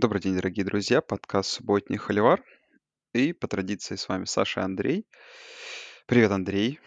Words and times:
Добрый 0.00 0.22
день, 0.22 0.36
дорогие 0.36 0.64
друзья. 0.64 1.00
Подкаст 1.00 1.50
"Субботний 1.50 1.98
холивар". 1.98 2.44
И 3.14 3.32
по 3.32 3.48
традиции 3.48 3.96
с 3.96 4.08
вами 4.08 4.26
Саша 4.26 4.60
и 4.60 4.62
Андрей. 4.62 5.08
Привет, 6.06 6.30
Андрей. 6.30 6.78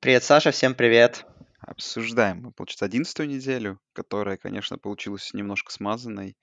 Привет, 0.00 0.24
Саша, 0.24 0.50
всем 0.50 0.74
привет. 0.74 1.26
Обсуждаем 1.60 2.44
мы, 2.44 2.52
получается, 2.52 2.86
одиннадцатую 2.86 3.28
неделю, 3.28 3.78
которая, 3.92 4.38
конечно, 4.38 4.78
получилась 4.78 5.34
немножко 5.34 5.70
смазанной 5.70 6.38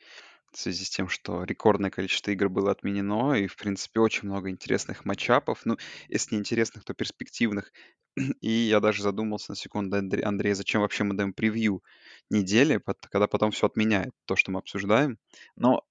в 0.52 0.60
связи 0.60 0.86
с 0.86 0.90
тем, 0.92 1.10
что 1.10 1.44
рекордное 1.44 1.90
количество 1.90 2.30
игр 2.30 2.48
было 2.48 2.70
отменено, 2.70 3.34
и, 3.34 3.48
в 3.48 3.56
принципе, 3.56 4.02
очень 4.02 4.28
много 4.30 4.52
интересных 4.52 5.04
матчапов. 5.04 5.62
Ну, 5.66 5.78
если 6.10 6.36
не 6.36 6.42
интересных, 6.42 6.84
то 6.84 6.94
перспективных. 6.94 7.74
И 8.40 8.52
я 8.52 8.80
даже 8.80 9.02
задумался 9.02 9.54
на 9.54 9.56
секунду, 9.56 9.98
Андре- 9.98 10.22
Андрей, 10.22 10.54
зачем 10.54 10.82
вообще 10.82 11.04
мы 11.06 11.16
даем 11.16 11.34
превью 11.34 11.82
недели, 12.30 12.82
когда 13.10 13.28
потом 13.28 13.52
все 13.52 13.68
отменяет 13.68 14.14
то, 14.26 14.36
что 14.36 14.52
мы 14.52 14.60
обсуждаем. 14.60 15.18
Но 15.56 15.86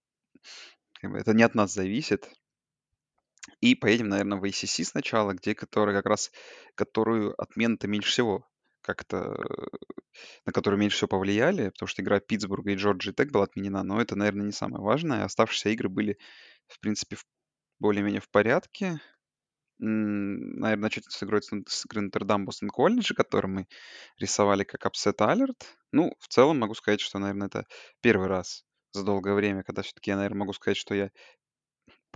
это 1.02 1.32
не 1.32 1.42
от 1.42 1.54
нас 1.54 1.72
зависит. 1.72 2.28
И 3.60 3.74
поедем, 3.74 4.08
наверное, 4.08 4.38
в 4.38 4.44
ACC 4.44 4.84
сначала, 4.84 5.32
где 5.32 5.54
которая 5.54 5.94
как 5.94 6.06
раз, 6.06 6.30
которую 6.74 7.40
отмены-то 7.40 7.88
меньше 7.88 8.10
всего 8.10 8.46
как-то, 8.80 9.36
на 10.44 10.52
которую 10.52 10.78
меньше 10.78 10.96
всего 10.96 11.08
повлияли, 11.08 11.70
потому 11.70 11.86
что 11.88 12.02
игра 12.02 12.20
Питтсбурга 12.20 12.72
и 12.72 12.76
Джорджии 12.76 13.12
Тек 13.12 13.32
была 13.32 13.44
отменена, 13.44 13.82
но 13.82 14.00
это, 14.00 14.14
наверное, 14.14 14.46
не 14.46 14.52
самое 14.52 14.82
важное. 14.82 15.24
Оставшиеся 15.24 15.70
игры 15.70 15.88
были, 15.88 16.18
в 16.68 16.78
принципе, 16.80 17.16
более-менее 17.78 18.20
в 18.20 18.28
порядке. 18.28 19.00
Наверное, 19.78 20.76
начать 20.76 21.04
с 21.08 21.22
игрой 21.22 21.42
с 21.42 21.50
Нот- 21.50 21.68
с 21.68 21.84
игры 21.86 22.02
Нотр-Дам 22.02 22.44
Бостон 22.44 22.68
Колледж, 22.70 23.12
который 23.14 23.46
мы 23.46 23.66
рисовали 24.18 24.64
как 24.64 24.86
Upset 24.86 25.16
Alert. 25.18 25.66
Ну, 25.92 26.12
в 26.20 26.28
целом 26.28 26.58
могу 26.58 26.74
сказать, 26.74 27.00
что, 27.00 27.18
наверное, 27.18 27.48
это 27.48 27.66
первый 28.00 28.28
раз 28.28 28.64
за 28.92 29.04
долгое 29.04 29.34
время, 29.34 29.62
когда 29.64 29.82
все-таки 29.82 30.10
я, 30.10 30.16
наверное, 30.16 30.38
могу 30.38 30.52
сказать, 30.52 30.76
что 30.76 30.94
я 30.94 31.10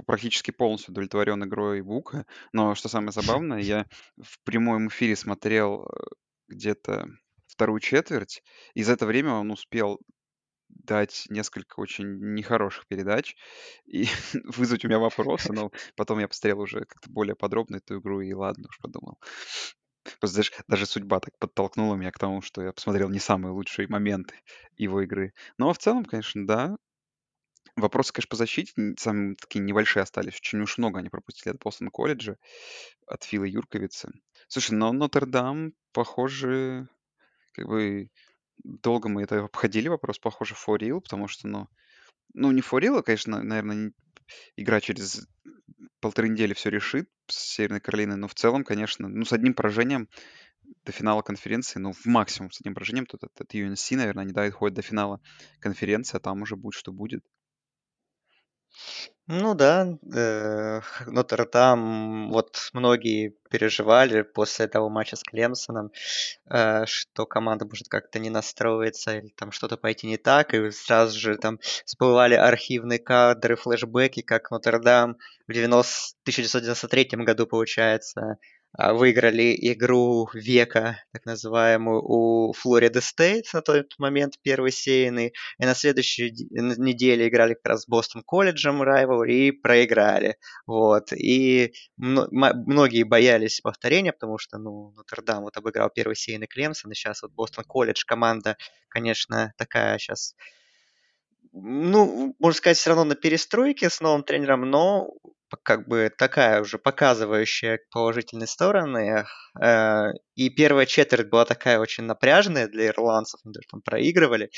практически 0.06 0.50
полностью 0.50 0.92
удовлетворен 0.92 1.42
игрой 1.44 1.82
Бука. 1.82 2.26
Но 2.52 2.74
что 2.74 2.88
самое 2.88 3.12
забавное, 3.12 3.60
я 3.60 3.86
в 4.16 4.38
прямом 4.44 4.88
эфире 4.88 5.16
смотрел 5.16 5.84
э, 5.84 5.88
где-то 6.48 7.08
вторую 7.46 7.80
четверть, 7.80 8.42
и 8.74 8.82
за 8.82 8.92
это 8.92 9.06
время 9.06 9.32
он 9.32 9.50
успел 9.50 9.98
дать 10.68 11.26
несколько 11.28 11.80
очень 11.80 12.34
нехороших 12.34 12.86
передач 12.86 13.36
и 13.86 14.06
вызвать 14.44 14.84
у 14.84 14.88
меня 14.88 14.98
вопросы, 14.98 15.52
но 15.52 15.70
потом 15.96 16.18
я 16.18 16.28
посмотрел 16.28 16.60
уже 16.60 16.84
как-то 16.84 17.10
более 17.10 17.36
подробно 17.36 17.76
эту 17.76 17.98
игру, 18.00 18.20
и 18.20 18.32
ладно 18.32 18.68
уж 18.68 18.78
подумал. 18.78 19.18
Просто 20.20 20.38
даже, 20.38 20.52
даже 20.68 20.86
судьба 20.86 21.20
так 21.20 21.38
подтолкнула 21.38 21.94
меня 21.94 22.10
к 22.10 22.18
тому, 22.18 22.40
что 22.40 22.62
я 22.62 22.72
посмотрел 22.72 23.10
не 23.10 23.18
самые 23.18 23.52
лучшие 23.52 23.88
моменты 23.88 24.36
его 24.76 25.02
игры. 25.02 25.32
Но 25.58 25.72
в 25.72 25.78
целом, 25.78 26.04
конечно, 26.04 26.46
да, 26.46 26.76
Вопросы, 27.76 28.12
конечно, 28.12 28.30
по 28.30 28.36
защите 28.36 28.72
самые 28.98 29.36
такие 29.36 29.60
небольшие 29.60 30.02
остались. 30.02 30.34
Очень 30.34 30.60
уж 30.62 30.78
много 30.78 30.98
они 30.98 31.10
пропустили 31.10 31.52
от 31.54 31.60
Бостон 31.60 31.90
колледжа, 31.90 32.36
от 33.06 33.22
Фила 33.22 33.44
Юрковица. 33.44 34.10
Слушай, 34.48 34.72
но 34.72 34.92
Нотр-Дам, 34.92 35.74
похоже, 35.92 36.88
как 37.52 37.68
бы 37.68 38.10
долго 38.64 39.08
мы 39.08 39.22
это 39.22 39.44
обходили 39.44 39.88
вопрос, 39.88 40.18
похоже, 40.18 40.54
for 40.54 40.78
real, 40.78 41.00
потому 41.00 41.28
что, 41.28 41.48
ну, 41.48 41.68
ну 42.34 42.50
не 42.50 42.60
for 42.60 42.80
real, 42.80 42.98
а, 42.98 43.02
конечно, 43.02 43.42
наверное, 43.42 43.92
игра 44.56 44.80
через 44.80 45.26
полторы 46.00 46.28
недели 46.28 46.54
все 46.54 46.70
решит 46.70 47.08
с 47.26 47.36
Северной 47.36 47.80
Каролиной, 47.80 48.16
но 48.16 48.28
в 48.28 48.34
целом, 48.34 48.64
конечно, 48.64 49.08
ну, 49.08 49.24
с 49.24 49.32
одним 49.32 49.54
поражением 49.54 50.08
до 50.84 50.92
финала 50.92 51.22
конференции, 51.22 51.78
ну, 51.78 51.92
в 51.92 52.06
максимум 52.06 52.50
с 52.50 52.60
одним 52.60 52.74
поражением, 52.74 53.06
тут 53.06 53.24
от, 53.24 53.40
от 53.40 53.54
UNC, 53.54 53.96
наверное, 53.96 54.24
они 54.24 54.32
доходят 54.32 54.76
до 54.76 54.82
финала 54.82 55.20
конференции, 55.60 56.16
а 56.16 56.20
там 56.20 56.42
уже 56.42 56.56
будет, 56.56 56.74
что 56.74 56.92
будет. 56.92 57.24
Ну 59.30 59.54
да, 59.54 59.86
э, 60.14 60.80
Нотр-Дам, 61.06 62.30
вот 62.30 62.70
многие 62.72 63.34
переживали 63.50 64.22
после 64.22 64.64
этого 64.64 64.88
матча 64.88 65.16
с 65.16 65.22
Клемсоном, 65.22 65.90
э, 66.50 66.86
что 66.86 67.26
команда 67.26 67.66
может 67.66 67.88
как-то 67.88 68.20
не 68.20 68.30
настроиться 68.30 69.18
или 69.18 69.28
там 69.36 69.52
что-то 69.52 69.76
пойти 69.76 70.06
не 70.06 70.16
так, 70.16 70.54
и 70.54 70.70
сразу 70.70 71.18
же 71.18 71.36
там 71.36 71.58
всплывали 71.84 72.36
архивные 72.36 72.98
кадры, 72.98 73.56
флешбеки, 73.56 74.22
как 74.22 74.50
Нотр-Дам 74.50 75.18
в 75.46 75.52
90 75.52 76.16
1993 76.22 77.24
году, 77.24 77.46
получается, 77.46 78.38
выиграли 78.76 79.56
игру 79.72 80.28
века, 80.34 81.02
так 81.12 81.24
называемую, 81.24 82.02
у 82.04 82.52
Флорида 82.52 83.00
Стейт 83.00 83.46
на 83.52 83.62
тот 83.62 83.86
момент 83.98 84.34
первый 84.42 84.72
сеянный, 84.72 85.32
и 85.58 85.64
на 85.64 85.74
следующей 85.74 86.30
неделе 86.50 87.28
играли 87.28 87.54
как 87.54 87.66
раз 87.66 87.82
с 87.82 87.88
Бостон 87.88 88.22
колледжем 88.22 88.82
Rivalry 88.82 89.48
и 89.48 89.52
проиграли. 89.52 90.36
Вот. 90.66 91.12
И 91.12 91.72
многие 91.96 93.02
боялись 93.04 93.60
повторения, 93.60 94.12
потому 94.12 94.38
что, 94.38 94.58
ну, 94.58 94.92
Нотр-Дам 94.96 95.44
вот 95.44 95.56
обыграл 95.56 95.90
первый 95.90 96.16
сеянный 96.16 96.46
Клемсон, 96.46 96.92
и 96.92 96.94
сейчас 96.94 97.22
вот 97.22 97.32
Бостон 97.32 97.64
колледж 97.64 98.04
команда, 98.06 98.56
конечно, 98.88 99.52
такая 99.56 99.98
сейчас 99.98 100.34
ну, 101.52 102.34
можно 102.38 102.56
сказать, 102.56 102.78
все 102.78 102.90
равно 102.90 103.04
на 103.04 103.14
перестройке 103.14 103.90
с 103.90 104.00
новым 104.00 104.22
тренером, 104.24 104.62
но 104.70 105.08
как 105.62 105.88
бы 105.88 106.12
такая 106.16 106.60
уже 106.60 106.78
показывающая 106.78 107.80
положительные 107.90 108.46
стороны. 108.46 109.24
Э, 109.60 110.08
И 110.34 110.50
первая 110.50 110.86
четверть 110.86 111.28
была 111.30 111.44
такая 111.44 111.78
очень 111.78 112.04
напряженная 112.04 112.68
для 112.68 112.88
ирландцев, 112.88 113.40
они 113.44 113.54
даже 113.54 113.66
там 113.70 113.80
проигрывали. 113.82 114.50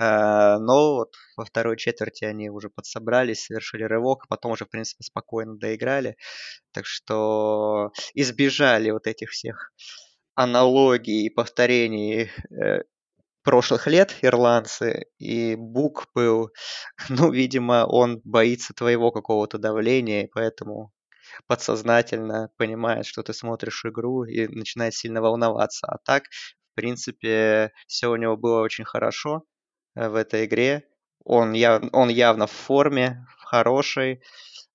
Э, 0.00 0.56
Но 0.58 0.94
вот 0.96 1.14
во 1.36 1.44
второй 1.44 1.76
четверти 1.76 2.24
они 2.24 2.50
уже 2.50 2.70
подсобрались, 2.70 3.44
совершили 3.44 3.84
рывок, 3.84 4.26
потом 4.28 4.52
уже, 4.52 4.64
в 4.64 4.70
принципе, 4.70 5.04
спокойно 5.04 5.56
доиграли. 5.58 6.16
Так 6.72 6.86
что 6.86 7.92
избежали 8.14 8.90
вот 8.90 9.06
этих 9.06 9.30
всех 9.30 9.72
аналогий 10.34 11.26
и 11.26 11.30
повторений 11.30 12.30
э, 12.50 12.82
прошлых 13.48 13.86
лет 13.86 14.14
ирландцы, 14.20 15.06
и 15.18 15.54
Бук 15.56 16.08
был, 16.14 16.50
ну, 17.08 17.30
видимо, 17.32 17.86
он 17.86 18.20
боится 18.22 18.74
твоего 18.74 19.10
какого-то 19.10 19.56
давления, 19.56 20.28
поэтому 20.34 20.92
подсознательно 21.46 22.50
понимает, 22.58 23.06
что 23.06 23.22
ты 23.22 23.32
смотришь 23.32 23.86
игру 23.86 24.24
и 24.24 24.46
начинает 24.48 24.92
сильно 24.92 25.22
волноваться. 25.22 25.86
А 25.86 25.96
так, 26.04 26.24
в 26.24 26.74
принципе, 26.74 27.72
все 27.86 28.08
у 28.08 28.16
него 28.16 28.36
было 28.36 28.60
очень 28.60 28.84
хорошо 28.84 29.44
э, 29.94 30.10
в 30.10 30.14
этой 30.14 30.44
игре. 30.44 30.84
Он, 31.24 31.54
яв... 31.54 31.82
он 31.92 32.10
явно 32.10 32.46
в 32.46 32.52
форме, 32.52 33.26
в 33.38 33.44
хорошей. 33.44 34.20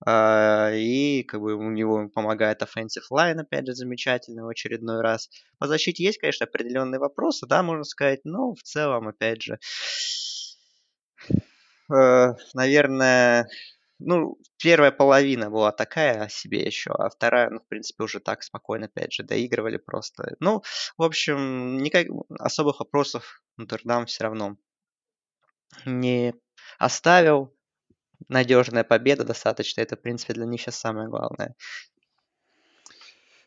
А, 0.06 0.72
и 0.74 1.24
как 1.24 1.42
бы 1.42 1.56
у 1.56 1.70
него 1.70 2.10
помогает 2.10 2.62
offensive 2.62 3.08
line, 3.12 3.40
опять 3.40 3.68
же, 3.68 3.74
замечательно 3.74 4.46
в 4.46 4.50
очередной 4.50 5.02
раз. 5.02 5.30
По 5.60 5.68
защите 5.68 6.04
есть, 6.04 6.20
конечно, 6.20 6.46
определенные 6.46 7.00
вопросы, 7.00 7.46
да, 7.48 7.64
можно 7.64 7.84
сказать, 7.84 8.22
но 8.26 8.54
в 8.54 8.62
целом, 8.64 9.08
опять 9.08 9.42
же, 9.42 9.60
э, 11.94 12.34
наверное, 12.54 13.48
ну, 14.00 14.38
первая 14.58 14.92
половина 14.92 15.50
была 15.50 15.72
такая 15.72 16.24
о 16.24 16.30
себе 16.30 16.64
еще, 16.64 16.92
а 16.92 17.10
вторая, 17.10 17.50
ну, 17.50 17.60
в 17.60 17.68
принципе, 17.68 18.04
уже 18.04 18.20
так 18.20 18.44
спокойно, 18.44 18.88
опять 18.88 19.14
же, 19.14 19.24
доигрывали 19.24 19.78
просто. 19.78 20.36
Ну, 20.40 20.64
в 20.98 21.04
общем, 21.04 21.78
никак 21.78 22.08
особых 22.40 22.80
вопросов 22.80 23.42
Нотр-Дам 23.58 24.06
все 24.08 24.24
равно 24.26 24.58
не 25.86 26.34
оставил. 26.78 27.56
Надежная 28.30 28.84
победа 28.84 29.24
достаточно. 29.24 29.82
Это, 29.82 29.96
в 29.96 30.02
принципе, 30.02 30.34
для 30.34 30.46
них 30.46 30.62
сейчас 30.62 30.76
самое 30.76 31.10
главное. 31.10 31.56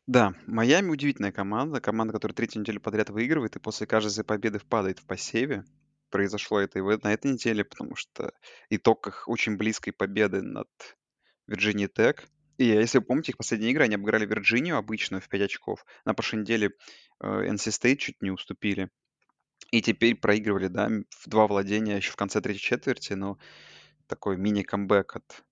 Да, 0.06 0.34
Майами 0.47 0.91
удивительная 0.91 1.32
команда. 1.32 1.81
Команда, 1.81 2.12
которая 2.12 2.34
третью 2.34 2.60
неделю 2.60 2.81
подряд 2.81 3.10
выигрывает 3.10 3.56
и 3.56 3.60
после 3.60 3.86
каждой 3.86 4.25
победы 4.25 4.60
падает 4.60 5.00
в 5.00 5.06
посеве. 5.06 5.65
Произошло 6.10 6.60
это 6.60 6.78
и 6.78 6.82
на 6.82 7.12
этой 7.12 7.32
неделе, 7.32 7.65
потому 7.65 7.97
что 7.97 8.32
итог 8.70 9.09
их 9.09 9.28
очень 9.28 9.56
близкой 9.56 9.91
победы 9.91 10.42
над 10.42 10.68
Вирджинией 11.48 11.89
Тек. 11.89 12.28
И 12.59 12.66
если 12.66 12.98
вы 12.98 13.04
помните, 13.04 13.33
их 13.33 13.36
последние 13.36 13.72
игры, 13.72 13.84
они 13.84 13.97
обыграли 13.97 14.24
Вирджинию 14.24 14.77
обычную 14.77 15.21
в 15.21 15.28
5 15.28 15.42
очков. 15.42 15.84
На 16.04 16.15
прошлой 16.15 16.41
неделе 16.41 16.71
э, 17.21 17.27
NC 17.27 17.68
State 17.68 17.97
чуть 17.97 18.22
не 18.22 18.30
уступили. 18.30 18.89
И 19.72 19.83
теперь 19.83 20.15
проигрывали, 20.15 20.68
да, 20.68 20.89
в 21.10 21.28
два 21.28 21.47
владения 21.48 21.97
еще 21.97 22.12
в 22.12 22.16
конце 22.16 22.41
третьей 22.41 22.62
четверти, 22.62 23.15
но 23.15 23.39
такой 24.06 24.36
мини-камбэк 24.36 25.16
от 25.16 25.44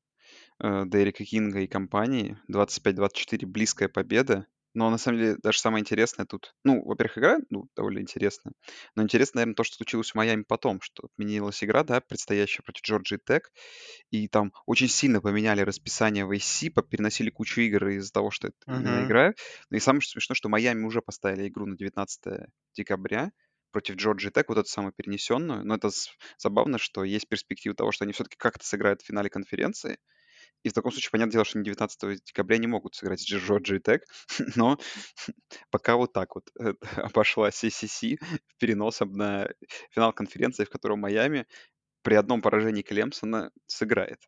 э, 0.63 0.85
Дерека 0.87 1.25
Кинга 1.25 1.61
и 1.61 1.67
компании. 1.67 2.39
25-24, 2.49 3.47
близкая 3.47 3.89
победа. 3.89 4.47
Но 4.77 4.91
на 4.91 4.99
самом 4.99 5.19
деле 5.21 5.37
даже 5.41 5.61
самое 5.61 5.83
интересное 5.83 6.27
тут, 6.27 6.55
ну, 6.65 6.83
во-первых, 6.85 7.19
игра, 7.19 7.39
ну, 7.51 7.69
довольно 7.77 8.01
интересная. 8.01 8.55
Но 8.97 9.05
интересно, 9.05 9.39
наверное, 9.39 9.55
то, 9.55 9.63
что 9.63 9.77
случилось 9.77 10.11
в 10.11 10.17
Майами 10.17 10.43
потом, 10.43 10.81
что 10.81 11.05
отменилась 11.07 11.63
игра, 11.63 11.85
да, 11.85 12.01
предстоящая 12.01 12.65
против 12.65 12.83
Джорджии 12.83 13.21
Тек, 13.25 13.53
и 14.11 14.29
там 14.29 14.53
очень 14.67 14.89
сильно 14.89 15.21
поменяли 15.21 15.61
расписание 15.63 16.25
в 16.25 16.33
AC, 16.33 16.71
переносили 16.83 17.31
кучу 17.31 17.61
игр 17.63 17.89
из-за 17.89 18.13
того, 18.13 18.31
что 18.31 18.49
это 18.49 18.57
Мгм. 18.67 19.05
игра. 19.05 19.35
И 19.71 19.79
самое 19.79 20.03
смешное, 20.03 20.35
что 20.37 20.49
Майами 20.49 20.85
уже 20.85 21.03
поставили 21.03 21.49
игру 21.49 21.67
на 21.67 21.77
19 21.77 22.47
декабря, 22.75 23.33
против 23.75 23.97
Джорджии 23.97 24.31
Тек, 24.31 24.49
вот 24.49 24.59
эту 24.59 24.69
самую 24.69 24.93
перенесенную. 24.93 25.65
Но 25.65 25.75
это 25.75 25.91
забавно, 26.39 26.79
что 26.79 27.03
есть 27.03 27.29
перспектива 27.29 27.75
того, 27.75 27.91
что 27.91 28.05
они 28.05 28.13
все-таки 28.13 28.37
как-то 28.37 28.65
сыграют 28.65 29.03
в 29.03 29.07
финале 29.07 29.29
конференции. 29.29 29.99
И 30.63 30.69
в 30.69 30.73
таком 30.73 30.93
случае, 30.93 31.11
понятное 31.11 31.33
дело, 31.33 31.45
что 31.45 31.59
они 31.59 31.65
19 31.65 32.25
декабря 32.25 32.59
не 32.59 32.69
могут 32.69 32.95
сыграть 32.95 33.21
с 33.21 33.25
Джорджией 33.25 33.81
Тек, 33.81 34.05
но 34.55 34.79
пока 35.71 35.97
вот 35.97 36.13
так 36.13 36.37
вот 36.37 36.49
э, 36.61 36.75
обошла 36.97 37.49
CCC 37.49 38.19
переносом 38.59 39.13
на 39.13 39.49
финал 39.91 40.13
конференции, 40.13 40.65
в 40.65 40.71
котором 40.71 41.01
Майами 41.01 41.47
при 42.03 42.15
одном 42.15 42.43
поражении 42.43 42.83
Клемсона 42.83 43.51
сыграет. 43.67 44.21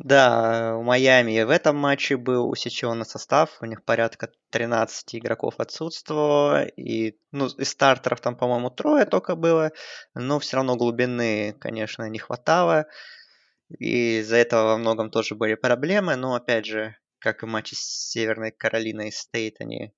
Да, 0.00 0.76
у 0.76 0.84
Майами 0.84 1.42
в 1.42 1.50
этом 1.50 1.76
матче 1.76 2.16
был 2.16 2.48
усеченный 2.48 3.04
состав, 3.04 3.58
у 3.60 3.64
них 3.64 3.84
порядка 3.84 4.30
13 4.50 5.16
игроков 5.16 5.54
отсутствовало, 5.58 6.64
и 6.66 7.16
ну, 7.32 7.46
из 7.46 7.70
стартеров 7.70 8.20
там, 8.20 8.36
по-моему, 8.36 8.70
трое 8.70 9.06
только 9.06 9.34
было, 9.34 9.72
но 10.14 10.38
все 10.38 10.58
равно 10.58 10.76
глубины, 10.76 11.56
конечно, 11.58 12.08
не 12.08 12.20
хватало, 12.20 12.86
и 13.76 14.20
из-за 14.20 14.36
этого 14.36 14.68
во 14.68 14.78
многом 14.78 15.10
тоже 15.10 15.34
были 15.34 15.56
проблемы, 15.56 16.14
но, 16.14 16.34
опять 16.36 16.66
же, 16.66 16.96
как 17.18 17.42
и 17.42 17.46
матчи 17.46 17.74
с 17.74 18.10
Северной 18.12 18.52
Каролиной 18.52 19.10
Стейт, 19.10 19.56
они, 19.58 19.92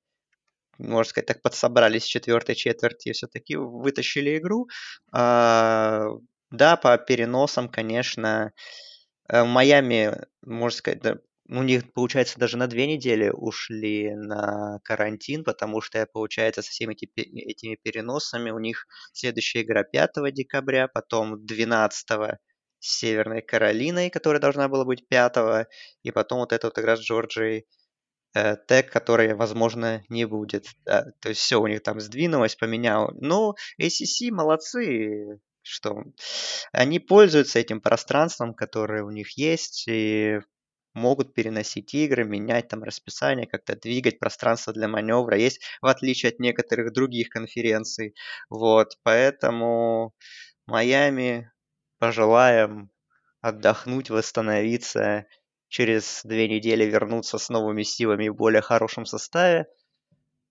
можно 0.78 1.10
сказать, 1.10 1.26
так 1.26 1.42
подсобрались 1.42 2.04
в 2.04 2.08
четвертой 2.08 2.54
четверти 2.54 3.10
и 3.10 3.12
все-таки 3.12 3.56
вытащили 3.56 4.38
игру. 4.38 4.66
А, 5.12 6.06
да, 6.50 6.76
по 6.76 6.96
переносам, 6.96 7.68
конечно, 7.68 8.52
в 9.30 9.44
Майами, 9.44 10.26
можно 10.42 10.76
сказать, 10.76 11.00
да, 11.00 11.18
у 11.50 11.62
них, 11.64 11.92
получается, 11.92 12.38
даже 12.38 12.56
на 12.56 12.68
две 12.68 12.86
недели 12.86 13.28
ушли 13.28 14.14
на 14.14 14.78
карантин, 14.84 15.42
потому 15.42 15.80
что, 15.80 16.06
получается, 16.06 16.62
со 16.62 16.70
всеми 16.70 16.94
эти, 16.94 17.10
этими 17.16 17.74
переносами 17.74 18.50
у 18.50 18.60
них 18.60 18.86
следующая 19.12 19.62
игра 19.62 19.82
5 19.82 20.32
декабря, 20.32 20.86
потом 20.86 21.44
12 21.44 22.38
с 22.78 22.98
Северной 22.98 23.42
Каролиной, 23.42 24.10
которая 24.10 24.40
должна 24.40 24.68
была 24.68 24.84
быть 24.84 25.08
5 25.08 25.66
и 26.04 26.12
потом 26.12 26.38
вот 26.38 26.52
эта 26.52 26.68
вот 26.68 26.78
игра 26.78 26.96
с 26.96 27.00
Джорджией 27.00 27.66
э, 28.34 28.56
Тек, 28.68 28.92
которая, 28.92 29.34
возможно, 29.34 30.04
не 30.08 30.26
будет. 30.26 30.66
Да, 30.84 31.06
то 31.20 31.30
есть 31.30 31.40
все 31.40 31.60
у 31.60 31.66
них 31.66 31.82
там 31.82 31.98
сдвинулось, 32.00 32.54
поменял. 32.54 33.10
Ну, 33.20 33.54
ACC 33.80 34.30
молодцы, 34.30 35.40
что 35.70 36.04
они 36.72 36.98
пользуются 36.98 37.58
этим 37.58 37.80
пространством, 37.80 38.54
которое 38.54 39.02
у 39.04 39.10
них 39.10 39.38
есть, 39.38 39.86
и 39.88 40.40
могут 40.94 41.34
переносить 41.34 41.94
игры, 41.94 42.24
менять 42.24 42.68
там 42.68 42.82
расписание, 42.82 43.46
как-то 43.46 43.76
двигать 43.76 44.18
пространство 44.18 44.72
для 44.72 44.88
маневра. 44.88 45.36
Есть, 45.36 45.62
в 45.80 45.86
отличие 45.86 46.30
от 46.30 46.40
некоторых 46.40 46.92
других 46.92 47.28
конференций. 47.28 48.14
Вот, 48.48 48.98
поэтому 49.02 50.14
Майами 50.66 51.50
пожелаем 51.98 52.90
отдохнуть, 53.40 54.10
восстановиться, 54.10 55.26
через 55.68 56.22
две 56.24 56.48
недели 56.48 56.84
вернуться 56.84 57.38
с 57.38 57.48
новыми 57.48 57.84
силами 57.84 58.28
в 58.28 58.34
более 58.34 58.60
хорошем 58.60 59.06
составе. 59.06 59.66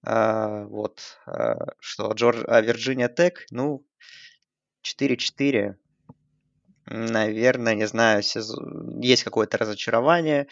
А, 0.01 0.63
вот, 0.65 1.01
а, 1.25 1.73
что 1.79 2.13
Джордж, 2.13 2.43
а 2.47 2.61
Вирджиния 2.61 3.09
Тек, 3.09 3.45
ну, 3.51 3.85
4-4. 4.97 5.75
Наверное, 6.85 7.75
не 7.75 7.87
знаю, 7.87 8.23
есть 9.01 9.23
какое-то 9.23 9.57
разочарование, 9.57 10.47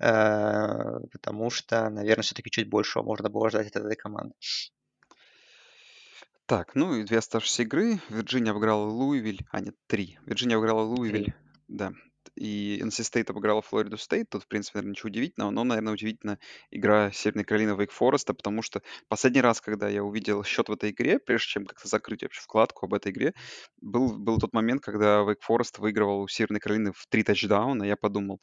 э, 0.00 1.00
потому 1.12 1.50
что, 1.50 1.88
наверное, 1.90 2.22
все-таки 2.22 2.50
чуть 2.50 2.68
большего 2.68 3.02
можно 3.02 3.28
было 3.28 3.50
ждать 3.50 3.68
от 3.68 3.76
этой 3.76 3.96
команды. 3.96 4.34
Так, 6.46 6.74
ну 6.74 6.94
и 6.94 7.04
две 7.04 7.18
оставшиеся 7.18 7.62
игры. 7.62 8.00
Вирджиния 8.08 8.52
обыграла 8.52 8.86
Луивиль, 8.86 9.46
а 9.50 9.60
нет, 9.60 9.76
три. 9.86 10.18
Вирджиния 10.26 10.56
обыграла 10.56 10.82
Луивиль, 10.82 11.34
да, 11.68 11.92
и 12.36 12.80
NC 12.82 13.02
State 13.02 13.30
обыграла 13.30 13.62
Флориду 13.62 13.98
Стейт. 13.98 14.30
Тут, 14.30 14.44
в 14.44 14.46
принципе, 14.48 14.78
наверное, 14.78 14.92
ничего 14.92 15.08
удивительного, 15.08 15.50
но, 15.50 15.64
наверное, 15.64 15.92
удивительно 15.92 16.38
игра 16.70 17.10
Северной 17.12 17.44
Каролины 17.44 17.76
Вейк 17.76 17.90
Фореста, 17.92 18.34
потому 18.34 18.62
что 18.62 18.82
последний 19.08 19.40
раз, 19.40 19.60
когда 19.60 19.88
я 19.88 20.04
увидел 20.04 20.44
счет 20.44 20.68
в 20.68 20.72
этой 20.72 20.90
игре, 20.90 21.18
прежде 21.18 21.48
чем 21.48 21.66
как-то 21.66 21.88
закрыть 21.88 22.22
вообще 22.22 22.40
вкладку 22.40 22.86
об 22.86 22.94
этой 22.94 23.12
игре, 23.12 23.34
был, 23.80 24.18
был 24.18 24.38
тот 24.38 24.52
момент, 24.52 24.82
когда 24.82 25.22
Вейк 25.22 25.42
Форест 25.42 25.78
выигрывал 25.78 26.22
у 26.22 26.28
Северной 26.28 26.60
Каролины 26.60 26.92
в 26.92 27.06
три 27.08 27.22
тачдауна. 27.22 27.84
Я 27.84 27.96
подумал, 27.96 28.40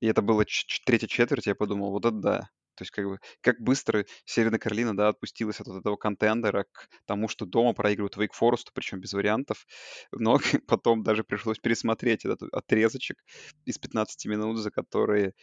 и 0.00 0.06
это 0.06 0.22
было 0.22 0.44
третья 0.84 1.06
четверть, 1.06 1.46
я 1.46 1.54
подумал, 1.54 1.90
вот 1.90 2.04
это 2.04 2.16
да. 2.16 2.48
То 2.78 2.82
есть 2.82 2.92
как 2.92 3.06
бы 3.06 3.18
как 3.40 3.60
быстро 3.60 4.06
Северная 4.24 4.60
Каролина, 4.60 4.96
да, 4.96 5.08
отпустилась 5.08 5.60
от 5.60 5.66
этого 5.66 5.96
контендера 5.96 6.64
к 6.70 6.88
тому, 7.06 7.26
что 7.26 7.44
дома 7.44 7.72
проигрывают 7.74 8.16
Вейк 8.16 8.32
Форесту, 8.34 8.70
причем 8.72 9.00
без 9.00 9.12
вариантов. 9.12 9.66
Но 10.12 10.38
потом 10.68 11.02
даже 11.02 11.24
пришлось 11.24 11.58
пересмотреть 11.58 12.24
этот 12.24 12.42
отрезочек 12.52 13.18
из 13.64 13.78
15 13.78 14.26
минут, 14.26 14.58
за 14.58 14.70
которые 14.70 15.34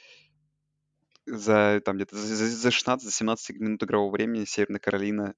за 1.26 1.82
там 1.84 1.98
где-то 1.98 2.16
за, 2.16 2.48
за 2.48 2.70
16-17 2.70 3.36
минут 3.56 3.84
игрового 3.84 4.12
времени 4.12 4.46
Северная 4.46 4.80
Каролина 4.80 5.34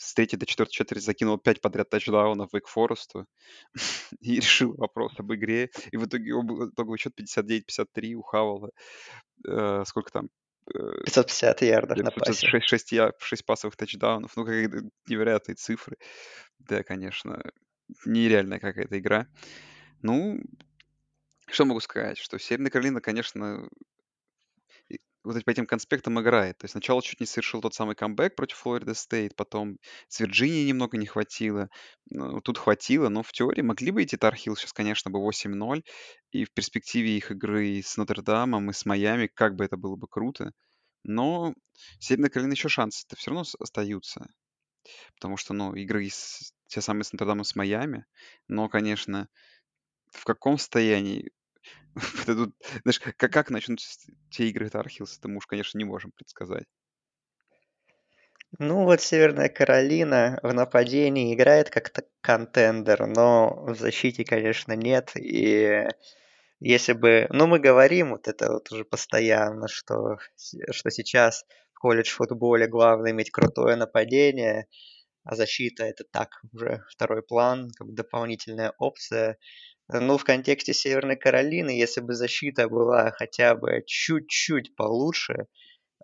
с 0.00 0.14
третьей 0.14 0.38
до 0.38 0.46
четвертой 0.46 0.72
четверти 0.72 1.04
закинул 1.04 1.38
пять 1.38 1.60
подряд 1.60 1.90
тачдаунов 1.90 2.52
Вейк 2.52 2.66
Форесту 2.68 3.26
и 4.20 4.36
решил 4.36 4.74
вопрос 4.76 5.12
об 5.18 5.32
игре. 5.34 5.70
И 5.92 5.96
в 5.98 6.06
итоге 6.06 6.30
итоговый 6.30 6.98
счет 6.98 7.12
59-53 7.20 8.14
у 8.14 8.22
Хавала. 8.22 8.70
Э, 9.46 9.84
сколько 9.86 10.10
там? 10.10 10.30
550 10.66 11.62
ярдов 11.62 11.98
на 11.98 12.10
пасе. 12.10 12.46
6, 12.46 12.68
6, 12.68 12.92
я, 12.92 13.12
6 13.18 13.44
пасовых 13.44 13.76
тачдаунов. 13.76 14.36
Ну, 14.36 14.44
какие 14.44 14.70
невероятные 15.08 15.56
цифры. 15.56 15.96
Да, 16.58 16.82
конечно, 16.82 17.42
нереальная 18.04 18.60
какая-то 18.60 18.98
игра. 18.98 19.26
Ну, 20.02 20.40
что 21.48 21.64
могу 21.64 21.80
сказать? 21.80 22.18
Что 22.18 22.38
Северная 22.38 22.70
Каролина, 22.70 23.00
конечно, 23.00 23.68
вот 25.22 25.44
по 25.44 25.50
этим 25.50 25.66
конспектам 25.66 26.20
играет. 26.20 26.58
То 26.58 26.64
есть 26.64 26.72
сначала 26.72 27.02
чуть 27.02 27.20
не 27.20 27.26
совершил 27.26 27.60
тот 27.60 27.74
самый 27.74 27.94
камбэк 27.94 28.34
против 28.36 28.56
Флорида 28.58 28.94
Стейт, 28.94 29.36
потом 29.36 29.78
с 30.08 30.20
Вирджинией 30.20 30.68
немного 30.68 30.96
не 30.96 31.06
хватило. 31.06 31.68
Ну, 32.10 32.40
тут 32.40 32.58
хватило, 32.58 33.08
но 33.08 33.22
в 33.22 33.32
теории 33.32 33.62
могли 33.62 33.90
бы 33.90 34.02
идти 34.02 34.16
Тархилл 34.16 34.56
сейчас, 34.56 34.72
конечно, 34.72 35.10
бы 35.10 35.18
8-0. 35.20 35.84
И 36.32 36.44
в 36.44 36.52
перспективе 36.52 37.16
их 37.16 37.30
игры 37.30 37.82
с 37.82 37.96
Нотр-Дамом 37.96 38.70
и 38.70 38.72
с 38.72 38.86
Майами, 38.86 39.28
как 39.32 39.56
бы 39.56 39.64
это 39.64 39.76
было 39.76 39.96
бы 39.96 40.06
круто. 40.08 40.52
Но 41.04 41.54
Северная 41.98 42.30
Каролина 42.30 42.52
еще 42.52 42.68
шансы-то 42.68 43.16
все 43.16 43.30
равно 43.30 43.44
остаются. 43.58 44.26
Потому 45.16 45.36
что, 45.36 45.54
ну, 45.54 45.74
игры 45.74 46.08
с, 46.08 46.52
те 46.68 46.80
самые 46.80 47.04
с 47.04 47.12
Нотр-Дамом, 47.12 47.44
с 47.44 47.54
Майами. 47.54 48.06
Но, 48.48 48.68
конечно, 48.68 49.28
в 50.12 50.24
каком 50.24 50.58
состоянии 50.58 51.30
Тут, 52.26 52.54
знаешь, 52.82 53.00
как, 53.00 53.16
как 53.16 53.50
начнутся 53.50 53.88
те 54.30 54.48
игры 54.48 54.68
Тархилс, 54.68 55.18
это 55.18 55.28
мы 55.28 55.38
уж, 55.38 55.46
конечно, 55.46 55.78
не 55.78 55.84
можем 55.84 56.12
предсказать. 56.12 56.66
Ну 58.58 58.84
вот 58.84 59.00
Северная 59.00 59.48
Каролина 59.48 60.40
в 60.42 60.52
нападении 60.52 61.32
играет 61.34 61.70
как 61.70 61.92
контендер, 62.20 63.06
но 63.06 63.64
в 63.64 63.76
защите, 63.76 64.24
конечно, 64.24 64.72
нет. 64.72 65.12
И 65.16 65.86
если 66.58 66.92
бы... 66.92 67.26
Ну, 67.30 67.46
мы 67.46 67.60
говорим 67.60 68.10
вот 68.10 68.26
это 68.26 68.52
вот 68.52 68.70
уже 68.72 68.84
постоянно, 68.84 69.68
что, 69.68 70.18
что 70.70 70.90
сейчас 70.90 71.44
в 71.72 71.78
колледж-футболе 71.78 72.66
главное 72.66 73.12
иметь 73.12 73.30
крутое 73.30 73.76
нападение, 73.76 74.66
а 75.22 75.36
защита 75.36 75.84
это 75.84 76.04
так, 76.04 76.40
уже 76.52 76.82
второй 76.90 77.22
план, 77.22 77.70
как 77.76 77.94
дополнительная 77.94 78.74
опция. 78.78 79.38
Ну, 79.92 80.18
в 80.18 80.24
контексте 80.24 80.72
Северной 80.72 81.16
Каролины, 81.16 81.70
если 81.70 82.00
бы 82.00 82.14
защита 82.14 82.68
была 82.68 83.10
хотя 83.12 83.54
бы 83.54 83.82
чуть-чуть 83.86 84.76
получше 84.76 85.46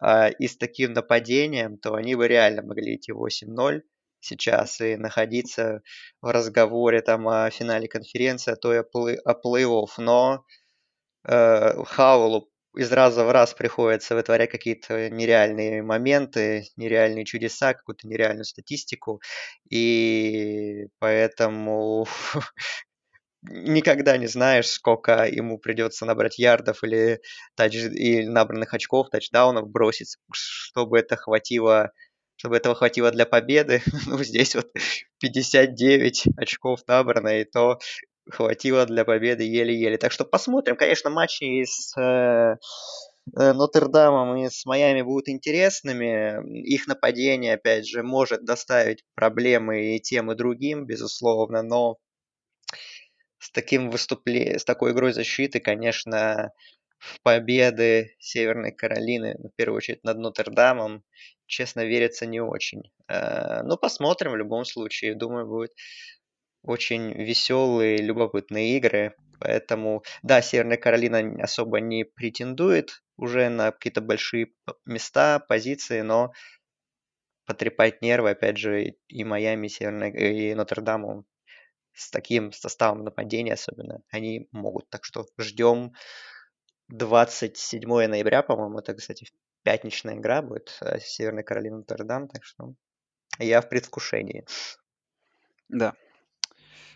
а, 0.01 0.29
и 0.29 0.49
с 0.49 0.57
таким 0.59 0.93
нападением, 0.95 1.79
то 1.79 1.95
они 1.95 2.15
бы 2.17 2.29
реально 2.29 2.63
могли 2.63 2.97
идти 2.97 3.13
8-0 3.13 3.83
сейчас 4.21 4.81
и 4.81 4.97
находиться 4.97 5.83
в 6.23 6.31
разговоре 6.33 7.03
там 7.03 7.29
о 7.29 7.51
финале 7.51 7.89
конференции, 7.89 8.53
а 8.53 8.57
то 8.57 8.75
и 8.75 8.79
о, 8.79 8.85
плей- 8.85 9.19
о 9.25 9.35
плей-офф. 9.35 9.91
Но 9.99 10.45
э, 11.29 11.85
Хаулу 11.85 12.51
из 12.77 12.93
раза 12.93 13.25
в 13.25 13.31
раз 13.31 13.55
приходится 13.55 14.15
вытворять 14.15 14.51
какие-то 14.51 15.11
нереальные 15.11 15.83
моменты, 15.83 16.65
нереальные 16.77 17.25
чудеса, 17.25 17.75
какую-то 17.75 18.07
нереальную 18.09 18.45
статистику. 18.45 19.21
И 19.71 20.87
поэтому 20.99 22.07
никогда 23.51 24.17
не 24.17 24.27
знаешь, 24.27 24.69
сколько 24.69 25.27
ему 25.27 25.59
придется 25.59 26.07
набрать 26.07 26.39
ярдов 26.39 26.83
или, 26.85 27.21
тач... 27.55 27.75
или 27.75 28.27
набранных 28.27 28.75
очков, 28.75 29.11
тачдаунов 29.11 29.69
бросить, 29.69 30.17
чтобы 30.33 30.99
это 30.99 31.17
хватило 31.17 31.93
чтобы 32.39 32.59
этого 32.59 32.75
хватило 32.75 33.11
для 33.11 33.25
победы. 33.27 33.83
ну, 34.07 34.23
здесь 34.23 34.55
вот 34.55 34.71
59 35.21 36.25
очков 36.37 36.81
набрано, 36.87 37.41
и 37.41 37.45
то 37.45 37.79
хватило 38.31 38.87
для 38.87 39.05
победы 39.05 39.45
еле-еле. 39.45 39.99
Так 39.99 40.13
что 40.13 40.25
посмотрим. 40.25 40.77
Конечно, 40.77 41.11
матчи 41.11 41.65
с, 41.65 41.97
э, 41.99 42.57
э, 43.39 43.53
Нотр-Дамом 43.53 44.37
и 44.37 44.49
с 44.51 44.67
Майами 44.67 45.03
будут 45.03 45.29
интересными. 45.29 46.43
Их 46.69 46.87
нападение, 46.87 47.55
опять 47.55 47.89
же, 47.89 48.03
может 48.03 48.45
доставить 48.45 49.05
проблемы 49.15 49.97
и 49.97 50.01
тем, 50.01 50.31
и 50.33 50.37
другим, 50.37 50.87
безусловно, 50.87 51.63
но 51.63 51.97
с 53.39 53.51
таким 53.51 53.91
выступлением, 53.91 54.59
с 54.59 54.65
такой 54.65 54.93
игрой 54.93 55.13
защиты, 55.13 55.61
конечно, 55.61 56.53
в 56.99 57.21
победы 57.23 58.17
Северной 58.19 58.73
Каролины, 58.73 59.37
в 59.39 59.55
первую 59.57 59.79
очередь 59.79 60.05
над 60.05 60.19
Нотр-Дамом, 60.19 61.05
честно, 61.47 61.85
верится 61.85 62.27
не 62.27 62.41
очень. 62.41 62.91
Э, 63.09 63.63
ну, 63.63 63.77
посмотрим 63.77 64.33
в 64.33 64.37
любом 64.37 64.65
случае. 64.65 65.15
Думаю, 65.15 65.47
будет 65.47 65.73
очень 66.63 67.13
веселые, 67.13 67.99
любопытные 67.99 68.77
игры. 68.77 69.15
Поэтому, 69.39 70.03
да, 70.23 70.41
Северная 70.41 70.79
Каролина 70.79 71.43
особо 71.43 71.81
не 71.81 72.05
претендует 72.05 73.03
уже 73.17 73.49
на 73.49 73.71
какие-то 73.71 74.01
большие 74.01 74.49
места, 74.87 75.39
позиции, 75.39 76.01
но 76.01 76.33
потрепать 77.45 78.03
нервы, 78.03 78.31
опять 78.31 78.57
же, 78.57 78.97
и 79.09 79.25
Майами, 79.25 79.69
Северная, 79.69 80.11
и 80.11 80.55
Нотр-Даму 80.55 81.27
с 81.97 82.11
таким 82.11 82.53
составом 82.53 83.05
нападения 83.05 83.55
особенно, 83.55 84.03
они 84.11 84.49
могут. 84.53 84.89
Так 84.91 85.05
что 85.05 85.27
ждем 85.39 85.93
27 86.89 87.89
ноября, 88.07 88.43
по-моему, 88.43 88.79
это, 88.79 88.95
кстати, 88.95 89.27
пятничная 89.63 90.15
игра 90.15 90.43
будет 90.43 90.79
э, 90.83 91.01
Северная 91.01 91.43
Каролина 91.43 91.79
Нотр-Дам, 91.79 92.29
так 92.29 92.45
что 92.45 92.75
я 93.39 93.61
в 93.61 93.69
предвкушении. 93.69 94.45
Да. 95.69 95.95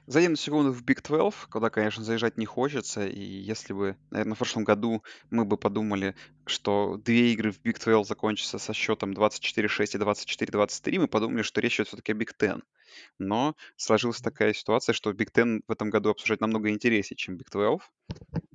Зайдем 0.06 0.32
на 0.32 0.36
секунду 0.36 0.72
в 0.72 0.82
Big 0.82 1.02
12, 1.02 1.50
куда, 1.50 1.70
конечно, 1.70 2.04
заезжать 2.04 2.36
не 2.36 2.46
хочется. 2.46 3.06
И 3.06 3.20
если 3.20 3.72
бы, 3.72 3.96
наверное, 4.10 4.34
в 4.34 4.38
прошлом 4.38 4.64
году 4.64 5.02
мы 5.30 5.44
бы 5.44 5.56
подумали, 5.56 6.14
что 6.46 6.96
две 6.96 7.32
игры 7.32 7.52
в 7.52 7.60
Big 7.60 7.82
12 7.82 8.06
закончатся 8.06 8.58
со 8.58 8.72
счетом 8.72 9.12
24-6 9.12 9.60
и 9.62 9.98
24-23, 9.98 10.98
мы 10.98 11.08
подумали, 11.08 11.42
что 11.42 11.60
речь 11.60 11.76
идет 11.76 11.88
все-таки 11.88 12.12
о 12.12 12.16
Big 12.16 12.32
10. 12.38 12.62
Но 13.18 13.54
сложилась 13.76 14.20
такая 14.20 14.52
ситуация, 14.52 14.92
что 14.92 15.10
Big 15.10 15.30
10 15.34 15.64
в 15.66 15.72
этом 15.72 15.90
году 15.90 16.10
обсуждать 16.10 16.40
намного 16.40 16.70
интереснее, 16.70 17.16
чем 17.16 17.36
Big 17.36 17.50
12. 17.50 17.80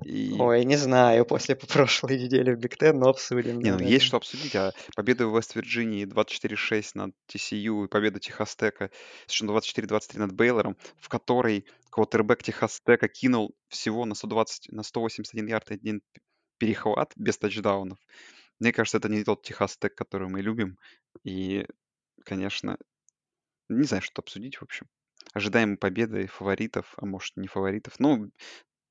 И... 0.05 0.35
Ой, 0.39 0.65
не 0.65 0.75
знаю, 0.75 1.25
после 1.25 1.55
прошлой 1.55 2.19
недели 2.19 2.53
в 2.53 2.59
Биг 2.59 2.77
Тен, 2.77 2.99
но 2.99 3.09
обсудим. 3.09 3.59
Не, 3.59 3.71
ну 3.71 3.79
есть 3.79 4.05
что 4.05 4.17
обсудить, 4.17 4.55
а 4.55 4.71
победа 4.95 5.27
в 5.27 5.35
Вест-Вирджинии 5.35 6.05
24-6 6.05 6.91
над 6.93 7.15
TCU 7.27 7.85
и 7.85 7.87
победа 7.87 8.19
Техастека, 8.19 8.91
совершенно 9.25 9.57
24-23 9.57 10.19
над 10.19 10.33
Бейлором, 10.33 10.77
в 10.99 11.09
которой 11.09 11.65
квотербек 11.89 12.43
Техастека 12.43 13.07
кинул 13.07 13.55
всего 13.67 14.05
на 14.05 14.13
120, 14.13 14.71
на 14.71 14.83
181 14.83 15.47
ярд 15.47 15.71
и 15.71 15.73
один 15.73 16.01
перехват 16.57 17.11
без 17.15 17.37
тачдаунов. 17.37 17.97
Мне 18.59 18.71
кажется, 18.71 18.97
это 18.97 19.09
не 19.09 19.23
тот 19.23 19.41
Техастек, 19.41 19.95
который 19.95 20.27
мы 20.27 20.41
любим. 20.41 20.77
И, 21.23 21.65
конечно, 22.23 22.77
не 23.69 23.85
знаю, 23.85 24.01
что 24.01 24.21
обсудить, 24.21 24.57
в 24.57 24.63
общем. 24.63 24.87
Ожидаем 25.33 25.77
победы 25.77 26.27
фаворитов, 26.27 26.93
а 26.97 27.05
может, 27.05 27.35
не 27.35 27.47
фаворитов. 27.47 27.99
Ну, 27.99 28.31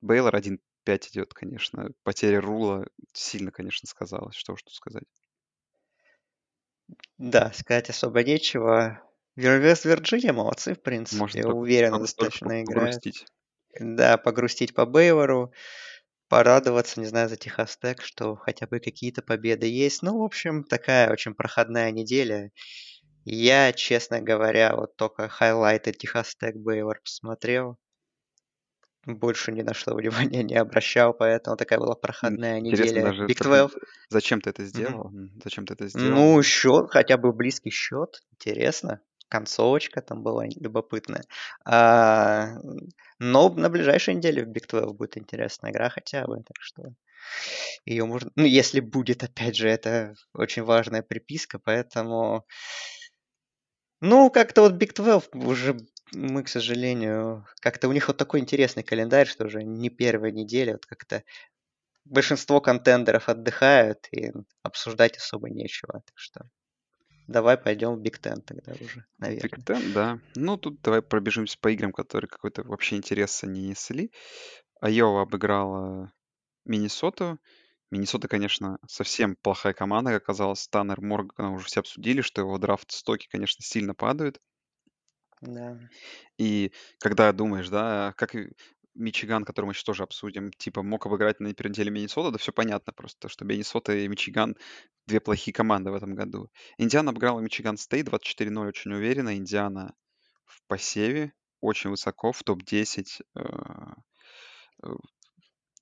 Бейлор 0.01 0.35
1 0.35 0.59
5 0.85 1.09
идет, 1.09 1.33
конечно. 1.33 1.89
Потеря 2.03 2.39
рула 2.39 2.85
сильно, 3.11 3.51
конечно, 3.51 3.87
сказалась. 3.87 4.35
Что 4.35 4.53
уж 4.53 4.63
тут 4.63 4.73
сказать. 4.73 5.03
Да, 7.17 7.51
сказать 7.53 7.89
особо 7.89 8.23
нечего. 8.23 9.01
Вест 9.35 9.85
Вирджиния 9.85 10.31
молодцы, 10.31 10.75
в 10.75 10.81
принципе. 10.81 11.19
Можно 11.19 11.53
уверенно 11.53 11.99
достаточно 11.99 12.61
играют. 12.61 12.95
Погрустить. 12.95 13.25
Да, 13.79 14.17
погрустить 14.17 14.73
по 14.73 14.85
Бейвору, 14.85 15.51
порадоваться, 16.29 16.99
не 17.01 17.07
знаю, 17.07 17.27
за 17.27 17.35
Техас 17.35 17.75
Тек, 17.77 18.01
что 18.01 18.35
хотя 18.35 18.67
бы 18.67 18.79
какие-то 18.79 19.21
победы 19.21 19.67
есть. 19.67 20.03
Ну, 20.03 20.19
в 20.19 20.23
общем, 20.23 20.63
такая 20.63 21.11
очень 21.11 21.33
проходная 21.33 21.91
неделя. 21.91 22.51
Я, 23.25 23.73
честно 23.73 24.21
говоря, 24.21 24.75
вот 24.75 24.95
только 24.95 25.27
хайлайты 25.27 25.91
Техас 25.91 26.35
Тек 26.35 26.55
Бейвор 26.55 27.01
посмотрел 27.01 27.77
больше 29.05 29.51
ни 29.51 29.61
на 29.61 29.73
что 29.73 29.95
внимания 29.95 30.43
не 30.43 30.55
обращал, 30.55 31.13
поэтому 31.13 31.57
такая 31.57 31.79
была 31.79 31.95
проходная 31.95 32.59
Интересно 32.59 32.83
неделя. 32.83 33.03
даже, 33.03 33.25
Big 33.25 33.41
12. 33.41 33.77
зачем 34.09 34.41
ты 34.41 34.49
это 34.49 34.65
сделал? 34.65 35.11
Mm-hmm. 35.11 35.41
Зачем 35.43 35.65
ты 35.65 35.73
это 35.73 35.87
сделал? 35.87 36.09
Ну, 36.09 36.43
счет, 36.43 36.87
хотя 36.89 37.17
бы 37.17 37.33
близкий 37.33 37.69
счет. 37.69 38.23
Интересно. 38.33 39.01
Концовочка 39.27 40.01
там 40.01 40.21
была 40.21 40.45
любопытная. 40.45 41.23
А, 41.65 42.57
но 43.19 43.49
на 43.49 43.69
ближайшей 43.69 44.13
неделе 44.13 44.43
в 44.43 44.49
Big 44.49 44.67
12 44.69 44.95
будет 44.95 45.17
интересная 45.17 45.71
игра 45.71 45.89
хотя 45.89 46.25
бы, 46.25 46.37
так 46.37 46.57
что 46.59 46.93
ее 47.85 48.05
можно... 48.05 48.31
Ну, 48.35 48.45
если 48.45 48.79
будет, 48.79 49.23
опять 49.23 49.55
же, 49.55 49.67
это 49.67 50.13
очень 50.33 50.63
важная 50.63 51.01
приписка, 51.01 51.59
поэтому... 51.59 52.45
Ну, 54.01 54.29
как-то 54.29 54.61
вот 54.61 54.73
Big 54.73 54.93
12 54.93 55.35
уже 55.35 55.77
мы, 56.13 56.43
к 56.43 56.47
сожалению, 56.47 57.45
как-то 57.59 57.87
у 57.87 57.91
них 57.91 58.07
вот 58.07 58.17
такой 58.17 58.39
интересный 58.39 58.83
календарь, 58.83 59.27
что 59.27 59.45
уже 59.45 59.63
не 59.63 59.89
первая 59.89 60.31
неделя, 60.31 60.73
вот 60.73 60.85
как-то 60.85 61.23
большинство 62.05 62.61
contender 62.61 63.17
ов 63.17 63.29
отдыхают 63.29 64.07
и 64.11 64.31
обсуждать 64.61 65.17
особо 65.17 65.49
нечего. 65.49 66.01
Так 66.05 66.13
что 66.15 66.49
давай 67.27 67.57
пойдем 67.57 67.95
в 67.95 68.01
Big 68.01 68.19
Ten 68.19 68.41
тогда 68.41 68.73
уже, 68.73 69.05
наверное. 69.17 69.49
Big 69.49 69.65
Ten, 69.65 69.93
да. 69.93 70.19
Ну, 70.35 70.57
тут 70.57 70.81
давай 70.81 71.01
пробежимся 71.01 71.57
по 71.59 71.69
играм, 71.71 71.91
которые 71.91 72.29
какой-то 72.29 72.63
вообще 72.63 72.95
интереса 72.97 73.47
не 73.47 73.67
несли. 73.67 74.11
Айова 74.81 75.23
обыграла 75.23 76.11
Миннесоту. 76.65 77.39
Миннесота, 77.91 78.27
конечно, 78.27 78.79
совсем 78.87 79.35
плохая 79.35 79.73
команда, 79.73 80.11
как 80.11 80.23
оказалось. 80.23 80.67
Таннер 80.67 81.01
Моргана 81.01 81.53
уже 81.53 81.65
все 81.65 81.81
обсудили, 81.81 82.21
что 82.21 82.41
его 82.41 82.57
draft 82.57 82.86
stock 82.86 83.15
и, 83.15 83.27
конечно, 83.29 83.63
сильно 83.63 83.93
падают. 83.93 84.39
Да. 85.41 85.79
И 86.37 86.71
когда 86.99 87.31
думаешь, 87.31 87.69
да, 87.69 88.13
как 88.17 88.35
Мичиган, 88.95 89.43
который 89.43 89.65
мы 89.65 89.73
сейчас 89.73 89.83
тоже 89.83 90.03
обсудим, 90.03 90.51
типа 90.51 90.81
мог 90.81 91.05
обыграть 91.05 91.39
на 91.39 91.53
первой 91.53 91.71
неделе 91.71 91.91
Миннесота, 91.91 92.31
да 92.31 92.37
все 92.37 92.51
понятно 92.51 92.93
просто, 92.93 93.27
что 93.27 93.45
Миннесота 93.45 93.93
и 93.93 94.07
Мичиган 94.07 94.55
две 95.05 95.19
плохие 95.19 95.53
команды 95.53 95.91
в 95.91 95.95
этом 95.95 96.15
году. 96.15 96.49
Индиана 96.77 97.11
обыграла 97.11 97.41
Michigan 97.41 97.77
State 97.77 98.07
24-0 98.07 98.67
очень 98.67 98.93
уверенно. 98.93 99.35
Индиана 99.35 99.93
в 100.45 100.63
посеве, 100.67 101.33
очень 101.59 101.89
высоко, 101.89 102.31
в 102.31 102.41
топ-10. 102.43 103.21
Э, 103.35 103.41
э, 104.83 104.87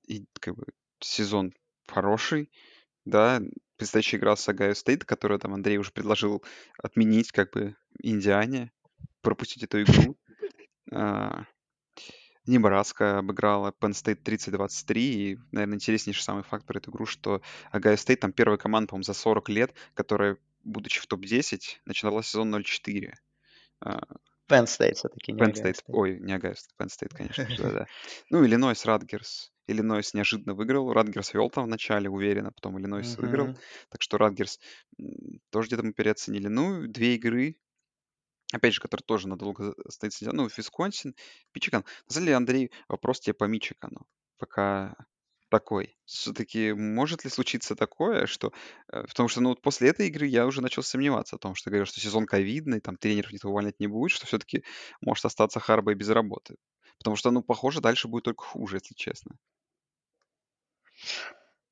и 0.07 0.25
как 0.39 0.55
бы 0.55 0.65
сезон 1.00 1.53
хороший, 1.88 2.52
да. 3.06 3.42
Предстоящая 3.78 4.18
игра 4.18 4.36
с 4.36 4.48
Ohio 4.48 4.74
State, 4.74 5.03
которую 5.04 5.40
там 5.40 5.54
Андрей 5.54 5.78
уже 5.78 5.92
предложил 5.92 6.44
отменить 6.78 7.32
как 7.32 7.52
бы 7.52 7.75
Индиане 8.02 8.72
пропустить 9.22 9.63
эту 9.63 9.82
игру. 9.82 10.18
А, 10.92 11.46
Небраска 12.46 13.20
обыграла 13.20 13.74
Penn 13.80 13.92
State 13.92 14.22
30-23. 14.24 14.98
И, 14.98 15.40
наверное, 15.52 15.75
интереснейший 15.75 16.24
самый 16.24 16.44
факт 16.44 16.66
про 16.66 16.78
эту 16.78 16.92
игру, 16.92 17.06
что 17.06 17.42
Ohio 17.72 17.96
State 17.96 18.20
там 18.20 18.34
первая 18.34 18.58
команда, 18.58 18.90
по-моему, 18.90 19.04
за 19.04 19.13
40 19.13 19.50
лет, 19.50 19.74
которая, 19.94 20.38
будучи 20.63 21.00
в 21.02 21.08
топ-10, 21.08 21.62
начинала 21.86 22.22
сезон 22.22 22.54
0-4. 22.54 23.13
А, 23.80 24.02
Penn 24.50 24.66
State 24.66 24.96
все-таки, 24.96 25.32
не 25.32 25.40
Penn 25.40 25.54
State. 25.54 25.80
Ой, 25.88 26.20
не 26.20 26.34
Ohio 26.34 26.53
State, 26.55 26.75
Penn 26.78 26.88
State, 26.88 27.16
конечно 27.16 27.48
да, 27.58 27.72
да. 27.72 27.88
Ну, 28.30 28.46
Иллинойс, 28.46 28.86
Rutgers. 28.86 29.52
Иллинойс 29.67 30.13
неожиданно 30.13 30.53
выиграл. 30.53 30.91
Rutgers 30.91 31.34
вел 31.34 31.50
там 31.50 31.65
в 31.65 31.67
начале 31.67 32.10
уверенно, 32.10 32.51
потом 32.51 32.79
Иллинойс 32.79 33.17
выиграл. 33.17 33.55
Так 33.89 34.01
что 34.01 34.17
Радгерс 34.17 34.60
тоже 35.51 35.67
где-то 35.67 35.84
мы 35.84 35.93
переоценили. 35.93 36.48
Ну, 36.48 36.88
две 36.88 37.15
игры 37.15 37.58
опять 38.53 38.74
же, 38.74 38.82
который 38.82 39.01
тоже 39.01 39.27
надолго 39.27 39.74
стоит 39.89 40.13
ну, 40.22 40.48
Висконсин, 40.48 41.15
Мичиган. 41.55 41.84
На 42.08 42.13
самом 42.13 42.25
деле, 42.25 42.38
Андрей, 42.38 42.72
вопрос 42.88 43.20
тебе 43.20 43.34
по 43.34 43.46
Мичигану. 43.46 44.05
Пока 44.38 44.96
такой. 45.50 45.96
Все-таки 46.05 46.74
может 46.74 47.24
ли 47.24 47.29
случиться 47.29 47.75
такое, 47.75 48.25
что... 48.25 48.51
Э, 48.91 49.03
потому 49.03 49.29
что, 49.29 49.39
ну, 49.39 49.50
вот 49.50 49.62
после 49.62 49.89
этой 49.89 50.08
игры 50.08 50.25
я 50.25 50.48
уже 50.48 50.62
начал 50.62 50.82
сомневаться 50.82 51.36
о 51.36 51.39
том, 51.39 51.53
что 51.53 51.70
говорю, 51.70 51.86
что 51.86 52.00
сезон 52.00 52.25
ковидный, 52.25 52.79
там 52.79 52.98
тренеров 52.98 53.32
никто 53.32 53.50
увольнять 53.50 53.79
не 53.79 53.86
будет, 53.86 54.12
что 54.12 54.25
все-таки 54.25 54.63
может 55.00 55.25
остаться 55.25 55.60
Харба 55.60 55.91
и 55.91 55.96
без 55.96 56.10
работы. 56.10 56.55
Потому 57.00 57.15
что, 57.15 57.31
ну, 57.31 57.41
похоже, 57.41 57.81
дальше 57.81 58.07
будет 58.07 58.23
только 58.23 58.43
хуже, 58.43 58.77
если 58.77 58.93
честно. 58.93 59.35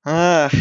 Ах, 0.04 0.52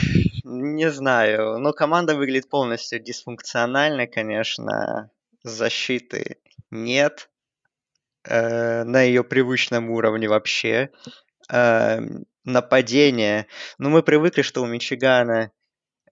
не 0.44 0.90
знаю. 0.90 1.58
Но 1.58 1.72
команда 1.72 2.14
выглядит 2.14 2.48
полностью 2.48 3.00
дисфункциональной, 3.00 4.06
конечно 4.06 5.10
защиты 5.42 6.36
нет 6.70 7.30
э, 8.24 8.84
на 8.84 9.02
ее 9.02 9.24
привычном 9.24 9.90
уровне 9.90 10.28
вообще. 10.28 10.90
Э, 11.50 12.00
нападение. 12.44 13.46
Ну, 13.78 13.90
мы 13.90 14.02
привыкли, 14.02 14.42
что 14.42 14.62
у 14.62 14.66
Мичигана 14.66 15.52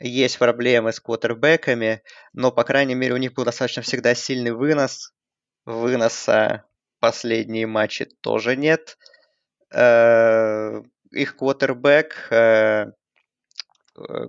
есть 0.00 0.38
проблемы 0.38 0.92
с 0.92 1.00
квотербеками, 1.00 2.02
но, 2.32 2.52
по 2.52 2.64
крайней 2.64 2.94
мере, 2.94 3.14
у 3.14 3.18
них 3.18 3.34
был 3.34 3.44
достаточно 3.44 3.82
всегда 3.82 4.14
сильный 4.14 4.52
вынос. 4.52 5.12
Выноса 5.64 6.64
последние 7.00 7.66
матчи 7.66 8.06
тоже 8.22 8.56
нет. 8.56 8.96
Э, 9.72 10.82
их 11.10 11.36
квотербек 11.36 12.28
э, 12.30 12.86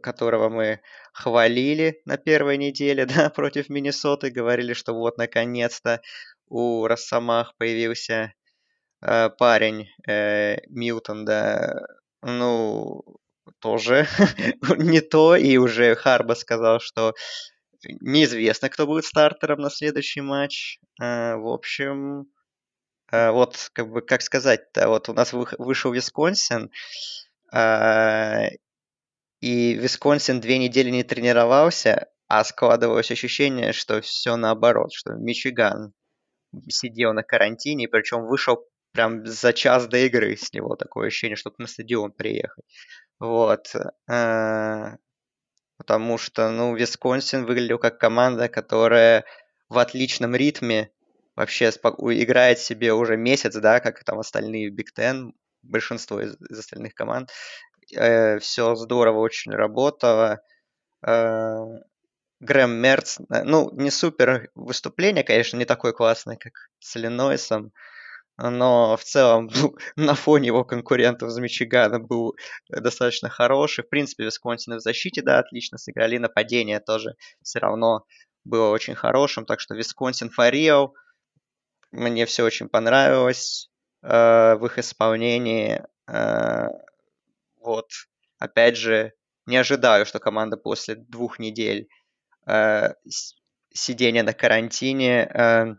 которого 0.01 0.49
мы 0.49 0.81
хвалили 1.13 2.01
на 2.05 2.17
первой 2.17 2.57
неделе, 2.57 3.05
да, 3.27 3.29
против 3.29 3.69
Миннесоты, 3.69 4.31
говорили, 4.31 4.73
что 4.73 4.93
вот 4.93 5.17
наконец-то 5.17 6.01
у 6.47 6.87
Росомах 6.87 7.55
появился 7.57 8.33
э, 9.01 9.29
парень 9.29 9.87
Милтон, 10.69 11.25
да, 11.25 11.85
ну, 12.23 13.03
тоже 13.59 14.07
не 14.77 15.01
то, 15.01 15.35
и 15.35 15.57
уже 15.57 15.95
Харба 15.95 16.33
сказал, 16.33 16.79
что 16.79 17.13
неизвестно, 18.01 18.69
кто 18.69 18.87
будет 18.87 19.05
стартером 19.05 19.59
на 19.61 19.69
следующий 19.69 20.21
матч. 20.21 20.79
В 20.97 21.53
общем, 21.53 22.27
вот, 23.11 23.69
как 23.73 23.89
бы, 23.89 24.01
как 24.01 24.21
сказать-то, 24.21 24.87
вот 24.89 25.09
у 25.09 25.13
нас 25.13 25.33
вышел 25.33 25.91
Висконсин, 25.91 26.71
э, 27.53 28.49
и 29.41 29.73
Висконсин 29.73 30.41
две 30.41 30.57
недели 30.57 30.89
не 30.89 31.03
тренировался, 31.03 32.09
а 32.27 32.43
складывалось 32.43 33.11
ощущение, 33.11 33.73
что 33.73 34.01
все 34.01 34.35
наоборот, 34.35 34.93
что 34.93 35.13
Мичиган 35.13 35.93
сидел 36.67 37.13
на 37.13 37.23
карантине, 37.23 37.87
причем 37.87 38.25
вышел 38.25 38.65
прям 38.91 39.25
за 39.25 39.53
час 39.53 39.87
до 39.87 39.97
игры 39.97 40.35
с 40.35 40.51
него 40.53 40.75
такое 40.75 41.07
ощущение, 41.07 41.35
чтобы 41.35 41.55
на 41.59 41.67
стадион 41.67 42.11
приехать. 42.11 42.65
Вот. 43.19 43.73
Э, 44.11 44.97
потому 45.77 46.17
что, 46.17 46.49
ну, 46.49 46.75
Висконсин 46.75 47.45
выглядел 47.45 47.79
как 47.79 47.97
команда, 47.97 48.49
которая 48.49 49.25
в 49.69 49.77
отличном 49.77 50.35
ритме 50.35 50.91
вообще 51.39 51.69
играет 51.69 52.59
себе 52.59 52.93
уже 52.93 53.15
месяц, 53.15 53.55
да, 53.55 53.79
как 53.79 54.03
там 54.03 54.19
остальные 54.19 54.69
Биг 54.71 54.91
Ten, 54.97 55.31
большинство 55.63 56.19
из, 56.19 56.35
из 56.49 56.59
остальных 56.59 56.93
команд. 56.93 57.29
Э, 57.95 58.39
все 58.39 58.75
здорово 58.75 59.19
очень 59.19 59.53
работало. 59.53 60.41
Э, 61.05 61.65
Грэм 62.41 62.71
Мерц, 62.71 63.19
ну, 63.29 63.69
не 63.73 63.89
супер 63.89 64.49
выступление, 64.55 65.23
конечно, 65.23 65.57
не 65.57 65.65
такое 65.65 65.91
классное, 65.91 66.37
как 66.37 66.53
с 66.79 66.95
Иллинойсом, 66.95 67.73
но 68.37 68.95
в 68.95 69.03
целом 69.03 69.49
ну, 69.53 69.75
на 69.95 70.15
фоне 70.15 70.47
его 70.47 70.63
конкурентов 70.63 71.29
из 71.29 71.37
Мичигана 71.37 71.99
был 71.99 72.35
достаточно 72.69 73.29
хороший. 73.29 73.83
В 73.83 73.89
принципе, 73.89 74.25
Висконсин 74.25 74.75
в 74.75 74.81
защите, 74.81 75.21
да, 75.21 75.39
отлично 75.39 75.77
сыграли. 75.77 76.17
Нападение 76.17 76.79
тоже 76.79 77.15
все 77.43 77.59
равно 77.59 78.05
было 78.45 78.71
очень 78.71 78.95
хорошим. 78.95 79.45
Так 79.45 79.59
что 79.59 79.75
Висконсин 79.75 80.29
Фарио 80.29 80.93
мне 81.91 82.25
все 82.25 82.43
очень 82.43 82.69
понравилось 82.69 83.69
э, 84.03 84.55
в 84.55 84.65
их 84.65 84.77
исполнении. 84.77 85.83
Э, 86.07 86.67
вот, 87.61 87.89
опять 88.37 88.77
же, 88.77 89.13
не 89.45 89.57
ожидаю, 89.57 90.05
что 90.05 90.19
команда 90.19 90.57
после 90.57 90.95
двух 90.95 91.39
недель 91.39 91.89
э, 92.47 92.93
сидения 93.73 94.23
на 94.23 94.33
карантине 94.33 95.23
э, 95.23 95.75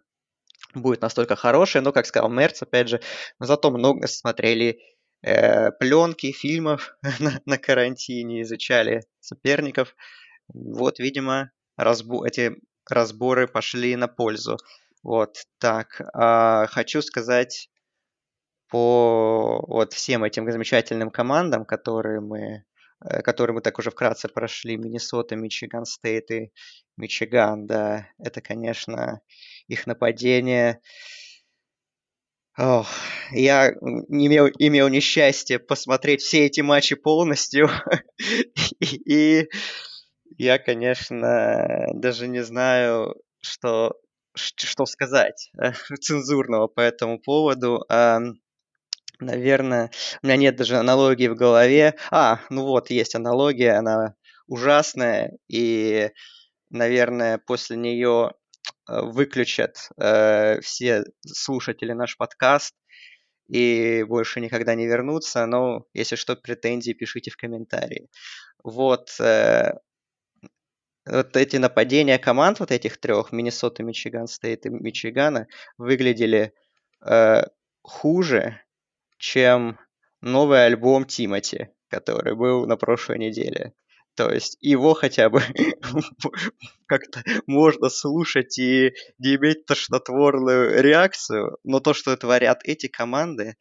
будет 0.75 1.03
настолько 1.03 1.37
хорошая, 1.37 1.83
но, 1.83 1.93
как 1.93 2.07
сказал 2.07 2.31
Мерц, 2.31 2.63
опять 2.63 2.89
же, 2.89 3.01
мы 3.39 3.47
зато 3.47 3.71
много 3.71 4.07
смотрели 4.07 4.81
э, 5.23 5.71
пленки, 5.73 6.33
фильмов 6.33 6.97
на, 7.21 7.41
на 7.45 7.59
карантине, 7.59 8.43
изучали 8.43 9.03
соперников. 9.21 9.95
Вот, 10.53 10.99
видимо, 10.99 11.51
разбу- 11.79 12.25
эти 12.25 12.57
разборы 12.89 13.47
пошли 13.47 13.97
на 13.97 14.09
пользу. 14.09 14.59
Вот, 15.03 15.45
так, 15.59 16.01
э, 16.01 16.67
хочу 16.69 17.03
сказать 17.03 17.71
по 18.69 19.65
вот 19.67 19.93
всем 19.93 20.25
этим 20.25 20.51
замечательным 20.51 21.11
командам, 21.11 21.65
которые 21.65 22.21
мы 22.21 22.65
Э, 23.03 23.23
который 23.23 23.53
мы 23.53 23.61
так 23.63 23.79
уже 23.79 23.91
вкратце 23.91 24.29
прошли, 24.29 24.77
Миннесота, 24.77 25.37
Мичиган 25.37 25.85
Стейт 25.87 26.31
и 26.31 26.53
Мичиган, 26.97 27.67
да, 27.67 28.09
это, 28.19 28.41
конечно, 28.43 29.21
их 29.69 29.87
нападение. 29.87 30.81
Ох, 32.59 32.89
я 33.31 33.71
имел, 33.71 34.49
имел 34.59 34.89
несчастье 34.89 35.59
посмотреть 35.59 36.21
все 36.21 36.47
эти 36.47 36.61
матчи 36.61 36.95
полностью, 36.95 37.71
и 38.81 39.49
я, 40.37 40.59
конечно, 40.59 41.87
даже 41.95 42.29
не 42.29 42.43
знаю, 42.45 43.15
что, 43.41 43.95
что 44.35 44.87
сказать 44.87 45.51
э, 45.61 45.73
цензурного 46.01 46.69
по 46.69 46.81
этому 46.81 47.19
поводу. 47.19 47.85
Наверное, 49.21 49.91
у 50.23 50.27
меня 50.27 50.37
нет 50.37 50.57
даже 50.57 50.77
аналогии 50.77 51.29
в 51.29 51.35
голове. 51.35 51.95
А, 52.11 52.41
ну 52.49 52.65
вот, 52.65 52.91
есть 52.91 53.15
аналогия, 53.15 53.73
она 53.73 54.15
ужасная, 54.47 55.37
и, 55.47 56.11
наверное, 56.71 57.39
после 57.39 57.77
нее 57.77 58.33
э, 58.89 59.03
выключат 59.03 59.91
э, 59.99 60.61
все 60.63 61.05
слушатели 61.27 61.93
наш 61.93 62.17
подкаст 62.17 62.75
и 63.49 64.05
больше 64.05 64.41
никогда 64.41 64.75
не 64.75 64.87
вернутся. 64.87 65.45
Но 65.47 65.85
если 65.93 66.17
что, 66.17 66.35
претензии 66.35 66.93
пишите 66.93 67.31
в 67.31 67.37
комментарии. 67.37 68.09
Вот, 68.65 69.11
вот 71.11 71.37
эти 71.37 71.57
нападения 71.57 72.19
команд, 72.19 72.61
вот 72.61 72.71
этих 72.71 72.99
трех, 72.99 73.33
Миннесота, 73.33 73.83
Мичиган 73.83 74.27
Стейт 74.27 74.67
и 74.67 74.71
Мичигана, 74.71 75.49
выглядели 75.77 76.55
э, 77.05 77.43
хуже, 77.83 78.61
чем 79.19 79.79
новый 80.21 80.65
альбом 80.67 81.05
Тимати, 81.05 81.69
который 81.89 82.35
был 82.35 82.67
на 82.67 82.77
прошлой 82.77 83.19
неделе. 83.19 83.75
То 84.15 84.31
есть 84.31 84.59
его 84.61 84.95
хотя 84.95 85.31
бы 85.31 85.41
как-то 86.87 87.23
можно 87.47 87.89
слушать 87.89 88.59
и 88.59 88.93
не 89.19 89.37
иметь 89.37 89.67
тошнотворную 89.67 90.83
реакцию, 90.83 91.59
но 91.65 91.81
то, 91.81 91.95
что 91.95 92.17
творят 92.17 92.61
эти 92.65 92.87
команды, 92.87 93.57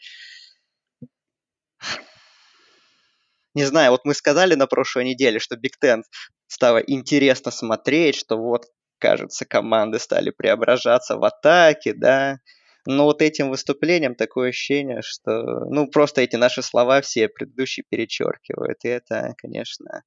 не 3.56 3.64
знаю, 3.66 3.92
вот 3.92 4.02
мы 4.06 4.14
сказали 4.14 4.56
на 4.56 4.68
прошлой 4.68 5.06
неделе, 5.06 5.40
что 5.40 5.56
Биг 5.58 5.78
Тен 5.80 6.04
стало 6.48 6.78
интересно 6.80 7.52
смотреть, 7.52 8.16
что 8.16 8.38
вот, 8.38 8.66
кажется, 9.00 9.46
команды 9.46 10.00
стали 10.00 10.32
преображаться 10.32 11.18
в 11.18 11.24
атаке, 11.24 11.94
да, 11.94 12.40
но 12.86 13.06
вот 13.06 13.22
этим 13.22 13.50
выступлением 13.50 14.16
такое 14.16 14.50
ощущение, 14.50 15.02
что, 15.04 15.66
ну, 15.70 15.88
просто 15.88 16.22
эти 16.22 16.36
наши 16.38 16.62
слова 16.64 17.02
все 17.02 17.28
предыдущие 17.28 17.84
перечеркивают. 17.90 18.84
И 18.84 18.88
это, 18.88 19.34
конечно, 19.38 20.04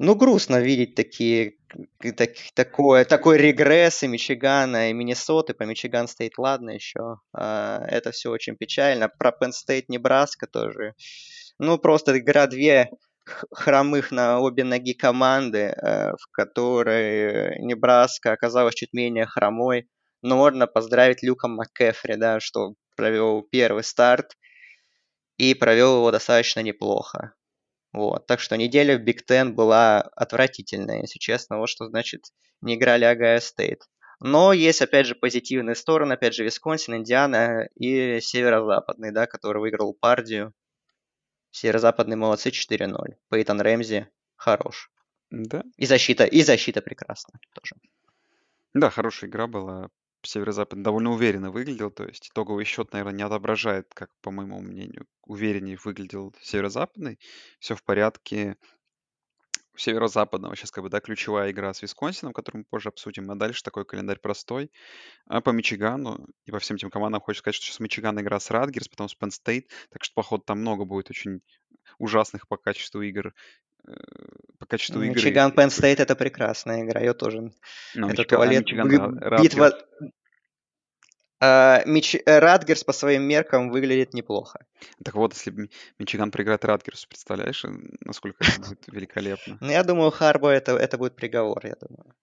ну, 0.00 0.14
грустно 0.14 0.60
видеть 0.60 0.94
такие, 0.94 1.56
так, 2.16 2.30
такое, 2.54 3.04
такой 3.04 3.38
регресс 3.38 4.02
и 4.02 4.08
Мичигана, 4.08 4.90
и 4.90 4.92
Миннесоты. 4.92 5.54
По 5.54 5.64
Мичиган 5.64 6.08
Стейт, 6.08 6.38
ладно, 6.38 6.70
еще. 6.70 7.18
А, 7.32 7.84
это 7.86 8.10
все 8.10 8.30
очень 8.30 8.56
печально. 8.56 9.08
Про 9.08 9.30
Penn 9.30 9.50
State, 9.50 9.84
Небраска 9.88 10.46
тоже. 10.46 10.94
Ну, 11.58 11.78
просто 11.78 12.18
игра 12.18 12.46
две 12.46 12.90
хромых 13.52 14.10
на 14.10 14.40
обе 14.40 14.64
ноги 14.64 14.94
команды, 14.94 15.74
э, 15.76 16.12
в 16.12 16.30
которой 16.32 17.60
Небраска 17.60 18.32
оказалась 18.32 18.74
чуть 18.74 18.92
менее 18.92 19.26
хромой 19.26 19.86
но 20.22 20.36
можно 20.36 20.66
поздравить 20.66 21.22
Люка 21.22 21.48
МакКефри, 21.48 22.14
да, 22.14 22.40
что 22.40 22.74
провел 22.96 23.42
первый 23.42 23.84
старт 23.84 24.36
и 25.36 25.54
провел 25.54 25.96
его 25.96 26.10
достаточно 26.10 26.60
неплохо. 26.60 27.34
Вот. 27.92 28.26
Так 28.26 28.40
что 28.40 28.56
неделя 28.56 28.96
в 28.96 29.02
Big 29.02 29.24
Ten 29.24 29.54
была 29.54 30.00
отвратительная, 30.00 31.02
если 31.02 31.18
честно. 31.18 31.58
Вот 31.58 31.68
что 31.68 31.86
значит 31.86 32.32
не 32.60 32.76
играли 32.76 33.04
Огайо 33.04 33.40
Стейт. 33.40 33.84
Но 34.20 34.52
есть, 34.52 34.82
опять 34.82 35.06
же, 35.06 35.14
позитивные 35.14 35.74
стороны. 35.74 36.12
Опять 36.12 36.34
же, 36.34 36.44
Висконсин, 36.44 36.96
Индиана 36.96 37.68
и 37.74 38.20
Северо-Западный, 38.20 39.12
да, 39.12 39.26
который 39.26 39.60
выиграл 39.60 39.94
партию. 39.94 40.52
Северо-Западный 41.52 42.16
молодцы 42.16 42.50
4-0. 42.50 43.16
Пейтон 43.30 43.60
Рэмзи 43.60 44.08
хорош. 44.36 44.90
Да. 45.30 45.62
И 45.76 45.86
защита, 45.86 46.24
и 46.24 46.42
защита 46.42 46.82
прекрасна 46.82 47.40
тоже. 47.54 47.76
Да, 48.74 48.90
хорошая 48.90 49.30
игра 49.30 49.46
была. 49.46 49.88
Северо-Запад 50.22 50.82
довольно 50.82 51.12
уверенно 51.12 51.50
выглядел, 51.50 51.90
то 51.90 52.04
есть 52.04 52.30
итоговый 52.30 52.64
счет, 52.64 52.92
наверное, 52.92 53.14
не 53.14 53.22
отображает, 53.22 53.92
как, 53.94 54.10
по 54.20 54.30
моему 54.30 54.60
мнению, 54.60 55.06
увереннее 55.24 55.78
выглядел 55.82 56.34
Северо-Западный. 56.40 57.18
Все 57.58 57.74
в 57.74 57.82
порядке. 57.82 58.56
Северо-Западного 59.76 60.56
сейчас 60.56 60.70
как 60.72 60.84
бы, 60.84 60.90
да, 60.90 61.00
ключевая 61.00 61.52
игра 61.52 61.72
с 61.72 61.80
Висконсином, 61.80 62.34
которую 62.34 62.60
мы 62.60 62.64
позже 62.68 62.90
обсудим, 62.90 63.30
а 63.30 63.34
дальше 63.34 63.62
такой 63.62 63.86
календарь 63.86 64.18
простой. 64.18 64.70
А 65.26 65.40
по 65.40 65.50
Мичигану 65.50 66.26
и 66.44 66.50
по 66.50 66.58
всем 66.58 66.76
этим 66.76 66.90
командам 66.90 67.22
хочу 67.22 67.38
сказать, 67.38 67.54
что 67.54 67.66
сейчас 67.66 67.80
Мичиган 67.80 68.20
игра 68.20 68.38
с 68.40 68.50
Радгерс, 68.50 68.88
потом 68.88 69.08
с 69.08 69.16
Penn 69.16 69.64
так 69.88 70.04
что, 70.04 70.14
походу, 70.14 70.42
там 70.42 70.60
много 70.60 70.84
будет 70.84 71.08
очень 71.08 71.40
ужасных 71.98 72.46
по 72.46 72.58
качеству 72.58 73.00
игр 73.00 73.32
по 74.58 74.66
качеству 74.66 75.02
игры. 75.02 75.14
Мичиган 75.14 75.52
Penn 75.52 75.68
State 75.68 76.00
это 76.00 76.14
прекрасная 76.14 76.84
игра, 76.84 77.00
ее 77.00 77.14
тоже. 77.14 77.52
Ну, 77.94 78.08
это 78.08 78.22
Мичиган, 78.22 78.26
туалет, 78.26 78.64
Мичиган, 78.64 79.42
битва, 79.42 79.78
А, 81.42 81.82
Мич... 81.86 82.14
э, 82.14 82.38
Радгерс 82.38 82.84
по 82.84 82.92
своим 82.92 83.22
меркам 83.22 83.70
выглядит 83.70 84.12
неплохо. 84.12 84.66
Так 85.02 85.14
вот, 85.14 85.32
если 85.32 85.70
Мичиган 85.98 86.30
проиграет 86.30 86.64
Радгерсу, 86.64 87.08
представляешь, 87.08 87.64
э, 87.64 87.70
насколько 88.02 88.44
это 88.44 88.60
будет 88.60 88.86
великолепно? 88.88 89.56
Ну, 89.60 89.70
я 89.70 89.82
думаю, 89.82 90.10
Харбо 90.10 90.50
это, 90.50 90.72
это 90.72 90.98
будет 90.98 91.16
приговор, 91.16 91.64
я 91.64 91.76
думаю. 91.80 92.14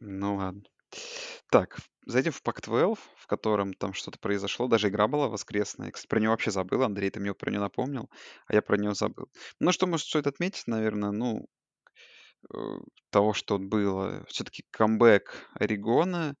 Ну 0.00 0.36
ладно. 0.36 0.62
Так, 1.50 1.78
зайдем 2.06 2.32
в 2.32 2.42
Пак-12, 2.42 2.98
в 3.16 3.26
котором 3.26 3.74
там 3.74 3.92
что-то 3.92 4.18
произошло. 4.18 4.68
Даже 4.68 4.88
игра 4.88 5.08
была 5.08 5.28
воскресная. 5.28 5.86
Я, 5.86 5.92
кстати, 5.92 6.08
про 6.08 6.20
нее 6.20 6.30
вообще 6.30 6.50
забыл. 6.50 6.82
Андрей, 6.82 7.10
ты 7.10 7.20
мне 7.20 7.34
про 7.34 7.50
нее 7.50 7.60
напомнил, 7.60 8.10
а 8.46 8.54
я 8.54 8.62
про 8.62 8.76
нее 8.76 8.94
забыл. 8.94 9.28
Ну, 9.60 9.72
что, 9.72 9.86
может, 9.86 10.06
стоит 10.06 10.26
отметить, 10.26 10.66
наверное, 10.66 11.10
ну, 11.10 11.46
э, 12.54 12.78
того, 13.10 13.32
что 13.32 13.58
было. 13.58 14.24
Все-таки 14.28 14.64
камбэк 14.70 15.34
Орегона 15.54 16.36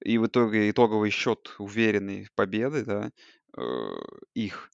и 0.00 0.18
в 0.18 0.26
итоге 0.26 0.70
итоговый 0.70 1.10
счет 1.10 1.54
уверенной 1.58 2.28
победы, 2.34 2.84
да, 2.84 3.10
э, 3.56 3.62
их 4.34 4.70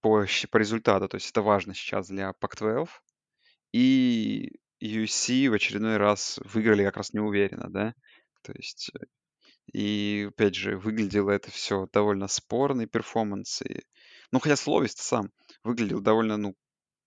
по, 0.00 0.26
по 0.50 0.56
результату. 0.56 1.08
То 1.08 1.16
есть 1.16 1.30
это 1.30 1.42
важно 1.42 1.74
сейчас 1.74 2.08
для 2.08 2.32
Пак-12. 2.32 2.88
И 3.72 4.52
USC 4.86 5.48
в 5.48 5.54
очередной 5.54 5.96
раз 5.96 6.38
выиграли 6.44 6.84
как 6.84 6.96
раз 6.96 7.12
неуверенно, 7.12 7.68
да. 7.70 7.94
То 8.42 8.52
есть, 8.52 8.90
э, 8.94 9.04
и 9.72 10.26
опять 10.28 10.54
же, 10.54 10.76
выглядело 10.76 11.30
это 11.30 11.50
все 11.50 11.88
довольно 11.92 12.28
спорный 12.28 12.86
перформанс. 12.86 13.62
И... 13.62 13.82
Ну, 14.30 14.40
хотя 14.40 14.56
Словис 14.56 14.92
сам 14.92 15.30
выглядел 15.62 16.00
довольно, 16.00 16.36
ну, 16.36 16.54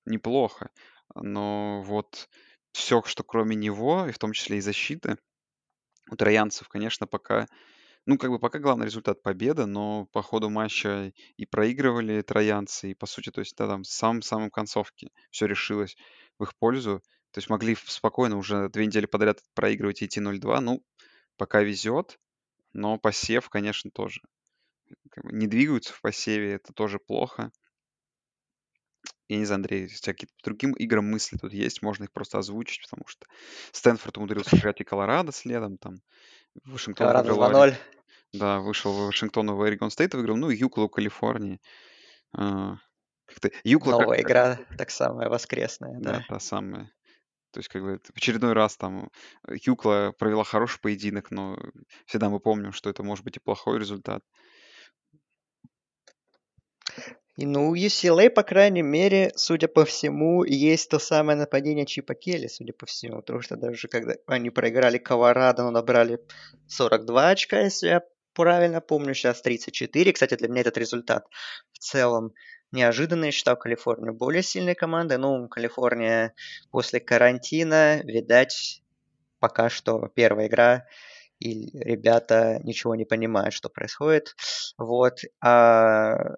неплохо. 0.06 0.70
Но 1.16 1.84
вот 1.84 2.30
все, 2.72 3.02
что 3.04 3.24
кроме 3.24 3.56
него, 3.56 4.08
и 4.08 4.12
в 4.12 4.20
том 4.20 4.34
числе 4.34 4.58
и 4.58 4.62
защиты, 4.62 5.18
у 6.10 6.16
троянцев, 6.16 6.70
конечно, 6.70 7.08
пока 7.08 7.48
ну, 8.08 8.18
как 8.18 8.32
бы 8.32 8.40
пока 8.40 8.60
главный 8.60 8.86
результат 8.86 9.22
победа, 9.22 9.66
но 9.66 10.06
по 10.14 10.22
ходу 10.22 10.50
матча 10.50 11.12
и 11.36 11.46
проигрывали 11.46 12.22
троянцы, 12.22 12.92
и 12.92 12.94
по 12.96 13.06
сути, 13.06 13.32
то 13.32 13.42
есть, 13.42 13.58
да, 13.58 13.68
там 13.68 13.84
в 13.84 13.88
самом-самом 13.88 14.50
концовке 14.50 15.10
все 15.30 15.46
решилось 15.46 15.98
в 16.40 16.44
их 16.44 16.56
пользу. 16.56 17.04
То 17.38 17.40
есть 17.40 17.52
могли 17.52 17.76
спокойно 17.76 18.36
уже 18.36 18.68
две 18.70 18.88
недели 18.88 19.06
подряд 19.06 19.44
проигрывать 19.54 20.02
и 20.02 20.08
идти 20.08 20.20
0-2. 20.20 20.60
Ну, 20.60 20.84
пока 21.36 21.62
везет, 21.62 22.18
но 22.74 22.98
посев, 22.98 23.48
конечно, 23.50 23.92
тоже. 23.92 24.22
Как 25.12 25.24
бы 25.24 25.34
не 25.34 25.46
двигаются 25.46 25.94
в 25.94 26.02
посеве, 26.02 26.54
это 26.54 26.74
тоже 26.74 26.98
плохо. 26.98 27.52
Я 29.28 29.38
не 29.38 29.46
знаю, 29.46 29.58
Андрей, 29.58 29.84
если 29.84 29.98
у 29.98 30.00
тебя 30.00 30.14
какие-то 30.14 30.34
другим 30.44 30.74
играм 30.74 31.06
мысли 31.06 31.38
тут 31.38 31.54
есть, 31.54 31.84
можно 31.84 32.06
их 32.06 32.12
просто 32.12 32.40
озвучить, 32.40 32.82
потому 32.82 33.06
что 33.06 33.28
Стэнфорд 33.72 34.18
умудрился 34.18 34.58
играть 34.58 34.82
и 34.82 34.84
Колорадо 34.84 35.32
следом, 35.32 35.78
там 35.78 36.00
Вашингтон 36.66 37.06
Колорадо 37.06 37.36
выиграл 37.36 37.66
2-0. 37.68 37.76
да, 38.34 38.60
вышел 38.62 38.92
в 38.94 39.06
Вашингтон 39.06 39.52
в 39.52 39.62
Орегон 39.62 39.92
Стейт 39.92 40.16
выиграл, 40.16 40.38
ну 40.38 40.50
и 40.50 40.58
Юкла 40.58 40.86
в 40.86 40.90
Калифорнии. 40.90 41.62
А, 42.36 42.78
как-то 43.28 43.52
Юкла 43.64 43.92
Новая 43.92 44.24
как- 44.24 44.26
игра, 44.26 44.60
так 44.76 44.90
самая 44.90 45.30
воскресная, 45.30 46.00
да, 46.00 46.14
да. 46.14 46.26
та 46.28 46.40
самая. 46.40 46.92
То 47.58 47.60
есть, 47.60 47.70
как 47.70 47.82
бы, 47.82 47.98
в 47.98 48.16
очередной 48.16 48.54
раз 48.54 48.78
там 48.78 49.10
э, 49.48 49.56
Юкла 49.66 50.14
провела 50.20 50.44
хороший 50.44 50.80
поединок, 50.80 51.32
но 51.32 51.58
всегда 52.06 52.30
мы 52.30 52.40
помним, 52.40 52.72
что 52.72 52.92
это 52.92 53.02
может 53.02 53.26
быть 53.26 53.38
и 53.38 53.40
плохой 53.40 53.80
результат. 53.80 54.22
И, 57.36 57.48
ну, 57.48 57.70
у 57.70 57.76
UCLA, 57.76 58.30
по 58.30 58.44
крайней 58.44 58.84
мере, 58.84 59.32
судя 59.36 59.68
по 59.68 59.86
всему, 59.86 60.44
есть 60.44 60.92
то 60.92 61.00
самое 61.00 61.36
нападение 61.36 61.88
Чипа 61.88 62.14
Келли, 62.14 62.46
судя 62.46 62.74
по 62.74 62.86
всему. 62.86 63.22
Потому 63.22 63.42
что 63.42 63.56
даже 63.56 63.88
когда 63.88 64.14
они 64.28 64.52
проиграли 64.52 65.00
Колорадо, 65.00 65.64
но 65.64 65.72
набрали 65.72 66.20
42 66.68 67.30
очка, 67.30 67.62
если 67.62 67.88
я 67.88 68.02
правильно 68.36 68.82
помню, 68.82 69.16
сейчас 69.16 69.42
34. 69.42 70.14
Кстати, 70.14 70.36
для 70.36 70.48
меня 70.48 70.62
этот 70.62 70.78
результат 70.78 71.26
в 71.72 71.80
целом 71.80 72.34
неожиданный. 72.72 73.28
Я 73.28 73.32
считал 73.32 73.58
Калифорнию 73.58 74.14
более 74.14 74.44
сильной 74.44 74.76
командой. 74.76 75.18
Ну, 75.18 75.48
Калифорния 75.48 76.34
после 76.72 77.00
карантина, 77.00 78.02
видать, 78.04 78.82
пока 79.40 79.70
что 79.70 80.08
первая 80.14 80.48
игра, 80.48 80.86
и 81.40 81.78
ребята 81.78 82.60
ничего 82.64 82.96
не 82.96 83.06
понимают, 83.06 83.54
что 83.54 83.70
происходит. 83.70 84.36
Вот. 84.78 85.20
А 85.42 86.36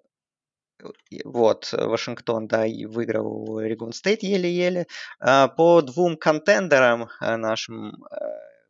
вот, 1.24 1.72
Вашингтон, 1.72 2.46
да, 2.46 2.66
и 2.66 2.86
выиграл 2.86 3.58
Орегон 3.58 3.92
Стейт 3.92 4.22
еле-еле. 4.22 4.86
А, 5.18 5.48
по 5.48 5.82
двум 5.82 6.16
контендерам 6.16 7.08
а, 7.20 7.36
нашим 7.36 7.92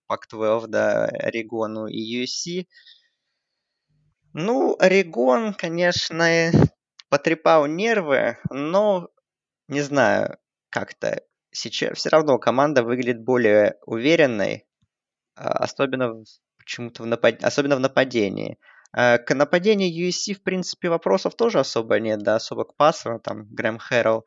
Пак-12, 0.06 0.66
да, 0.66 1.04
Орегону 1.06 1.86
и 1.86 2.24
USC. 2.24 2.66
Ну, 4.32 4.76
Орегон, 4.78 5.54
конечно, 5.54 6.50
потрепал 7.10 7.66
нервы, 7.66 8.38
но 8.50 9.10
не 9.68 9.82
знаю, 9.82 10.38
как-то 10.70 11.22
сейчас 11.52 11.98
все 11.98 12.08
равно 12.08 12.38
команда 12.38 12.82
выглядит 12.82 13.22
более 13.22 13.76
уверенной, 13.84 14.66
а, 15.34 15.50
особенно 15.64 16.22
почему-то 16.58 17.02
в, 17.02 17.06
напад... 17.06 17.42
особенно 17.44 17.76
в 17.76 17.80
нападении. 17.80 18.58
А, 18.92 19.18
К 19.18 19.34
нападению 19.34 20.08
USC, 20.08 20.34
в 20.34 20.42
принципе, 20.42 20.88
вопросов 20.88 21.34
тоже 21.34 21.58
особо 21.58 21.98
нет, 21.98 22.20
да, 22.20 22.36
особо 22.36 22.64
к 22.64 22.76
пасу. 22.76 23.20
Там 23.22 23.46
Грэм 23.52 23.78
Хэрроу 23.78 24.24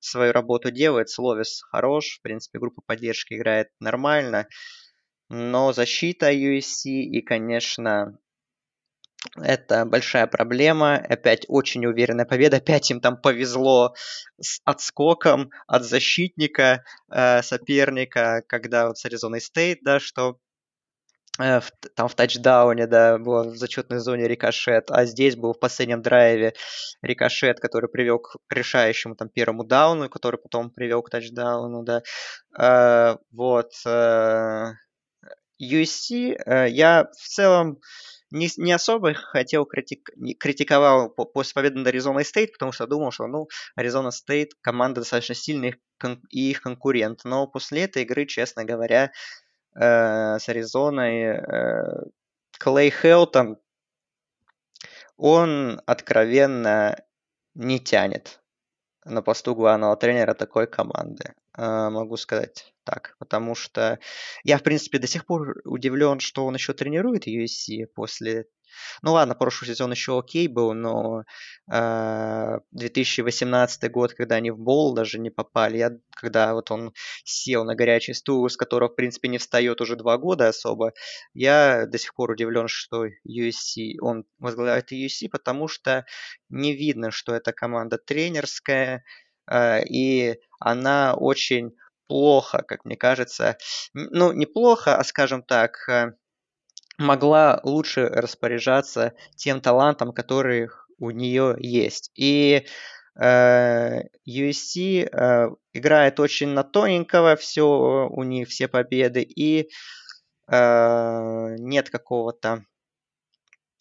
свою 0.00 0.32
работу 0.32 0.70
делает, 0.70 1.10
Словис 1.10 1.62
хорош, 1.62 2.18
в 2.18 2.22
принципе, 2.22 2.58
группа 2.58 2.82
поддержки 2.84 3.34
играет 3.34 3.68
нормально. 3.80 4.48
Но 5.28 5.72
защита 5.72 6.32
USC 6.32 6.90
и, 6.90 7.22
конечно, 7.22 8.18
это 9.36 9.84
большая 9.84 10.26
проблема. 10.26 10.96
Опять 10.96 11.44
очень 11.48 11.86
уверенная 11.86 12.24
победа. 12.26 12.56
Опять 12.58 12.90
им 12.90 13.00
там 13.00 13.20
повезло 13.20 13.94
с 14.40 14.60
отскоком 14.64 15.50
от 15.66 15.84
защитника 15.84 16.84
э, 17.10 17.42
соперника, 17.42 18.42
когда 18.48 18.88
вот 18.88 18.98
с 18.98 19.04
Аризоной 19.04 19.40
Стейт, 19.40 19.80
да, 19.82 20.00
что 20.00 20.38
э, 21.40 21.60
в- 21.60 21.70
там 21.96 22.08
в 22.08 22.14
тачдауне, 22.14 22.86
да, 22.86 23.18
был 23.18 23.50
в 23.50 23.56
зачетной 23.56 23.98
зоне 23.98 24.28
рикошет, 24.28 24.90
а 24.90 25.04
здесь 25.04 25.36
был 25.36 25.54
в 25.54 25.58
последнем 25.60 26.02
драйве 26.02 26.54
рикошет, 27.02 27.60
который 27.60 27.88
привел 27.88 28.18
к 28.18 28.36
решающему 28.50 29.16
там 29.16 29.28
первому 29.28 29.64
дауну, 29.64 30.08
который 30.08 30.38
потом 30.40 30.70
привел 30.70 31.02
к 31.02 31.10
тачдауну, 31.10 31.82
да. 31.82 32.02
Э, 32.58 33.16
вот. 33.32 33.72
э, 33.86 34.72
USC 35.60 36.36
э, 36.46 36.68
я 36.68 37.08
в 37.12 37.28
целом 37.28 37.78
не, 38.34 38.48
не 38.56 38.72
особо 38.72 39.14
хотел 39.14 39.64
критик, 39.64 40.10
критиковал 40.38 41.08
по- 41.08 41.24
после 41.24 41.54
победы 41.54 41.78
над 41.78 41.86
Аризоной 41.86 42.24
Стейт, 42.24 42.52
потому 42.52 42.72
что 42.72 42.86
думал, 42.86 43.12
что, 43.12 43.26
ну, 43.26 43.48
Аризона 43.76 44.10
Стейт 44.10 44.54
команда 44.60 45.00
достаточно 45.00 45.34
сильная 45.34 45.78
и 46.30 46.50
их 46.50 46.60
конкурент. 46.62 47.20
Но 47.24 47.46
после 47.46 47.84
этой 47.84 48.02
игры, 48.02 48.26
честно 48.26 48.64
говоря, 48.64 49.12
э, 49.76 50.38
с 50.38 50.48
Аризоной 50.48 51.38
э, 51.38 51.82
Клей 52.58 52.90
Хелтон, 52.90 53.58
он 55.16 55.80
откровенно 55.86 56.96
не 57.54 57.78
тянет 57.78 58.40
на 59.04 59.22
посту 59.22 59.54
главного 59.54 59.96
тренера 59.96 60.34
такой 60.34 60.66
команды. 60.66 61.34
Э, 61.56 61.88
Могу 61.90 62.16
сказать 62.16 62.72
так, 62.84 63.16
потому 63.18 63.54
что 63.54 63.98
я, 64.42 64.58
в 64.58 64.62
принципе, 64.62 64.98
до 64.98 65.06
сих 65.06 65.26
пор 65.26 65.56
удивлен, 65.64 66.20
что 66.20 66.44
он 66.46 66.54
еще 66.54 66.72
тренирует 66.72 67.26
USC 67.26 67.86
после... 67.94 68.46
Ну 69.02 69.12
ладно, 69.12 69.36
прошлый 69.36 69.68
сезон 69.68 69.92
еще 69.92 70.18
окей 70.18 70.48
был, 70.48 70.74
но 70.74 71.22
э, 71.72 72.58
2018 72.72 73.90
год, 73.92 74.14
когда 74.14 74.34
они 74.34 74.50
в 74.50 74.58
бол 74.58 74.94
даже 74.94 75.20
не 75.20 75.30
попали, 75.30 75.78
я, 75.78 75.90
когда 76.10 76.54
вот 76.54 76.72
он 76.72 76.92
сел 77.24 77.64
на 77.64 77.76
горячий 77.76 78.14
стул, 78.14 78.48
с 78.48 78.56
которого, 78.56 78.90
в 78.90 78.96
принципе, 78.96 79.28
не 79.28 79.38
встает 79.38 79.80
уже 79.80 79.94
два 79.94 80.18
года 80.18 80.48
особо, 80.48 80.92
я 81.34 81.86
до 81.86 81.98
сих 81.98 82.14
пор 82.14 82.32
удивлен, 82.32 82.66
что 82.66 83.06
USC, 83.06 83.94
он 84.00 84.24
возглавляет 84.38 84.90
USC, 84.90 85.28
потому 85.30 85.68
что 85.68 86.04
не 86.48 86.74
видно, 86.74 87.12
что 87.12 87.32
эта 87.32 87.52
команда 87.52 87.96
тренерская, 87.96 89.04
и 89.50 90.36
она 90.60 91.14
очень 91.14 91.74
плохо, 92.06 92.62
как 92.62 92.84
мне 92.84 92.96
кажется, 92.96 93.56
ну, 93.92 94.32
неплохо, 94.32 94.96
а 94.96 95.04
скажем 95.04 95.42
так, 95.42 95.88
э, 95.88 96.12
могла 96.98 97.60
лучше 97.64 98.06
распоряжаться 98.06 99.14
тем 99.36 99.60
талантом, 99.60 100.12
который 100.12 100.68
у 100.98 101.10
нее 101.10 101.56
есть. 101.58 102.10
И 102.14 102.66
э, 103.20 104.00
USC 104.28 105.08
э, 105.10 105.48
играет 105.72 106.20
очень 106.20 106.48
на 106.48 106.62
тоненького, 106.62 107.36
все 107.36 108.08
у 108.10 108.22
них 108.22 108.48
все 108.48 108.68
победы, 108.68 109.22
и 109.22 109.70
э, 110.48 111.56
нет 111.58 111.90
какого-то 111.90 112.64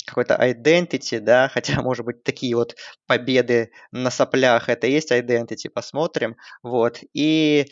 какой-то 0.06 0.36
identity, 0.36 1.20
да, 1.20 1.48
хотя, 1.54 1.82
может 1.82 2.06
быть, 2.06 2.24
такие 2.24 2.56
вот 2.56 2.76
победы 3.08 3.72
на 3.92 4.10
соплях, 4.12 4.70
это 4.70 4.88
есть 4.88 5.12
identity, 5.12 5.70
посмотрим, 5.74 6.36
вот, 6.62 7.00
и, 7.14 7.68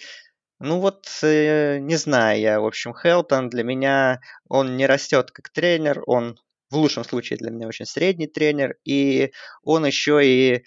ну 0.60 0.80
вот, 0.80 1.08
э, 1.24 1.80
не 1.80 1.96
знаю 1.96 2.40
я, 2.40 2.60
в 2.60 2.66
общем, 2.66 2.94
Хелтон 2.94 3.50
для 3.50 3.64
меня, 3.64 4.20
он 4.50 4.78
не 4.78 4.86
растет 4.86 5.32
как 5.32 5.50
тренер, 5.50 6.04
он 6.06 6.38
в 6.70 6.78
лучшем 6.78 7.04
случае 7.04 7.38
для 7.38 7.52
меня 7.52 7.68
очень 7.68 7.86
средний 7.86 8.28
тренер, 8.28 8.76
и 8.86 9.32
он 9.64 9.86
еще 9.86 10.26
и 10.26 10.64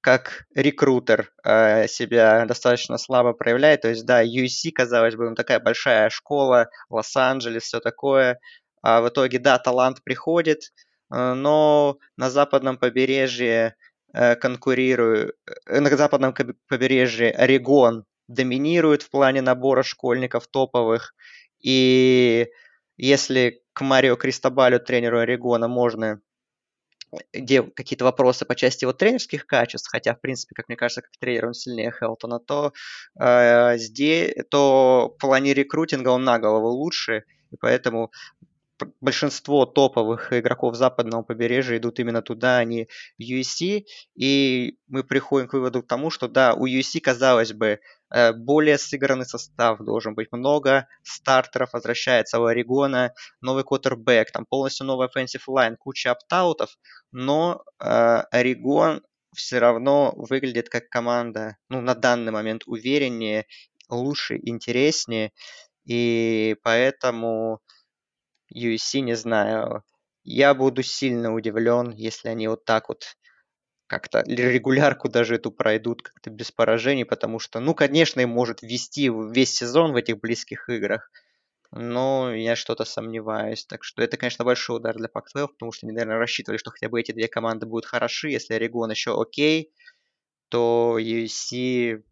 как 0.00 0.44
рекрутер 0.54 1.32
э, 1.44 1.88
себя 1.88 2.44
достаточно 2.46 2.98
слабо 2.98 3.32
проявляет. 3.32 3.82
То 3.82 3.88
есть, 3.88 4.06
да, 4.06 4.24
USC, 4.24 4.70
казалось 4.72 5.16
бы, 5.16 5.34
такая 5.34 5.60
большая 5.60 6.08
школа, 6.10 6.70
Лос-Анджелес, 6.88 7.64
все 7.64 7.80
такое. 7.80 8.38
А 8.82 9.00
в 9.00 9.08
итоге, 9.08 9.38
да, 9.38 9.58
талант 9.58 10.02
приходит, 10.04 10.72
но 11.10 11.98
на 12.16 12.30
западном 12.30 12.76
побережье 12.78 13.76
э, 14.12 14.36
конкурирует, 14.36 15.36
э, 15.66 15.80
на 15.80 15.96
западном 15.96 16.34
побережье 16.68 17.30
Орегон 17.30 18.04
доминирует 18.28 19.02
в 19.02 19.10
плане 19.10 19.42
набора 19.42 19.82
школьников 19.82 20.46
топовых. 20.48 21.14
И 21.60 22.48
если 22.96 23.62
к 23.72 23.80
Марио 23.80 24.16
Кристобалю, 24.16 24.80
тренеру 24.80 25.20
Орегона, 25.20 25.68
можно 25.68 26.20
где 27.32 27.62
какие-то 27.62 28.04
вопросы 28.04 28.44
по 28.44 28.54
части 28.54 28.84
его 28.84 28.92
тренерских 28.92 29.46
качеств, 29.46 29.88
хотя, 29.90 30.14
в 30.14 30.20
принципе, 30.20 30.54
как 30.54 30.68
мне 30.68 30.76
кажется, 30.76 31.02
как 31.02 31.10
тренер 31.18 31.46
он 31.46 31.54
сильнее 31.54 31.92
Хелтона, 31.92 32.38
то 32.38 32.72
э, 33.18 33.78
здесь, 33.78 34.34
то 34.50 35.14
в 35.16 35.20
плане 35.20 35.54
рекрутинга 35.54 36.10
он 36.10 36.24
на 36.24 36.38
голову 36.38 36.68
лучше, 36.68 37.24
и 37.50 37.56
поэтому 37.56 38.12
большинство 39.00 39.66
топовых 39.66 40.32
игроков 40.32 40.76
западного 40.76 41.22
побережья 41.22 41.76
идут 41.76 41.98
именно 41.98 42.22
туда, 42.22 42.58
а 42.58 42.64
не 42.64 42.88
USC. 43.20 43.84
И 44.14 44.78
мы 44.86 45.04
приходим 45.04 45.48
к 45.48 45.52
выводу 45.54 45.82
к 45.82 45.86
тому, 45.86 46.10
что 46.10 46.28
да, 46.28 46.54
у 46.54 46.66
USC, 46.66 47.00
казалось 47.00 47.52
бы, 47.52 47.80
э, 48.10 48.32
более 48.32 48.78
сыгранный 48.78 49.26
состав 49.26 49.78
должен 49.80 50.14
быть. 50.14 50.32
Много 50.32 50.86
стартеров 51.02 51.72
возвращается 51.72 52.40
у 52.40 52.44
Орегона, 52.44 53.12
новый 53.40 53.64
квотербек, 53.64 54.30
там 54.30 54.46
полностью 54.46 54.86
новый 54.86 55.08
offensive 55.08 55.42
line, 55.48 55.76
куча 55.76 56.10
оптаутов, 56.10 56.76
но 57.12 57.62
э, 57.80 57.84
Орегон 58.30 59.02
все 59.34 59.58
равно 59.58 60.12
выглядит 60.16 60.68
как 60.68 60.88
команда, 60.88 61.56
ну, 61.68 61.80
на 61.80 61.94
данный 61.94 62.32
момент 62.32 62.62
увереннее, 62.66 63.46
лучше, 63.88 64.38
интереснее. 64.42 65.32
И 65.86 66.56
поэтому 66.62 67.60
USC, 68.54 69.00
не 69.00 69.14
знаю. 69.14 69.82
Я 70.24 70.54
буду 70.54 70.82
сильно 70.82 71.34
удивлен, 71.34 71.90
если 71.92 72.28
они 72.28 72.48
вот 72.48 72.64
так 72.64 72.88
вот 72.88 73.16
как-то 73.86 74.22
регулярку 74.26 75.08
даже 75.08 75.36
эту 75.36 75.50
пройдут 75.50 76.02
как-то 76.02 76.30
без 76.30 76.52
поражений, 76.52 77.04
потому 77.04 77.38
что, 77.38 77.58
ну, 77.60 77.74
конечно, 77.74 78.20
им 78.20 78.30
может 78.30 78.62
вести 78.62 79.10
весь 79.10 79.54
сезон 79.54 79.92
в 79.92 79.96
этих 79.96 80.20
близких 80.20 80.68
играх, 80.68 81.10
но 81.70 82.34
я 82.34 82.56
что-то 82.56 82.84
сомневаюсь. 82.84 83.64
Так 83.66 83.84
что 83.84 84.02
это, 84.02 84.16
конечно, 84.16 84.44
большой 84.44 84.76
удар 84.76 84.94
для 84.94 85.08
Pac-12, 85.08 85.48
потому 85.48 85.72
что 85.72 85.86
они, 85.86 85.94
наверное, 85.94 86.18
рассчитывали, 86.18 86.58
что 86.58 86.70
хотя 86.70 86.88
бы 86.88 87.00
эти 87.00 87.12
две 87.12 87.28
команды 87.28 87.66
будут 87.66 87.86
хороши. 87.86 88.30
Если 88.30 88.54
Орегон 88.54 88.90
еще 88.90 89.20
окей, 89.20 89.72
то 90.50 90.98
USC 90.98 92.02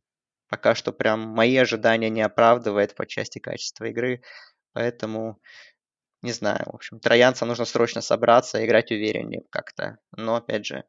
пока 0.49 0.75
что 0.75 0.93
прям 0.93 1.21
мои 1.21 1.57
ожидания 1.57 2.11
не 2.11 2.23
оправдывает 2.23 2.95
по 2.95 3.07
части 3.07 3.39
качества 3.39 3.87
игры. 3.87 4.23
Поэтому 4.73 5.41
не 6.27 6.33
знаю, 6.33 6.65
в 6.67 6.75
общем, 6.75 6.99
троянцам 6.99 7.47
нужно 7.47 7.65
срочно 7.65 8.01
собраться 8.01 8.61
и 8.61 8.67
играть 8.67 8.91
увереннее 8.91 9.45
как-то. 9.49 9.99
Но, 10.11 10.35
опять 10.35 10.67
же, 10.67 10.85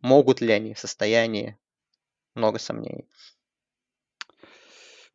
могут 0.00 0.40
ли 0.40 0.52
они 0.52 0.72
в 0.72 0.78
состоянии, 0.78 1.58
много 2.36 2.60
сомнений. 2.60 3.08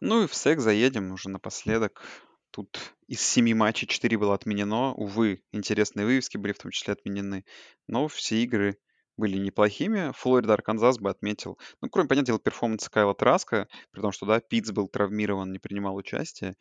Ну 0.02 0.24
и 0.24 0.28
в 0.28 0.34
СЭК 0.34 0.60
заедем 0.60 1.13
уже 1.13 1.30
напоследок. 1.30 2.04
Тут 2.52 2.78
из 3.08 3.22
семи 3.22 3.54
матчей 3.54 3.88
четыре 3.88 4.17
было 4.17 4.34
отменено. 4.34 4.94
Увы, 4.96 5.44
интересные 5.54 6.06
вывески 6.06 6.36
были 6.36 6.52
в 6.52 6.58
том 6.58 6.72
числе 6.72 6.94
отменены. 6.94 7.46
Но 7.88 8.10
все 8.10 8.44
игры 8.44 8.78
были 9.15 9.38
неплохими. 9.38 10.12
Флорида, 10.13 10.56
Арканзас 10.56 10.98
бы 10.98 11.10
отметил. 11.10 11.58
Ну, 11.80 11.89
кроме, 11.89 12.10
понятного 12.10 12.38
дела, 12.38 12.39
перформанса 12.39 12.89
Кайла 12.89 13.13
Траска, 13.13 13.67
при 13.91 14.02
том, 14.02 14.12
что, 14.12 14.26
да, 14.26 14.41
Питц 14.41 14.72
был 14.72 14.89
травмирован, 14.89 15.52
не 15.52 15.60
принимал 15.60 15.96
участие. 15.96 16.56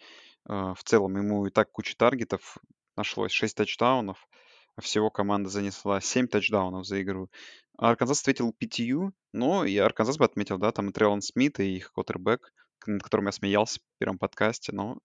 А, 0.46 0.74
в 0.74 0.82
целом 0.84 1.16
ему 1.16 1.46
и 1.46 1.50
так 1.50 1.70
куча 1.72 1.96
таргетов 1.96 2.58
нашлось, 2.96 3.32
6 3.32 3.56
тачдаунов. 3.56 4.28
Всего 4.80 5.10
команда 5.10 5.48
занесла 5.48 6.00
7 6.00 6.26
тачдаунов 6.28 6.86
за 6.86 7.02
игру. 7.02 7.28
А 7.78 7.90
Арканзас 7.90 8.18
ответил 8.18 8.52
пятью, 8.52 9.12
но 9.32 9.64
и 9.64 9.76
Арканзас 9.76 10.18
бы 10.18 10.24
отметил, 10.24 10.58
да, 10.58 10.72
там 10.72 10.90
и 10.90 10.92
Трелон 10.92 11.22
Смит, 11.22 11.60
и 11.60 11.76
их 11.76 11.92
квотербек, 11.92 12.52
над 12.86 13.02
которым 13.02 13.26
я 13.26 13.32
смеялся 13.32 13.80
в 13.80 13.98
первом 13.98 14.18
подкасте, 14.18 14.72
но 14.72 14.98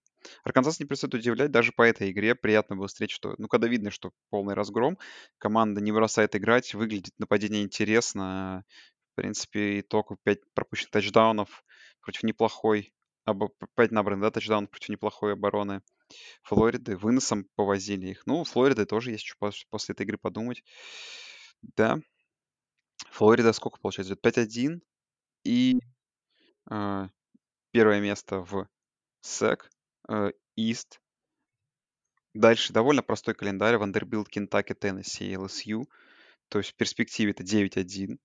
Арканзас 0.44 0.80
не 0.80 0.86
перестает 0.86 1.14
удивлять 1.14 1.52
даже 1.52 1.72
по 1.72 1.84
этой 1.84 2.12
игре. 2.12 2.36
Приятно 2.36 2.76
было 2.76 2.88
отметить, 2.88 3.14
что, 3.16 3.36
ну, 3.38 3.48
когда 3.48 3.68
видно, 3.68 3.92
что 3.92 4.12
полный 4.30 4.56
разгром, 4.56 4.98
команда 5.38 5.82
не 5.82 5.92
бросает 5.92 6.36
играть, 6.36 6.74
выглядит 6.74 7.14
нападение 7.18 7.64
интересно. 7.64 8.64
В 9.14 9.16
принципе, 9.16 9.80
итог 9.82 10.12
5 10.24 10.40
пропущенных 10.54 10.92
тачдаунов 10.92 11.64
против 12.02 12.24
неплохой, 12.24 12.94
обо, 13.26 13.52
5 13.76 13.92
набранных, 13.92 14.22
да, 14.22 14.32
тачдаунов 14.32 14.70
против 14.70 14.90
неплохой 14.90 15.34
обороны 15.34 15.82
Флориды. 16.44 16.96
Выносом 16.96 17.48
повозили 17.56 18.08
их. 18.08 18.26
Ну, 18.26 18.44
Флориды 18.44 18.86
тоже 18.86 19.12
есть 19.12 19.26
что 19.26 19.52
после 19.70 19.94
этой 19.94 20.04
игры 20.04 20.18
подумать. 20.18 20.64
Да. 21.62 22.00
Флорида 23.12 23.54
сколько 23.54 23.80
получается? 23.80 24.16
5-1. 24.16 24.80
И 25.44 25.80
э, 26.70 27.10
первое 27.72 28.02
место 28.02 28.40
в 28.40 28.68
SEC 29.22 29.70
э, 30.08 30.32
East. 30.58 31.00
Дальше 32.34 32.74
довольно 32.74 33.02
простой 33.02 33.34
календарь. 33.34 33.78
Вандербилд, 33.78 34.30
Кентаки, 34.30 34.74
Теннесси 34.74 35.26
и 35.26 35.38
LSU. 35.38 35.88
То 36.50 36.60
есть 36.60 36.72
в 36.72 36.76
перспективе 36.76 37.32
это 37.32 37.44
9-1, 37.44 38.18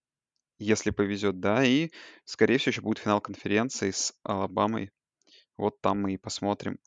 если 0.60 0.90
повезет, 0.90 1.40
да. 1.40 1.64
И, 1.64 1.90
скорее 2.24 2.58
всего, 2.58 2.70
еще 2.70 2.82
будет 2.82 2.98
финал 2.98 3.20
конференции 3.20 3.90
с 3.90 4.14
Алабамой. 4.22 4.92
Вот 5.56 5.80
там 5.80 6.02
мы 6.02 6.14
и 6.14 6.18
посмотрим, 6.18 6.78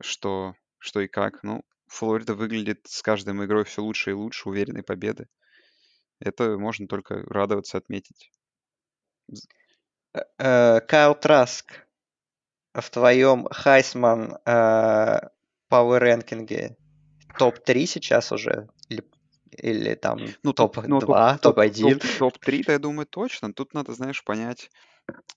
что, 0.00 0.54
что 0.78 1.00
и 1.00 1.08
как. 1.08 1.42
Ну, 1.42 1.62
Флорида 1.88 2.34
выглядит 2.34 2.80
с 2.86 3.02
каждой 3.02 3.34
игрой 3.44 3.64
все 3.64 3.82
лучше 3.82 4.10
и 4.10 4.14
лучше, 4.14 4.48
уверенной 4.48 4.82
победы. 4.82 5.28
Это 6.20 6.56
можно 6.56 6.86
только 6.86 7.22
радоваться, 7.26 7.78
отметить. 7.78 8.30
Э, 10.14 10.20
э, 10.38 10.80
Кайл 10.80 11.14
Траск 11.14 11.86
в 12.72 12.90
твоем 12.90 13.46
Хайсман 13.50 14.38
Power 14.46 15.98
рэнкинге 15.98 16.76
топ-3 17.38 17.86
сейчас 17.86 18.32
уже? 18.32 18.68
Или, 18.88 19.02
или 19.50 19.94
там 19.94 20.18
ну, 20.42 20.52
топ-2, 20.52 20.86
ну, 20.86 21.00
топ-1? 21.00 21.38
Топ-3, 21.40 22.18
топ, 22.18 22.32
топ 22.32 22.48
я 22.48 22.78
думаю, 22.78 23.06
точно. 23.06 23.52
Тут 23.52 23.74
надо, 23.74 23.92
знаешь, 23.92 24.24
понять, 24.24 24.70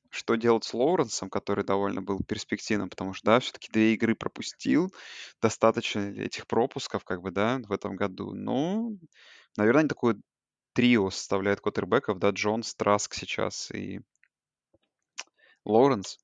что 0.10 0.36
делать 0.36 0.64
с 0.64 0.74
Лоуренсом, 0.74 1.30
который 1.30 1.64
довольно 1.64 2.02
был 2.02 2.20
перспективным, 2.28 2.90
потому 2.90 3.14
что, 3.14 3.26
да, 3.26 3.40
все-таки 3.40 3.72
две 3.72 3.94
игры 3.94 4.16
пропустил, 4.16 4.94
достаточно 5.42 6.00
этих 6.00 6.48
пропусков, 6.48 7.04
как 7.04 7.22
бы, 7.22 7.32
да, 7.32 7.60
в 7.68 7.72
этом 7.72 7.96
году. 7.96 8.34
Ну, 8.34 8.98
наверное, 9.58 9.82
они 9.82 9.90
такое 9.90 10.18
трио 10.74 11.10
составляет 11.10 11.62
квотербеков, 11.62 12.20
да, 12.20 12.30
Джонс, 12.30 12.74
Траск 12.76 13.14
сейчас 13.14 13.72
и 13.72 14.02
Лоуренс 15.66 16.18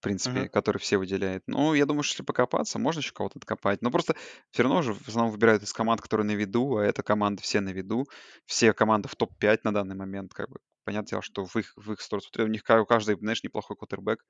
в 0.00 0.02
принципе, 0.02 0.40
Мгм. 0.40 0.48
который 0.48 0.78
все 0.78 0.96
выделяет. 0.96 1.42
Ну, 1.46 1.74
я 1.74 1.86
думаю, 1.86 2.02
что 2.02 2.14
если 2.14 2.22
покопаться, 2.24 2.78
можно 2.78 3.00
еще 3.00 3.12
кого-то 3.12 3.38
откопать. 3.38 3.82
Но 3.82 3.90
просто 3.90 4.16
все 4.50 4.62
равно 4.62 4.82
же 4.82 4.94
в 4.94 5.06
основном 5.08 5.30
выбирают 5.32 5.62
из 5.62 5.72
команд, 5.72 6.00
которые 6.00 6.26
на 6.26 6.32
виду, 6.32 6.78
а 6.78 6.84
эта 6.84 7.02
команда 7.02 7.42
все 7.42 7.60
на 7.60 7.70
виду. 7.70 8.06
Все 8.46 8.72
команды 8.72 9.08
в 9.08 9.16
топ-5 9.16 9.64
на 9.64 9.72
данный 9.74 9.94
момент, 9.96 10.32
как 10.34 10.48
бы. 10.48 10.58
Понятное 10.84 11.10
дело, 11.10 11.22
что 11.22 11.44
в 11.44 11.54
их, 11.56 11.72
в 11.76 11.92
их 11.92 12.00
сторону 12.00 12.22
смотрю, 12.22 12.46
у 12.46 12.48
них 12.48 12.62
ка- 12.64 12.80
у 12.80 12.86
каждой, 12.86 13.16
знаешь, 13.16 13.42
неплохой 13.44 13.76
квотербек. 13.76 14.24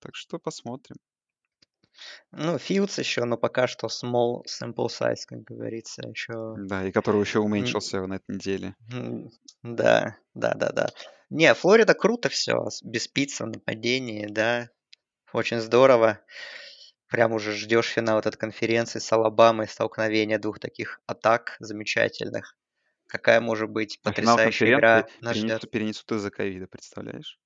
Так 0.00 0.14
что 0.16 0.38
посмотрим. 0.38 0.96
Ну, 2.32 2.58
Филдс 2.58 2.98
еще, 2.98 3.24
но 3.24 3.36
пока 3.36 3.66
что 3.66 3.88
small 3.88 4.42
sample 4.46 4.88
size, 4.88 5.24
как 5.26 5.42
говорится, 5.42 6.02
еще... 6.08 6.56
Да, 6.56 6.86
и 6.86 6.92
который 6.92 7.20
еще 7.20 7.40
уменьшился 7.40 8.06
на 8.06 8.14
этой 8.14 8.34
неделе. 8.36 8.74
Да, 9.62 10.16
да, 10.34 10.54
да, 10.54 10.72
да. 10.72 10.88
Не, 11.30 11.54
Флорида 11.54 11.94
круто 11.94 12.28
все, 12.28 12.66
без 12.82 13.08
пиццы, 13.08 13.46
нападения, 13.46 14.28
да. 14.28 14.68
Очень 15.32 15.60
здорово. 15.60 16.20
Прям 17.08 17.32
уже 17.32 17.52
ждешь 17.52 17.88
финал 17.88 18.18
этой 18.18 18.32
конференции 18.32 18.98
с 18.98 19.12
Алабамой, 19.12 19.68
столкновения 19.68 20.38
двух 20.38 20.58
таких 20.58 21.00
атак 21.06 21.56
замечательных. 21.60 22.56
Какая 23.08 23.40
может 23.40 23.70
быть 23.70 24.00
А 24.04 24.10
потрясающая 24.10 24.68
игра 24.72 25.06
конференции 25.06 25.16
нас 25.20 25.36
ждет. 25.36 25.62
перенесут, 25.62 25.70
перенесут 25.70 26.12
из-за 26.12 26.30
ковида, 26.30 26.66
представляешь? 26.68 27.38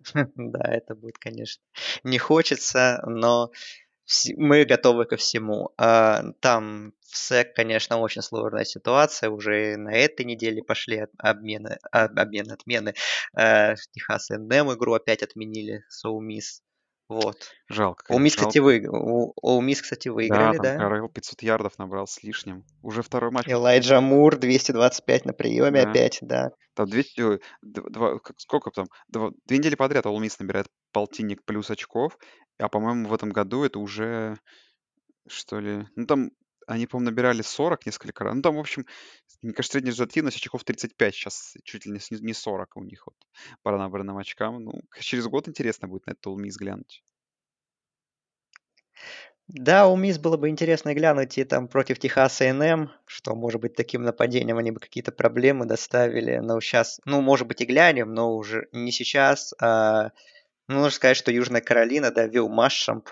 Да, 0.36 0.60
это 0.72 0.94
будет, 0.94 1.18
конечно. 1.18 1.62
Не 2.02 2.18
хочется, 2.18 3.02
но 3.06 3.50
мы 4.36 4.64
готовы 4.64 5.04
ко 5.06 5.16
всему. 5.16 5.70
А, 5.78 6.22
Там 6.40 6.92
в 7.10 7.16
СЭК, 7.16 7.54
конечно, 7.54 7.98
очень 7.98 8.22
сложная 8.22 8.64
ситуация. 8.64 9.30
Уже 9.30 9.76
на 9.76 9.92
этой 9.92 10.24
неделе 10.26 10.62
пошли 10.62 11.06
обмены, 11.18 11.78
а, 11.92 12.04
обмены, 12.04 12.52
отмены. 12.52 12.94
Э, 13.36 13.74
Техас 13.92 14.30
НМ 14.30 14.74
игру 14.74 14.94
опять 14.94 15.22
отменили, 15.22 15.84
Соумис. 15.88 16.60
Вот. 17.06 17.36
Жалко, 17.68 18.04
Мисс, 18.18 18.34
конечно, 18.34 18.48
кстати, 18.48 18.58
вы... 18.60 18.86
Ол 18.88 19.60
Мисс, 19.60 19.82
кстати, 19.82 20.08
Да, 20.08 20.14
выиграли, 20.14 20.56
там 20.56 20.62
да? 20.62 20.76
Карел 20.78 21.08
500 21.10 21.42
ярдов 21.42 21.78
набрал 21.78 22.06
с 22.06 22.22
лишним. 22.22 22.64
Уже 22.82 23.02
второй 23.02 23.30
матч. 23.30 23.46
Элайджа 23.46 24.00
Мур 24.00 24.36
225 24.36 25.26
на 25.26 25.32
приеме 25.34 25.82
Да. 25.82 25.90
опять, 25.90 26.18
да. 26.22 26.50
Там 26.74 26.88
две, 26.88 27.04
два, 27.62 28.18
сколько 28.38 28.70
там? 28.70 28.86
Два- 29.08 29.32
две 29.44 29.58
недели 29.58 29.74
подряд 29.74 30.06
Ole 30.06 30.18
Miss 30.18 30.36
набирает 30.38 30.66
полтинник 30.92 31.44
плюс 31.44 31.70
очков, 31.70 32.16
а 32.58 32.68
по-моему 32.68 33.08
в 33.08 33.14
этом 33.14 33.30
году 33.30 33.64
это 33.64 33.78
уже 33.78 34.38
что 35.26 35.60
ли, 35.60 35.86
ну 35.96 36.06
там 36.06 36.30
они, 36.66 36.86
по-моему, 36.86 37.10
набирали 37.10 37.42
40 37.42 37.86
несколько 37.86 38.24
раз. 38.24 38.34
Ну 38.34 38.42
там, 38.42 38.56
в 38.56 38.60
общем, 38.60 38.86
мне 39.42 39.52
кажется, 39.52 39.72
средняя 39.72 39.92
результативность 39.92 40.38
очков 40.38 40.64
35 40.64 41.14
сейчас, 41.14 41.56
чуть 41.64 41.86
ли 41.86 41.92
не 41.92 41.98
не 42.20 42.32
40 42.32 42.76
у 42.76 42.84
них 42.84 43.06
вот 43.06 43.16
по 43.62 43.76
набранным 43.76 44.16
очкам. 44.16 44.64
Ну, 44.64 44.82
через 45.00 45.26
год 45.26 45.48
интересно 45.48 45.88
будет 45.88 46.06
на 46.06 46.12
это 46.12 46.30
Ole 46.30 46.36
Miss 46.36 46.56
глянуть. 46.58 47.02
Да, 49.46 49.88
у 49.88 49.96
Мисс 49.96 50.18
было 50.18 50.38
бы 50.38 50.48
интересно 50.48 50.94
глянуть 50.94 51.36
и 51.36 51.44
там 51.44 51.68
против 51.68 51.98
Техаса 51.98 52.50
НМ, 52.50 52.90
что, 53.04 53.34
может 53.34 53.60
быть, 53.60 53.74
таким 53.74 54.02
нападением 54.02 54.56
они 54.56 54.70
бы 54.70 54.80
какие-то 54.80 55.12
проблемы 55.12 55.66
доставили. 55.66 56.38
Но 56.38 56.58
сейчас, 56.60 56.98
ну, 57.04 57.20
может 57.20 57.46
быть, 57.46 57.60
и 57.60 57.66
глянем, 57.66 58.14
но 58.14 58.34
уже 58.34 58.68
не 58.72 58.90
сейчас. 58.90 59.52
А, 59.60 60.12
ну, 60.68 60.76
нужно 60.76 60.90
сказать, 60.90 61.16
что 61.16 61.30
Южная 61.30 61.60
Каролина, 61.60 62.10
да, 62.10 62.26
Вилл 62.26 62.48
Машамп 62.48 63.08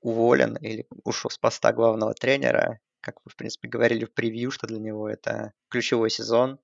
уволен 0.00 0.56
или 0.56 0.86
ушел 1.04 1.30
с 1.30 1.38
поста 1.38 1.72
главного 1.72 2.14
тренера. 2.14 2.80
Как 3.00 3.16
вы, 3.24 3.30
в 3.30 3.36
принципе, 3.36 3.68
говорили 3.68 4.04
в 4.04 4.14
превью, 4.14 4.50
что 4.50 4.66
для 4.66 4.78
него 4.78 5.08
это 5.08 5.52
ключевой 5.68 6.10
сезон. 6.10 6.58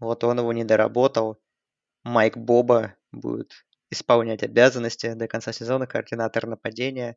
Вот 0.00 0.24
он 0.24 0.38
его 0.38 0.52
не 0.52 0.64
доработал. 0.64 1.40
Майк 2.02 2.36
Боба 2.36 2.96
будет 3.12 3.64
исполнять 3.90 4.42
обязанности 4.42 5.12
до 5.12 5.28
конца 5.28 5.52
сезона, 5.52 5.86
координатор 5.86 6.46
нападения. 6.46 7.16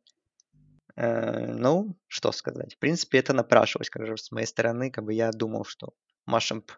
Э, 0.94 1.46
ну, 1.46 1.96
что 2.06 2.32
сказать. 2.32 2.74
В 2.74 2.78
принципе, 2.78 3.18
это 3.18 3.32
напрашивалось, 3.32 3.90
как 3.90 4.06
же 4.06 4.16
с 4.16 4.30
моей 4.30 4.46
стороны. 4.46 4.90
Как 4.90 5.04
бы 5.04 5.12
я 5.12 5.32
думал, 5.32 5.64
что 5.64 5.92
Машемп 6.26 6.70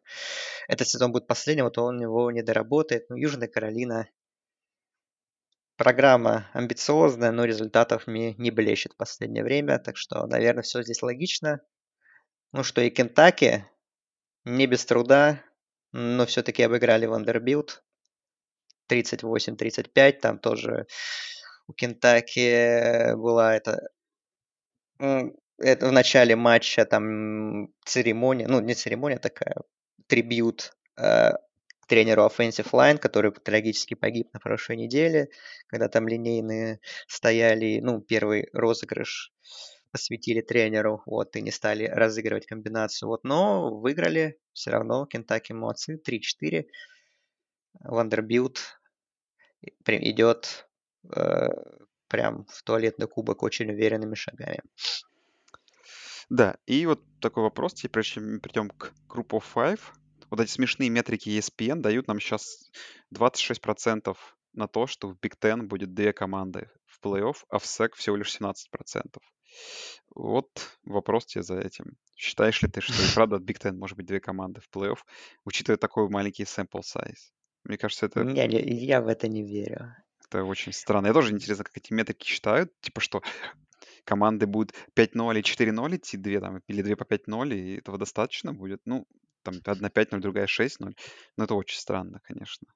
этот 0.68 0.88
сезон 0.88 1.12
будет 1.12 1.26
последним, 1.26 1.64
вот 1.64 1.78
он 1.78 2.00
его 2.00 2.30
не 2.30 2.42
доработает. 2.42 3.10
Ну, 3.10 3.16
Южная 3.16 3.48
Каролина 3.48 4.08
программа 5.78 6.50
амбициозная, 6.52 7.30
но 7.30 7.44
результатов 7.44 8.06
мне 8.06 8.34
не 8.34 8.50
блещет 8.50 8.92
в 8.92 8.96
последнее 8.96 9.44
время. 9.44 9.78
Так 9.78 9.96
что, 9.96 10.26
наверное, 10.26 10.62
все 10.62 10.82
здесь 10.82 11.02
логично. 11.02 11.60
Ну 12.52 12.64
что, 12.64 12.82
и 12.82 12.90
Кентаки 12.90 13.64
не 14.44 14.66
без 14.66 14.84
труда, 14.84 15.40
но 15.92 16.26
все-таки 16.26 16.62
обыграли 16.62 17.06
Вандербилд. 17.06 17.82
38-35, 18.90 20.12
там 20.20 20.38
тоже 20.38 20.86
у 21.66 21.74
Кентаки 21.74 23.14
была 23.14 23.54
это 23.54 23.90
это 25.58 25.88
в 25.88 25.92
начале 25.92 26.36
матча 26.36 26.84
там 26.86 27.68
церемония, 27.84 28.48
ну 28.48 28.60
не 28.60 28.74
церемония, 28.74 29.16
а 29.16 29.20
такая 29.20 29.56
tribute 30.06 30.72
э, 30.96 31.32
тренеру 31.88 32.22
Offensive 32.26 32.70
Line, 32.72 32.98
который 32.98 33.32
трагически 33.32 33.94
погиб 33.94 34.32
на 34.32 34.40
прошлой 34.40 34.76
неделе, 34.76 35.28
когда 35.66 35.88
там 35.88 36.06
линейные 36.06 36.80
стояли, 37.08 37.80
ну, 37.82 38.00
первый 38.00 38.48
розыгрыш 38.52 39.32
посвятили 39.90 40.42
тренеру, 40.42 41.02
вот, 41.06 41.34
и 41.34 41.40
не 41.40 41.50
стали 41.50 41.86
разыгрывать 41.86 42.46
комбинацию, 42.46 43.08
вот, 43.08 43.24
но 43.24 43.74
выиграли 43.80 44.38
все 44.52 44.70
равно, 44.70 45.06
Кентаки 45.06 45.52
молодцы, 45.52 46.00
3-4, 46.06 46.66
Вандербилд 47.80 48.60
идет 49.86 50.68
э, 51.14 51.48
прям 52.08 52.44
в 52.46 52.62
туалетный 52.62 53.08
кубок 53.08 53.42
очень 53.42 53.70
уверенными 53.70 54.14
шагами. 54.14 54.60
Да, 56.28 56.58
и 56.66 56.84
вот 56.84 57.00
такой 57.20 57.44
вопрос, 57.44 57.74
теперь, 57.74 57.90
прежде 57.90 58.12
чем 58.12 58.40
перейдем 58.40 58.70
к 58.70 58.92
Group 59.08 59.28
of 59.30 59.44
Five. 59.54 59.80
Вот 60.30 60.40
эти 60.40 60.50
смешные 60.50 60.90
метрики 60.90 61.30
ESPN 61.30 61.80
дают 61.80 62.06
нам 62.06 62.20
сейчас 62.20 62.70
26% 63.14 64.16
на 64.52 64.68
то, 64.68 64.86
что 64.86 65.08
в 65.08 65.14
Big 65.14 65.34
Ten 65.40 65.62
будет 65.62 65.94
две 65.94 66.12
команды 66.12 66.70
в 66.86 67.04
плей-офф, 67.04 67.36
а 67.48 67.58
в 67.58 67.64
SEC 67.64 67.90
всего 67.94 68.16
лишь 68.16 68.34
17%. 68.38 68.54
Вот 70.14 70.78
вопрос 70.84 71.26
тебе 71.26 71.42
за 71.42 71.58
этим. 71.58 71.96
Считаешь 72.16 72.60
ли 72.62 72.68
ты, 72.68 72.80
что 72.80 72.92
и 72.92 73.06
правда 73.14 73.36
от 73.36 73.42
Big 73.42 73.60
Ten 73.60 73.72
может 73.72 73.96
быть 73.96 74.06
две 74.06 74.20
команды 74.20 74.60
в 74.60 74.68
плей-офф, 74.74 74.98
учитывая 75.44 75.78
такой 75.78 76.08
маленький 76.08 76.44
sample 76.44 76.82
size? 76.82 77.32
Мне 77.64 77.78
кажется, 77.78 78.06
это... 78.06 78.22
Я, 78.22 78.44
я 78.44 79.00
в 79.00 79.08
это 79.08 79.28
не 79.28 79.42
верю. 79.42 79.94
Это 80.24 80.44
очень 80.44 80.72
странно. 80.72 81.06
Я 81.06 81.12
тоже 81.12 81.32
интересно, 81.32 81.64
как 81.64 81.76
эти 81.76 81.92
метрики 81.92 82.26
считают. 82.26 82.72
Типа, 82.80 83.00
что 83.00 83.22
команды 84.04 84.46
будут 84.46 84.74
5-0 84.94 85.38
и 85.38 85.42
4-0 85.42 85.96
идти, 85.96 86.16
две 86.16 86.40
там, 86.40 86.62
или 86.66 86.82
две 86.82 86.96
по 86.96 87.04
5-0, 87.04 87.54
и 87.54 87.76
этого 87.78 87.98
достаточно 87.98 88.52
будет. 88.52 88.80
Ну, 88.84 89.06
там 89.50 89.72
одна 89.74 89.88
5-0, 89.88 90.18
другая 90.20 90.46
6-0. 90.46 90.94
Но 91.36 91.44
это 91.44 91.54
очень 91.54 91.78
странно, 91.78 92.20
конечно. 92.24 92.66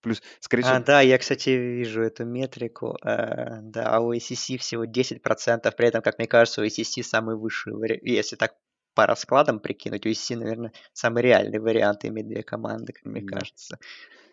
Плюс, 0.00 0.20
скорее 0.40 0.62
всего... 0.62 0.76
А, 0.76 0.80
да, 0.80 1.00
я, 1.00 1.16
кстати, 1.18 1.50
вижу 1.50 2.02
эту 2.02 2.24
метрику. 2.24 2.96
Э, 3.04 3.60
да, 3.62 3.94
а 3.96 4.00
у 4.00 4.12
ACC 4.12 4.58
всего 4.58 4.84
10%, 4.84 5.72
при 5.76 5.86
этом, 5.86 6.02
как 6.02 6.18
мне 6.18 6.26
кажется, 6.26 6.60
у 6.60 6.64
ACC 6.64 7.02
самый 7.02 7.36
высший 7.36 7.72
вариант. 7.72 8.02
Если 8.02 8.36
так 8.36 8.54
по 8.94 9.06
раскладам 9.06 9.60
прикинуть, 9.60 10.04
у 10.04 10.08
ACC, 10.08 10.36
наверное, 10.36 10.72
самый 10.92 11.22
реальный 11.22 11.60
вариант 11.60 12.04
иметь 12.04 12.26
две 12.26 12.42
команды, 12.42 12.92
как 12.92 13.04
мне 13.04 13.22
Да. 13.22 13.38
кажется. 13.38 13.78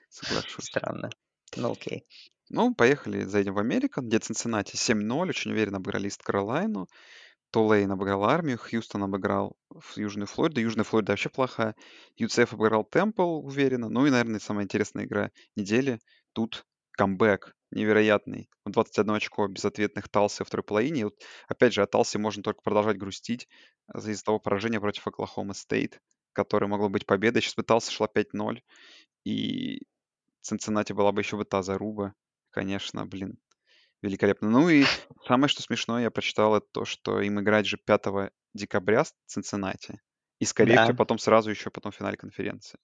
Соглашусь. 0.10 0.66
Странно. 0.66 1.10
Ну, 1.56 1.72
окей. 1.72 2.06
Ну, 2.50 2.74
поехали, 2.74 3.22
зайдем 3.26 3.54
в 3.54 3.60
Америку, 3.60 4.02
где 4.02 4.18
Цинциннати 4.18 4.76
7-0, 4.76 5.30
очень 5.30 5.52
уверенно 5.52 5.78
обыграли 5.78 6.08
Ист 6.08 6.24
Каролайну. 6.24 6.88
Тулейн 7.52 7.92
обыграл 7.92 8.24
армию, 8.26 8.58
Хьюстон 8.58 9.04
обыграл 9.04 9.58
в 9.70 9.98
Южную 9.98 10.28
Флориду. 10.28 10.62
Южная 10.62 10.84
Флорида 10.84 11.14
вообще 11.14 11.30
плохая. 11.30 11.76
UCF 12.20 12.54
обыграл 12.54 12.84
Темпл 12.84 13.40
уверенно. 13.40 13.90
Ну 13.90 14.06
и, 14.06 14.12
наверное, 14.12 14.40
самая 14.40 14.66
интересная 14.66 15.06
игра 15.06 15.32
недели. 15.56 16.00
Тут 16.34 16.66
камбэк 16.92 17.56
невероятный. 17.72 18.50
21 18.66 19.12
очко 19.16 19.48
безответных 19.48 20.10
Талси 20.10 20.42
во 20.42 20.46
второй 20.46 20.64
половине. 20.64 21.02
И 21.02 21.04
вот, 21.06 21.16
опять 21.48 21.74
же, 21.74 21.82
о 21.82 21.88
Талси 21.88 22.18
можно 22.18 22.44
только 22.44 22.62
продолжать 22.62 22.98
грустить 22.98 23.48
из-за 23.96 24.24
того 24.24 24.40
поражения 24.40 24.80
против 24.80 25.08
Оклахома 25.08 25.54
Стейт, 25.54 26.00
которое 26.34 26.68
могло 26.68 26.90
быть 26.90 27.06
победой. 27.06 27.42
Сейчас 27.42 27.56
бы 27.56 27.64
Талси 27.64 27.92
шла 27.92 28.08
5-0. 28.08 28.60
И 29.24 29.82
Цинциннати 30.42 30.94
была 30.94 31.12
бы 31.12 31.22
еще 31.22 31.38
бы 31.38 31.46
та 31.46 31.64
заруба. 31.64 32.14
Конечно, 32.52 33.06
блин, 33.06 33.38
великолепно. 34.02 34.50
Ну 34.50 34.70
и 34.70 34.86
самое, 35.26 35.50
что 35.50 35.62
смешное, 35.62 36.04
я 36.04 36.12
прочитал, 36.12 36.56
это 36.56 36.68
то, 36.72 36.86
что 36.86 37.22
им 37.22 37.40
играть 37.40 37.66
же 37.66 37.78
5 37.78 38.32
декабря 38.54 39.06
с 39.06 39.14
Цинциннати. 39.28 40.02
И, 40.40 40.46
скорее 40.46 40.78
Да. 40.78 40.80
всего, 40.80 40.96
потом 40.96 41.18
сразу 41.20 41.50
еще 41.50 41.70
потом 41.70 41.92
в 41.92 41.96
финале 41.96 42.18
конференции. 42.18 42.80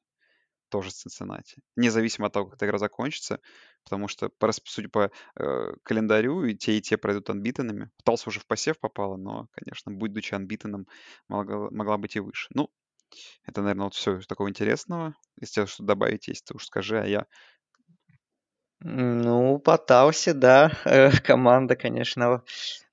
Тоже 0.70 0.92
с 0.92 0.96
Цинциннати. 0.96 1.62
Независимо 1.78 2.28
от 2.28 2.34
того, 2.34 2.48
как 2.48 2.56
эта 2.56 2.66
игра 2.68 2.80
закончится. 2.80 3.40
Потому 3.84 4.08
что, 4.08 4.30
по 4.30 4.52
судя 4.52 4.90
по 4.90 5.12
э, 5.40 5.74
календарю, 5.84 6.44
и 6.46 6.56
те, 6.56 6.78
и 6.78 6.82
те 6.82 6.98
пройдут 6.98 7.30
анбитенами. 7.30 7.92
Пытался 7.98 8.30
уже 8.30 8.40
в 8.40 8.48
посев 8.48 8.80
попало, 8.80 9.18
но, 9.18 9.48
конечно, 9.54 9.92
будучи 9.92 10.34
анбитеном, 10.34 10.88
могла, 11.30 11.70
могла 11.72 11.98
быть 11.98 12.16
и 12.16 12.20
выше. 12.20 12.48
Ну, 12.54 12.70
это, 13.46 13.62
наверное, 13.62 13.86
вот 13.86 13.94
все 13.96 14.20
такого 14.22 14.50
интересного. 14.50 15.16
Если 15.40 15.66
что 15.66 15.84
добавить 15.84 16.28
есть, 16.28 16.46
то 16.46 16.56
уж 16.56 16.66
скажи, 16.66 17.00
а 17.00 17.06
я 17.06 17.28
Ну, 18.88 19.58
пытался, 19.58 20.34
да. 20.36 20.72
Э, 20.86 21.10
команда, 21.24 21.76
конечно, 21.76 22.44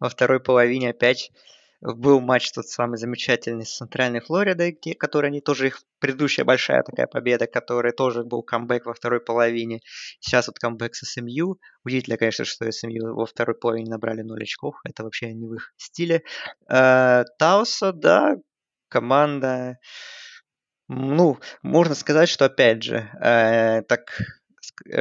во- 0.01 0.09
второй 0.09 0.41
половине 0.41 0.89
опять 0.91 1.31
был 1.83 2.21
матч 2.21 2.51
тот 2.53 2.67
самый 2.67 2.97
замечательный 2.97 3.67
с 3.67 3.77
Центральной 3.77 4.21
Флоридой, 4.21 4.71
где, 4.73 4.95
который 4.95 5.27
они 5.29 5.41
тоже 5.43 5.67
их 5.67 5.83
предыдущая 5.99 6.47
большая 6.47 6.83
такая 6.83 7.07
победа, 7.09 7.47
которая 7.47 7.93
тоже 7.93 8.23
был 8.25 8.43
камбэк 8.43 8.87
во 8.87 8.95
второй 8.95 9.21
половине. 9.21 9.81
Сейчас 10.21 10.47
вот 10.47 10.59
камбэк 10.59 10.95
с 10.95 11.01
СМЮ. 11.01 11.59
Удивительно, 11.85 12.17
конечно, 12.17 12.47
что 12.47 12.71
СМЮ 12.73 13.15
во 13.15 13.27
второй 13.27 13.55
половине 13.57 13.91
набрали 13.91 14.23
0 14.23 14.43
очков. 14.43 14.77
Это 14.85 15.03
вообще 15.03 15.35
не 15.35 15.47
в 15.47 15.55
их 15.55 15.75
стиле. 15.77 16.23
Э, 16.71 17.25
Тауса, 17.39 17.93
да, 17.93 18.37
команда... 18.89 19.77
Ну, 20.89 21.39
можно 21.63 21.95
сказать, 21.95 22.29
что 22.29 22.45
опять 22.45 22.83
же, 22.83 23.09
э, 23.21 23.83
так 23.83 24.19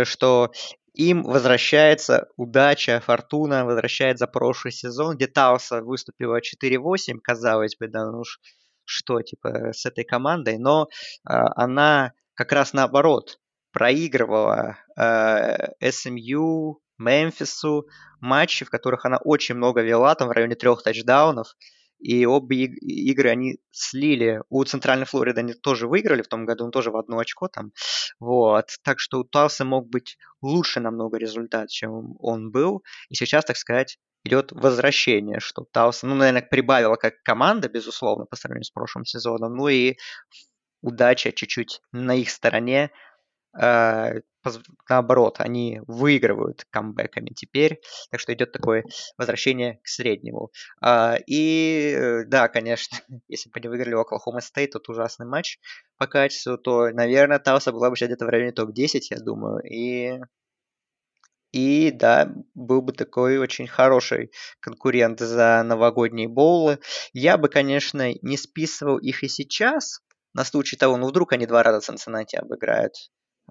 что 0.04 0.52
им 0.94 1.24
возвращается 1.24 2.28
удача, 2.36 3.02
фортуна, 3.06 3.66
возвращается 3.66 4.28
прошлый 4.28 4.72
сезон, 4.72 5.16
где 5.16 5.28
Тауса 5.28 5.82
выступила 5.82 6.40
4-8, 6.40 7.20
казалось 7.24 7.76
бы, 7.78 7.88
да, 7.88 8.12
ну 8.12 8.24
что, 8.84 9.22
типа, 9.22 9.72
с 9.74 9.86
этой 9.86 10.04
командой, 10.04 10.58
но 10.58 10.88
а, 11.24 11.52
она 11.56 12.14
как 12.34 12.52
раз 12.52 12.74
наоборот 12.74 13.40
проигрывала 13.72 14.78
э, 14.98 15.92
СМЮ, 15.92 16.82
Мемфису, 16.98 17.88
матчи, 18.20 18.66
в 18.66 18.70
которых 18.70 19.06
она 19.06 19.18
очень 19.18 19.56
много 19.56 19.82
вела, 19.82 20.14
там 20.16 20.28
в 20.28 20.32
районе 20.32 20.56
трех 20.56 20.84
тачдаунов, 20.84 21.56
и 22.02 22.26
обе 22.26 22.66
игры 22.66 23.30
они 23.30 23.60
слили. 23.72 24.42
У 24.50 24.64
Центральной 24.64 25.06
Флориды 25.06 25.42
они 25.42 25.54
тоже 25.54 25.88
выиграли 25.88 26.24
в 26.24 26.28
том 26.28 26.46
году, 26.46 26.66
он 26.66 26.72
тоже 26.72 26.92
в 26.92 26.98
одно 26.98 27.20
очко 27.20 27.48
там. 27.48 27.72
Вот. 28.20 28.72
Так 28.84 29.00
что 29.00 29.20
у 29.20 29.24
Талса 29.24 29.66
мог 29.66 29.88
быть 29.88 30.18
лучше 30.42 30.80
намного 30.80 31.18
результат, 31.18 31.70
чем 31.70 32.16
он 32.20 32.52
был. 32.52 32.84
И 33.10 33.16
сейчас, 33.16 33.46
так 33.46 33.58
сказать, 33.58 33.98
идет 34.24 34.52
возвращение, 34.52 35.40
что 35.40 35.66
Талса, 35.72 36.08
ну, 36.08 36.16
наверное, 36.16 36.42
прибавила 36.42 36.96
как 36.96 37.22
команда, 37.24 37.70
безусловно, 37.70 38.26
по 38.26 38.36
сравнению 38.36 38.66
с 38.66 38.72
прошлым 38.72 39.06
сезоном. 39.06 39.56
Ну 39.56 39.68
и 39.68 39.96
удача 40.82 41.32
чуть-чуть 41.32 41.82
на 41.92 42.16
их 42.16 42.30
стороне. 42.30 42.92
Э, 43.60 44.22
наоборот, 44.90 45.36
они 45.40 45.82
выигрывают 45.88 46.66
камбэками 46.70 47.30
теперь, 47.30 47.82
так 48.10 48.20
что 48.20 48.34
идет 48.34 48.52
такое 48.52 48.84
возвращение 49.18 49.80
к 49.84 49.88
среднему. 49.88 50.52
А, 50.82 51.18
и 51.28 51.94
э, 51.96 52.24
да, 52.26 52.48
конечно, 52.48 52.98
если 53.28 53.50
бы 53.50 53.60
они 53.60 53.68
выиграли 53.68 53.96
Оклахома 53.96 54.42
Стейт, 54.42 54.72
тот 54.72 54.90
ужасный 54.90 55.26
матч 55.26 55.60
по 55.98 56.08
качеству, 56.08 56.58
то, 56.58 56.90
наверное, 56.90 57.40
Талса 57.40 57.72
была 57.72 57.90
бы 57.90 57.96
сейчас 57.96 58.10
где-то 58.10 58.26
в 58.26 58.30
районе 58.30 58.52
топ-10, 58.52 59.00
я 59.12 59.20
думаю, 59.20 59.62
и 59.64 60.20
и 61.52 61.92
да, 61.92 62.34
был 62.56 62.82
бы 62.82 62.94
такой 62.94 63.38
очень 63.38 63.68
хороший 63.68 64.32
конкурент 64.62 65.20
за 65.20 65.64
новогодние 65.66 66.30
боулы. 66.30 66.80
Я 67.12 67.38
бы, 67.38 67.50
конечно, 67.50 68.14
не 68.22 68.38
списывал 68.38 68.98
их 68.98 69.24
и 69.24 69.28
сейчас, 69.28 70.00
на 70.34 70.46
случай 70.46 70.78
того, 70.78 70.96
ну 70.96 71.08
вдруг 71.08 71.34
они 71.34 71.46
два 71.46 71.62
раза 71.62 71.82
Цинциннати 71.82 72.38
обыграют. 72.38 72.94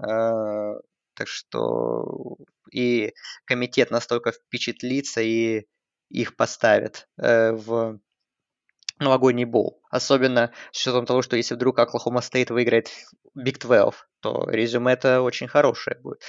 А, 0.03 0.75
так 1.15 1.29
что 1.29 2.37
и 2.73 3.13
комитет 3.45 3.91
настолько 3.91 4.33
впечатлится 4.33 5.21
и 5.21 5.67
их 6.09 6.37
поставит 6.37 7.09
э, 7.19 7.53
в 7.53 8.01
новогодний 8.99 9.45
боул. 9.45 9.83
Особенно 9.91 10.53
с 10.73 10.81
учетом 10.81 11.07
того, 11.07 11.23
что 11.23 11.37
если 11.37 11.55
вдруг 11.55 11.79
Оклахома 11.79 12.21
Стейт 12.21 12.51
выиграет 12.51 12.91
Big 13.37 13.59
12, 13.59 14.01
то 14.21 14.49
резюме 14.51 14.93
это 14.93 15.23
очень 15.23 15.49
хорошее 15.49 15.99
будет. 16.01 16.23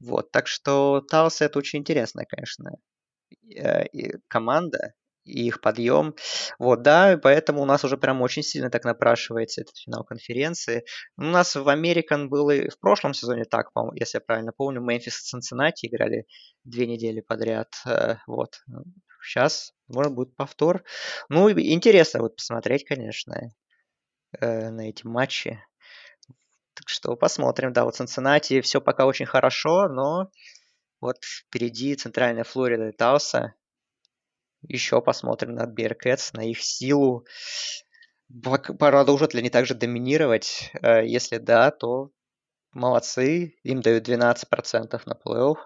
Вот, 0.00 0.30
так 0.30 0.46
что 0.46 1.00
Талс 1.00 1.40
это 1.40 1.58
очень 1.58 1.80
интересная, 1.80 2.26
конечно, 2.26 2.72
э, 3.54 3.86
команда 4.28 4.94
и 5.28 5.46
их 5.46 5.60
подъем. 5.60 6.14
Вот, 6.58 6.82
да, 6.82 7.18
поэтому 7.22 7.62
у 7.62 7.64
нас 7.64 7.84
уже 7.84 7.96
прям 7.96 8.22
очень 8.22 8.42
сильно 8.42 8.70
так 8.70 8.84
напрашивается 8.84 9.60
этот 9.60 9.76
финал 9.76 10.04
конференции. 10.04 10.84
У 11.16 11.22
нас 11.22 11.54
в 11.54 11.68
Американ 11.68 12.28
было 12.28 12.50
и 12.52 12.68
в 12.68 12.78
прошлом 12.78 13.14
сезоне 13.14 13.44
так, 13.44 13.72
по 13.72 13.92
если 13.94 14.18
я 14.18 14.20
правильно 14.20 14.52
помню, 14.52 14.80
Мемфис 14.80 15.20
и 15.20 15.24
Цинциннати 15.24 15.86
играли 15.86 16.26
две 16.64 16.86
недели 16.86 17.20
подряд. 17.20 17.74
Э, 17.86 18.16
вот. 18.26 18.60
Сейчас, 19.22 19.72
может, 19.88 20.14
будет 20.14 20.34
повтор. 20.36 20.84
Ну, 21.28 21.50
интересно 21.50 22.20
вот 22.20 22.36
посмотреть, 22.36 22.84
конечно, 22.84 23.52
э, 24.40 24.70
на 24.70 24.88
эти 24.88 25.06
матчи. 25.06 25.62
Так 26.74 26.88
что 26.88 27.16
посмотрим. 27.16 27.72
Да, 27.72 27.84
вот 27.84 27.96
Цинциннати 27.96 28.60
все 28.60 28.80
пока 28.80 29.06
очень 29.06 29.26
хорошо, 29.26 29.88
но 29.88 30.30
вот 31.00 31.16
впереди 31.24 31.94
центральная 31.94 32.44
Флорида 32.44 32.88
и 32.88 32.92
Тауса. 32.92 33.54
Еще 34.62 35.00
посмотрим 35.00 35.54
на 35.54 35.66
Bearcats, 35.66 36.30
на 36.32 36.48
их 36.48 36.60
силу. 36.60 37.26
Продолжат 38.42 39.34
ли 39.34 39.40
они 39.40 39.50
также 39.50 39.74
доминировать? 39.74 40.70
Э, 40.82 41.06
если 41.06 41.38
да, 41.38 41.70
то 41.70 42.10
молодцы. 42.72 43.54
Им 43.62 43.80
дают 43.80 44.08
12% 44.08 45.00
на 45.06 45.12
плей-офф. 45.12 45.56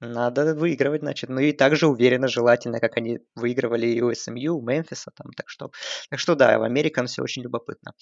Надо 0.00 0.54
выигрывать, 0.54 1.00
значит. 1.00 1.30
Ну 1.30 1.40
и 1.40 1.52
также 1.52 1.86
уверенно, 1.86 2.28
желательно, 2.28 2.80
как 2.80 2.96
они 2.96 3.20
выигрывали 3.34 3.86
и 3.86 4.02
у 4.02 4.14
СМЮ, 4.14 4.56
у 4.56 4.62
Мемфиса. 4.62 5.10
Там, 5.14 5.32
так, 5.32 5.48
что, 5.48 5.70
так 6.10 6.18
что 6.18 6.34
да, 6.34 6.58
в 6.58 6.62
Американ 6.62 7.06
все 7.06 7.22
очень 7.22 7.42
любопытно. 7.42 7.92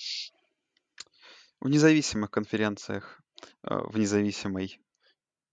В 1.61 1.68
независимых 1.68 2.30
конференциях, 2.30 3.20
э, 3.62 3.74
в 3.74 3.97
независимой 3.97 4.80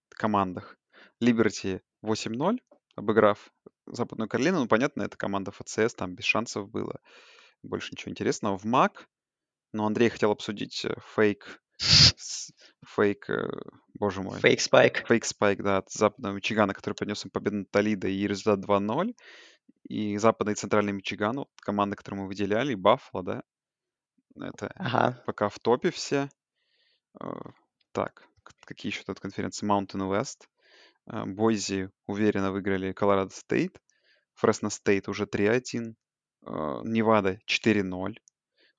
командах 0.10 0.78
Либерти 1.20 1.82
8-0, 2.04 2.58
обыграв 2.96 3.52
Западную 3.86 4.30
Каролину. 4.30 4.60
Ну, 4.60 4.68
понятно, 4.68 5.04
это 5.04 5.18
команда 5.18 5.52
ФЦС, 5.52 5.96
там 5.96 6.16
без 6.16 6.26
шансов 6.26 6.70
было. 6.70 7.00
Больше 7.64 7.90
ничего 7.92 8.12
интересного. 8.12 8.58
В 8.58 8.66
МАК, 8.66 9.08
но 9.74 9.86
Андрей 9.86 10.10
хотел 10.10 10.32
обсудить 10.32 10.84
э, 10.86 10.96
фейк, 11.16 11.62
фейк, 12.86 13.30
э, 13.30 13.50
боже 13.94 14.22
мой. 14.22 14.40
Фейк 14.40 14.62
спайк. 14.62 15.06
Фейк 15.08 15.26
спайк, 15.26 15.62
да, 15.62 15.78
от 15.78 15.92
западного 15.92 16.36
Мичигана, 16.36 16.74
который 16.74 16.94
принес 16.94 17.24
им 17.26 17.32
победу 17.32 17.58
над 17.58 17.72
Толидо 17.72 18.08
и 18.08 18.28
результат 18.28 18.60
2-0. 18.66 19.16
И 19.90 20.18
западный 20.18 20.54
и 20.54 20.56
центральный 20.56 20.92
Мичиган, 20.92 21.38
вот, 21.38 21.50
команды, 21.62 21.96
которые 21.96 22.22
мы 22.22 22.28
выделяли, 22.28 22.74
и 22.74 22.76
Баффало, 22.76 23.24
да. 23.24 23.44
Это 24.36 24.72
ага. 24.76 25.24
пока 25.26 25.50
в 25.50 25.60
топе 25.60 25.92
все. 25.92 26.30
Э, 27.20 27.28
так, 27.92 28.28
какие 28.66 28.92
еще 28.92 29.04
тут 29.04 29.20
конференции? 29.20 29.68
Mountain 29.68 30.10
West. 30.10 30.48
А, 31.06 31.26
Бойзи 31.26 31.90
уверенно 32.08 32.52
выиграли 32.52 32.94
Колорадо 32.94 33.34
Стейт. 33.34 33.82
Фресно 34.34 34.70
Стейт 34.70 35.08
уже 35.08 35.26
3-1. 35.26 35.96
А, 36.46 36.82
Невада 36.84 37.40
4-0. 37.48 38.16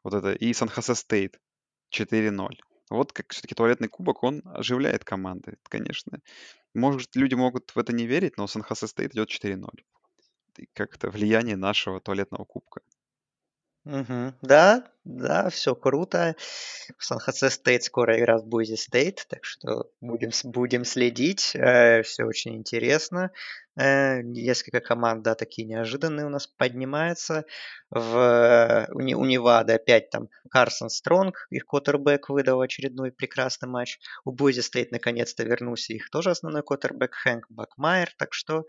Вот 0.04 0.14
это. 0.14 0.32
И 0.32 0.52
Сан-Хосе 0.52 0.94
Стейт 0.94 1.38
4-0. 1.94 2.48
Вот 2.90 3.12
как 3.12 3.32
все-таки 3.32 3.54
туалетный 3.54 3.88
кубок, 3.88 4.22
он 4.22 4.42
оживляет 4.44 5.04
команды, 5.04 5.56
конечно. 5.68 6.18
Может, 6.74 7.16
люди 7.16 7.34
могут 7.34 7.74
в 7.74 7.78
это 7.78 7.92
не 7.92 8.06
верить, 8.06 8.36
но 8.36 8.46
Сан-Хосе 8.46 8.86
Стейт 8.86 9.14
идет 9.14 9.30
4-0. 9.30 9.66
как 10.74 10.96
это 10.96 11.10
влияние 11.10 11.56
нашего 11.56 12.00
туалетного 12.00 12.44
кубка. 12.44 12.82
Угу. 13.84 14.34
Да, 14.42 14.84
да, 15.04 15.50
все 15.50 15.74
круто. 15.74 16.36
В 16.98 17.04
Сан-Хосе 17.04 17.50
Стейт 17.50 17.82
скоро 17.82 18.16
игра 18.16 18.38
с 18.38 18.46
Бойзи 18.46 18.76
Стейт, 18.76 19.26
так 19.28 19.44
что 19.44 19.90
будем, 20.00 20.30
будем 20.44 20.84
следить. 20.84 21.56
Э, 21.56 22.02
все 22.02 22.22
очень 22.24 22.54
интересно. 22.54 23.32
Э, 23.76 24.22
несколько 24.22 24.78
команд, 24.80 25.24
да, 25.24 25.34
такие 25.34 25.66
неожиданные 25.66 26.26
у 26.26 26.28
нас 26.28 26.46
поднимаются. 26.46 27.44
В, 27.90 28.86
у, 28.92 28.98
у 28.98 29.24
Невады 29.24 29.72
опять 29.72 30.10
там 30.10 30.28
Карсон 30.48 30.88
Стронг, 30.88 31.48
их 31.50 31.66
квотербек 31.66 32.28
выдал 32.28 32.60
очередной 32.60 33.10
прекрасный 33.10 33.68
матч. 33.68 33.98
У 34.24 34.30
Бойзи 34.30 34.60
Стейт 34.60 34.92
наконец-то 34.92 35.42
вернулся 35.42 35.92
их 35.92 36.08
тоже 36.10 36.30
основной 36.30 36.62
квотербек 36.62 37.14
Хэнк 37.14 37.46
Бакмайер, 37.50 38.14
так 38.16 38.32
что 38.32 38.64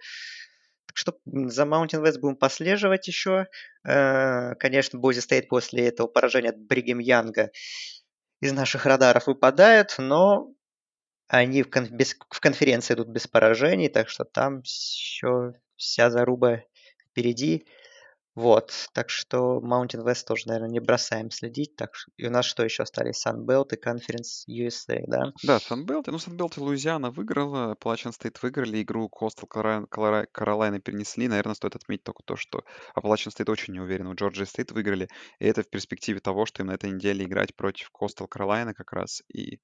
что 0.93 1.17
за 1.25 1.63
Mountain 1.63 2.03
West 2.03 2.19
будем 2.19 2.35
послеживать 2.35 3.07
еще. 3.07 3.47
Э, 3.83 4.55
конечно, 4.55 4.99
Бойзи 4.99 5.19
Стейт 5.19 5.47
после 5.47 5.87
этого 5.87 6.07
поражения 6.07 6.49
от 6.49 6.59
Бригем 6.59 6.99
Янга 6.99 7.51
из 8.41 8.51
наших 8.51 8.85
радаров 8.85 9.27
выпадает, 9.27 9.95
но 9.97 10.53
они 11.27 11.63
в, 11.63 11.69
кон- 11.69 11.89
без, 11.89 12.15
в 12.29 12.39
конференции 12.39 12.93
идут 12.93 13.07
без 13.07 13.27
поражений, 13.27 13.89
так 13.89 14.09
что 14.09 14.25
там 14.25 14.59
еще 14.61 15.53
вся 15.75 16.09
заруба 16.09 16.63
впереди. 17.09 17.65
Вот, 18.35 18.89
так 18.93 19.11
что 19.11 19.61
Mountain 19.63 20.03
West 20.03 20.25
тоже, 20.25 20.47
наверное, 20.47 20.69
не 20.69 20.79
бросаем 20.79 21.29
следить. 21.29 21.75
Так 21.75 21.93
что, 21.93 22.11
и 22.17 22.25
у 22.25 22.31
нас 22.31 22.45
что 22.45 22.63
еще 22.63 22.81
остались? 22.81 23.23
Sunbelt 23.23 23.75
и 23.75 23.79
Conference 23.79 24.47
USA, 24.49 25.03
да? 25.05 25.31
Да, 25.43 25.57
Sunbelt. 25.57 26.05
Ну, 26.07 26.17
Sunbelt 26.17 26.57
и 26.57 26.59
Луизиана 26.59 27.11
выиграла, 27.11 27.75
Appalachian 27.75 28.11
State 28.11 28.37
выиграли, 28.41 28.81
игру 28.81 29.07
Coastal 29.07 29.47
Carolina 29.47 30.79
перенесли. 30.79 31.27
Наверное, 31.27 31.53
стоит 31.53 31.75
отметить 31.75 32.05
только 32.05 32.23
то, 32.23 32.35
что 32.35 32.63
Appalachian 32.95 33.31
State 33.31 33.51
очень 33.51 33.75
неуверенно. 33.75 34.09
У 34.09 34.15
Georgia 34.15 34.45
State 34.45 34.73
выиграли, 34.73 35.09
и 35.37 35.45
это 35.45 35.61
в 35.61 35.69
перспективе 35.69 36.19
того, 36.19 36.47
что 36.47 36.63
им 36.63 36.67
на 36.69 36.73
этой 36.73 36.89
неделе 36.89 37.25
играть 37.25 37.55
против 37.55 37.91
Coastal 37.93 38.27
Carolina 38.27 38.73
как 38.73 38.93
раз. 38.93 39.21
И 39.31 39.59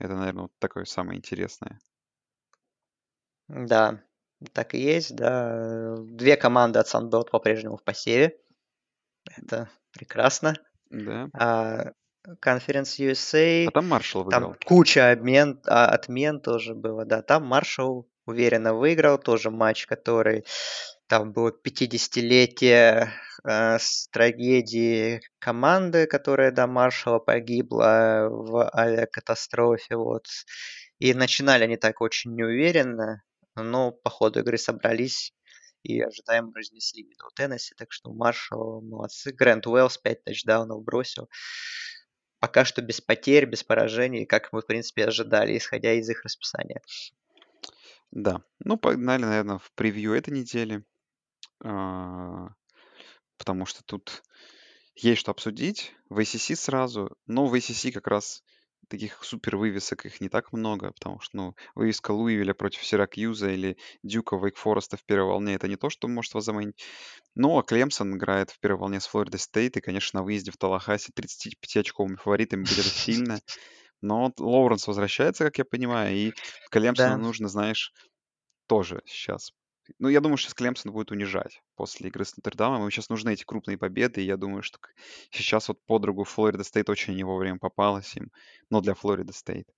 это, 0.00 0.14
наверное, 0.14 0.42
вот 0.42 0.52
такое 0.58 0.86
самое 0.86 1.18
интересное. 1.18 1.78
Да, 3.46 4.02
так 4.52 4.74
и 4.74 4.78
есть, 4.78 5.14
да. 5.16 5.96
Две 5.98 6.36
команды 6.36 6.78
от 6.78 6.86
Sunbelt 6.86 7.30
по-прежнему 7.30 7.76
в 7.76 7.82
посеве. 7.82 8.36
Это 9.36 9.68
прекрасно. 9.92 10.54
Да. 10.90 11.28
А 11.34 11.92
Conference 12.44 12.98
USA... 12.98 13.66
А 13.68 13.70
там 13.70 13.88
Маршалл 13.88 14.24
выиграл. 14.24 14.52
Там 14.52 14.56
куча 14.64 15.10
обмен, 15.10 15.60
а, 15.66 15.86
отмен 15.86 16.40
тоже 16.40 16.74
было, 16.74 17.04
да. 17.04 17.22
Там 17.22 17.46
Маршалл 17.46 18.08
уверенно 18.26 18.74
выиграл. 18.74 19.18
Тоже 19.18 19.50
матч, 19.50 19.86
который... 19.86 20.44
Там 21.08 21.32
было 21.32 21.50
50-летие 21.50 23.08
э, 23.42 23.78
с 23.78 24.08
трагедии 24.08 25.22
команды, 25.38 26.06
которая 26.06 26.52
до 26.52 26.66
Маршалла 26.66 27.18
погибла 27.18 28.28
в 28.30 28.70
авиакатастрофе. 28.74 29.96
Вот. 29.96 30.26
И 30.98 31.14
начинали 31.14 31.64
они 31.64 31.78
так 31.78 32.02
очень 32.02 32.34
неуверенно 32.34 33.22
но 33.62 33.92
по 33.92 34.10
ходу 34.10 34.40
игры 34.40 34.58
собрались 34.58 35.34
и 35.82 36.00
ожидаемо 36.00 36.52
разнесли 36.54 37.04
Мидл 37.04 37.28
Теннесси, 37.34 37.74
так 37.76 37.92
что 37.92 38.12
Маршалл 38.12 38.82
молодцы. 38.82 39.32
Грэнд 39.32 39.66
Уэллс 39.66 39.98
5 39.98 40.24
тачдаунов 40.24 40.82
бросил. 40.82 41.28
Пока 42.40 42.64
что 42.64 42.82
без 42.82 43.00
потерь, 43.00 43.46
без 43.46 43.64
поражений, 43.64 44.24
как 44.24 44.52
мы, 44.52 44.60
в 44.60 44.66
принципе, 44.66 45.06
ожидали, 45.06 45.56
исходя 45.56 45.92
из 45.92 46.08
их 46.08 46.24
расписания. 46.24 46.82
Да. 48.10 48.42
Ну, 48.60 48.76
погнали, 48.76 49.22
наверное, 49.22 49.58
в 49.58 49.72
превью 49.72 50.14
этой 50.14 50.30
недели. 50.30 50.84
А, 51.64 52.48
потому 53.36 53.66
что 53.66 53.82
тут 53.82 54.22
есть 54.94 55.20
что 55.20 55.32
обсудить. 55.32 55.92
В 56.08 56.18
ACC 56.20 56.54
сразу, 56.54 57.16
но 57.26 57.46
в 57.46 57.54
ACC 57.54 57.92
как 57.92 58.06
раз 58.06 58.42
таких 58.88 59.22
супер 59.24 59.56
вывесок 59.56 60.06
их 60.06 60.20
не 60.20 60.28
так 60.28 60.52
много, 60.52 60.92
потому 60.92 61.20
что, 61.20 61.36
ну, 61.36 61.54
вывеска 61.74 62.12
Луивиля 62.12 62.54
против 62.54 62.84
Сиракьюза 62.84 63.50
или 63.50 63.76
Дюка 64.02 64.36
Вейк 64.36 64.56
Фореста 64.56 64.96
в 64.96 65.04
первой 65.04 65.28
волне, 65.28 65.54
это 65.54 65.68
не 65.68 65.76
то, 65.76 65.90
что 65.90 66.08
может 66.08 66.34
вас 66.34 66.44
заманить. 66.44 66.84
Ну, 67.34 67.58
а 67.58 67.62
Клемсон 67.62 68.16
играет 68.16 68.50
в 68.50 68.60
первой 68.60 68.80
волне 68.80 69.00
с 69.00 69.06
Флорида 69.06 69.38
Стейт, 69.38 69.76
и, 69.76 69.80
конечно, 69.80 70.20
на 70.20 70.24
выезде 70.24 70.50
в 70.52 70.56
Талахасе 70.58 71.12
35-очковыми 71.14 72.16
фаворитами 72.16 72.64
будет 72.64 72.86
это 72.86 72.90
сильно. 72.90 73.42
Но 74.02 74.32
Лоуренс 74.38 74.86
возвращается, 74.88 75.44
как 75.44 75.58
я 75.58 75.64
понимаю, 75.66 76.16
и 76.16 76.34
Клемсону 76.70 77.16
Да. 77.16 77.22
нужно, 77.22 77.48
знаешь, 77.48 77.92
тоже 78.68 79.02
сейчас. 79.06 79.52
Ну, 79.98 80.08
я 80.08 80.20
думаю, 80.20 80.36
сейчас 80.36 80.54
Клемсон 80.54 80.92
будет 80.92 81.10
унижать 81.10 81.62
после 81.74 82.08
игры 82.08 82.24
с 82.24 82.36
Нотр-Дамом. 82.36 82.90
Сейчас 82.90 83.08
нужны 83.08 83.32
эти 83.32 83.44
крупные 83.44 83.78
победы, 83.78 84.22
и 84.22 84.26
я 84.26 84.36
думаю, 84.36 84.62
что 84.62 84.78
сейчас 85.30 85.68
вот 85.68 85.84
под 85.86 86.02
руку 86.02 86.24
Флорида 86.24 86.64
Стейт 86.64 86.90
очень 86.90 87.14
не 87.14 87.24
вовремя 87.24 87.58
попалась 87.58 88.14
им, 88.16 88.30
но 88.70 88.80
для 88.80 88.94
Флорида 88.94 89.32
Стейт. 89.32 89.68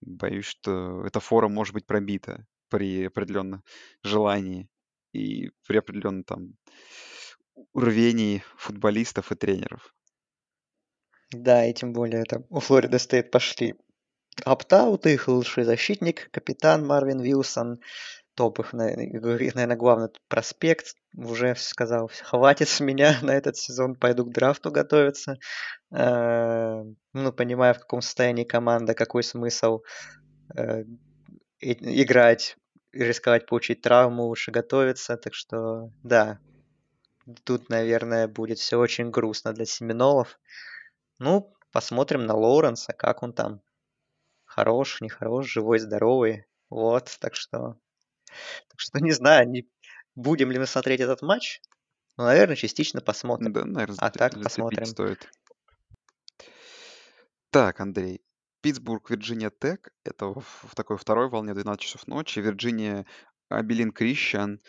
Боюсь, 0.00 0.46
что 0.46 1.04
эта 1.04 1.20
фора 1.20 1.48
может 1.48 1.74
быть 1.74 1.86
пробита 1.86 2.46
при 2.68 3.06
определенном 3.06 3.62
желании 4.02 4.68
и 5.12 5.50
при 5.66 5.78
определенном 5.78 6.24
там 6.24 6.54
рвении 7.74 8.42
футболистов 8.56 9.32
и 9.32 9.34
тренеров. 9.34 9.94
Да, 11.32 11.66
и 11.66 11.74
тем 11.74 11.92
более 11.92 12.24
там 12.24 12.44
у 12.48 12.60
Флорида 12.60 12.98
Стейт 12.98 13.30
пошли 13.30 13.74
опт-аут, 14.44 15.06
их 15.06 15.28
лучший 15.28 15.64
защитник, 15.64 16.30
капитан 16.30 16.86
Марвин 16.86 17.20
Вилсон, 17.20 17.80
топ 18.40 18.58
их, 18.58 18.72
наверное, 18.72 19.76
главный 19.76 20.08
проспект, 20.28 20.94
уже 21.14 21.54
сказал, 21.56 22.10
хватит 22.22 22.70
с 22.70 22.80
меня 22.80 23.18
на 23.22 23.32
этот 23.32 23.58
сезон, 23.58 23.94
пойду 23.94 24.24
к 24.24 24.32
драфту 24.32 24.70
готовиться. 24.70 25.36
Э, 25.92 26.82
ну, 27.12 27.32
понимая, 27.34 27.74
в 27.74 27.80
каком 27.80 28.00
состоянии 28.00 28.44
команда, 28.44 28.94
какой 28.94 29.24
смысл 29.24 29.82
э, 30.56 30.84
играть, 31.60 32.56
рисковать 32.92 33.44
получить 33.44 33.82
травму, 33.82 34.22
лучше 34.22 34.52
готовиться. 34.52 35.18
Так 35.18 35.34
что, 35.34 35.90
да, 36.02 36.38
тут, 37.44 37.68
наверное, 37.68 38.26
будет 38.26 38.58
все 38.58 38.78
очень 38.78 39.10
грустно 39.10 39.52
для 39.52 39.66
Семенолов. 39.66 40.40
Ну, 41.18 41.52
посмотрим 41.72 42.24
на 42.24 42.34
Лоуренса, 42.34 42.94
как 42.94 43.22
он 43.22 43.34
там. 43.34 43.60
Хорош, 44.46 45.02
нехорош, 45.02 45.46
живой, 45.46 45.78
здоровый. 45.78 46.46
Вот, 46.70 47.18
так 47.20 47.34
что... 47.34 47.76
Так 48.68 48.78
что 48.80 48.98
не 49.04 49.12
знаю, 49.12 49.48
не... 49.48 49.68
будем 50.14 50.50
ли 50.50 50.58
мы 50.58 50.66
смотреть 50.66 51.00
этот 51.00 51.22
матч. 51.22 51.60
Ну, 52.16 52.24
наверное, 52.24 52.56
частично 52.56 53.00
посмотрим. 53.00 53.52
Да, 53.52 53.64
наверное, 53.64 53.96
а 53.98 54.10
так 54.10 54.40
посмотрим. 54.42 54.84
стоит. 54.84 55.30
Так, 57.50 57.80
Андрей, 57.80 58.20
Питтсбург, 58.60 59.10
Вирджиния 59.10 59.50
Тек. 59.50 59.92
Это 60.04 60.26
в, 60.26 60.44
в 60.62 60.74
такой 60.74 60.98
второй 60.98 61.28
волне 61.28 61.54
12 61.54 61.80
часов 61.80 62.06
ночи. 62.06 62.40
Вирджиния 62.40 63.06
Абелин 63.48 63.90
Крищан. 63.90 64.60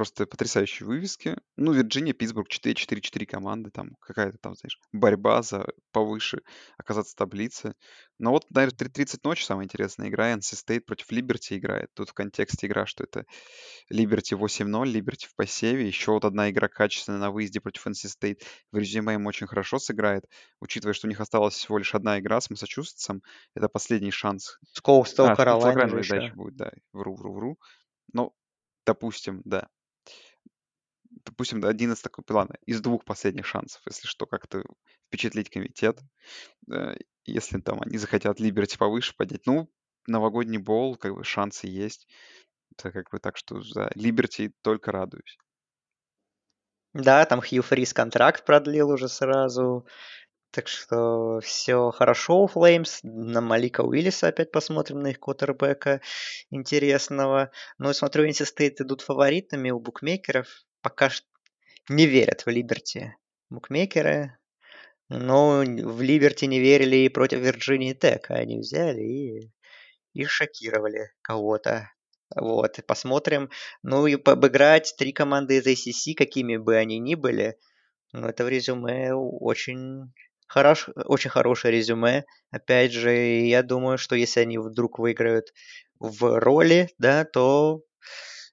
Просто 0.00 0.24
потрясающие 0.24 0.86
вывески. 0.86 1.36
Ну, 1.58 1.72
Вирджиния, 1.72 2.14
Питтсбург 2.14 2.48
4-4-4 2.48 3.26
команды. 3.26 3.70
Там 3.70 3.96
какая-то 4.00 4.38
там, 4.38 4.54
знаешь, 4.54 4.80
борьба 4.92 5.42
за 5.42 5.66
повыше 5.92 6.40
оказаться 6.78 7.12
в 7.12 7.16
таблице. 7.16 7.74
Но 8.18 8.30
вот, 8.30 8.46
наверное, 8.48 8.78
3.30 8.78 9.18
ночи 9.24 9.44
самая 9.44 9.66
интересная 9.66 10.08
игра. 10.08 10.32
NC 10.32 10.54
State 10.54 10.80
против 10.80 11.10
Либерти 11.10 11.58
играет. 11.58 11.90
Тут 11.92 12.08
в 12.08 12.14
контексте 12.14 12.66
игра, 12.66 12.86
что 12.86 13.04
это 13.04 13.26
Либерти 13.90 14.32
8-0, 14.32 14.86
Либерти 14.86 15.26
в 15.26 15.34
посеве. 15.34 15.86
Еще 15.86 16.12
вот 16.12 16.24
одна 16.24 16.48
игра 16.48 16.68
качественная 16.68 17.20
на 17.20 17.30
выезде 17.30 17.60
против 17.60 17.86
NC 17.86 18.08
State. 18.18 18.42
В 18.72 18.78
резюме 18.78 19.12
им 19.16 19.26
очень 19.26 19.48
хорошо 19.48 19.78
сыграет. 19.78 20.24
Учитывая, 20.60 20.94
что 20.94 21.08
у 21.08 21.10
них 21.10 21.20
осталась 21.20 21.56
всего 21.56 21.76
лишь 21.76 21.94
одна 21.94 22.18
игра 22.20 22.40
с 22.40 22.48
Массачусетсом, 22.48 23.22
это 23.54 23.68
последний 23.68 24.12
шанс. 24.12 24.56
С 24.72 24.80
Коустел 24.80 25.26
а, 25.26 25.36
Каролайна 25.36 25.90
дальше 25.90 26.32
будет, 26.34 26.56
да. 26.56 26.72
Вру, 26.94 27.16
вру, 27.16 27.34
вру. 27.34 27.58
Ну, 28.14 28.32
допустим, 28.86 29.42
да. 29.44 29.68
Допустим, 31.24 31.64
один 31.64 31.92
из 31.92 32.00
такой, 32.00 32.24
ладно, 32.30 32.56
из 32.66 32.80
двух 32.80 33.04
последних 33.04 33.46
шансов, 33.46 33.82
если 33.86 34.06
что, 34.06 34.26
как-то 34.26 34.62
впечатлить 35.08 35.50
комитет. 35.50 35.98
Э, 36.72 36.94
Если 37.24 37.60
там 37.60 37.80
они 37.82 37.98
захотят 37.98 38.40
Либерти 38.40 38.76
повыше 38.76 39.14
поднять. 39.16 39.46
Ну, 39.46 39.70
новогодний 40.06 40.58
бол, 40.58 40.96
как 40.96 41.14
бы 41.14 41.24
шансы 41.24 41.66
есть. 41.66 42.08
Это 42.72 42.92
как 42.92 43.10
бы 43.10 43.18
так, 43.18 43.36
что 43.36 43.60
за 43.62 43.90
Либерти 43.94 44.52
только 44.62 44.92
радуюсь. 44.92 45.38
Да, 46.92 47.24
там 47.24 47.40
Хью 47.40 47.62
Фрис 47.62 47.92
контракт 47.92 48.44
продлил 48.44 48.90
уже 48.90 49.08
сразу. 49.08 49.86
Так 50.50 50.66
что 50.66 51.38
все 51.40 51.90
хорошо 51.92 52.42
у 52.42 52.46
Флеймс. 52.48 53.00
На 53.04 53.40
Малика 53.40 53.82
Уиллиса 53.82 54.28
опять 54.28 54.50
посмотрим 54.50 54.98
на 55.00 55.08
их 55.08 55.20
квотербека 55.20 56.00
интересного. 56.50 57.52
Ну 57.78 57.92
смотрю, 57.92 58.26
NC 58.28 58.46
State 58.46 58.82
идут 58.82 59.02
фаворитами 59.02 59.70
у 59.70 59.78
букмекеров. 59.78 60.48
Пока 60.82 61.10
что 61.10 61.26
не 61.88 62.06
верят 62.06 62.46
в 62.46 62.48
Либерти 62.48 63.16
букмекеры. 63.50 64.36
Но 65.08 65.64
в 65.64 66.00
Либерти 66.02 66.44
не 66.44 66.60
верили 66.60 66.96
и 66.96 67.08
против 67.08 67.40
Вирджинии 67.40 67.94
Тек. 67.94 68.30
Они 68.30 68.58
взяли 68.58 69.02
и, 69.02 69.52
и 70.12 70.24
шокировали 70.24 71.10
кого-то. 71.22 71.90
Вот, 72.34 72.78
и 72.78 72.82
посмотрим. 72.82 73.50
Ну 73.82 74.06
и 74.06 74.14
обыграть 74.14 74.94
три 74.96 75.12
команды 75.12 75.56
из 75.58 75.66
ACC, 75.66 76.14
какими 76.14 76.56
бы 76.56 76.76
они 76.76 77.00
ни 77.00 77.16
были, 77.16 77.58
ну 78.12 78.28
это 78.28 78.44
в 78.44 78.48
резюме 78.48 79.12
очень 79.14 80.12
Хорош, 80.50 80.88
очень 81.04 81.30
хорошее 81.30 81.72
резюме. 81.76 82.24
Опять 82.50 82.90
же, 82.90 83.12
я 83.12 83.62
думаю, 83.62 83.98
что 83.98 84.16
если 84.16 84.40
они 84.40 84.58
вдруг 84.58 84.98
выиграют 84.98 85.52
в 86.00 86.40
роли, 86.40 86.88
да, 86.98 87.24
то 87.24 87.84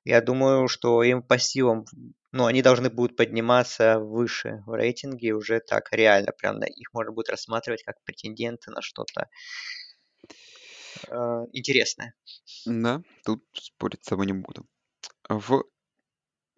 я 0.04 0.22
думаю, 0.22 0.68
что 0.68 1.02
им 1.02 1.24
по 1.24 1.40
силам, 1.40 1.86
ну, 2.32 2.46
они 2.46 2.62
должны 2.62 2.90
будут 2.90 3.16
подниматься 3.16 4.00
выше 4.00 4.64
в 4.66 4.74
рейтинге 4.74 5.34
уже 5.34 5.60
так 5.60 5.92
реально, 5.92 6.32
прям 6.32 6.62
их 6.64 6.94
можно 6.94 7.12
будет 7.12 7.30
рассматривать 7.30 7.84
как 7.84 8.02
претенденты 8.04 8.72
на 8.72 8.82
что-то 8.82 9.30
э, 11.10 11.16
интересное. 11.54 12.14
Да, 12.66 13.02
тут 13.24 13.44
спорить 13.54 14.04
с 14.04 14.08
тобой 14.10 14.26
не 14.26 14.34
буду. 14.34 14.66
В 15.30 15.64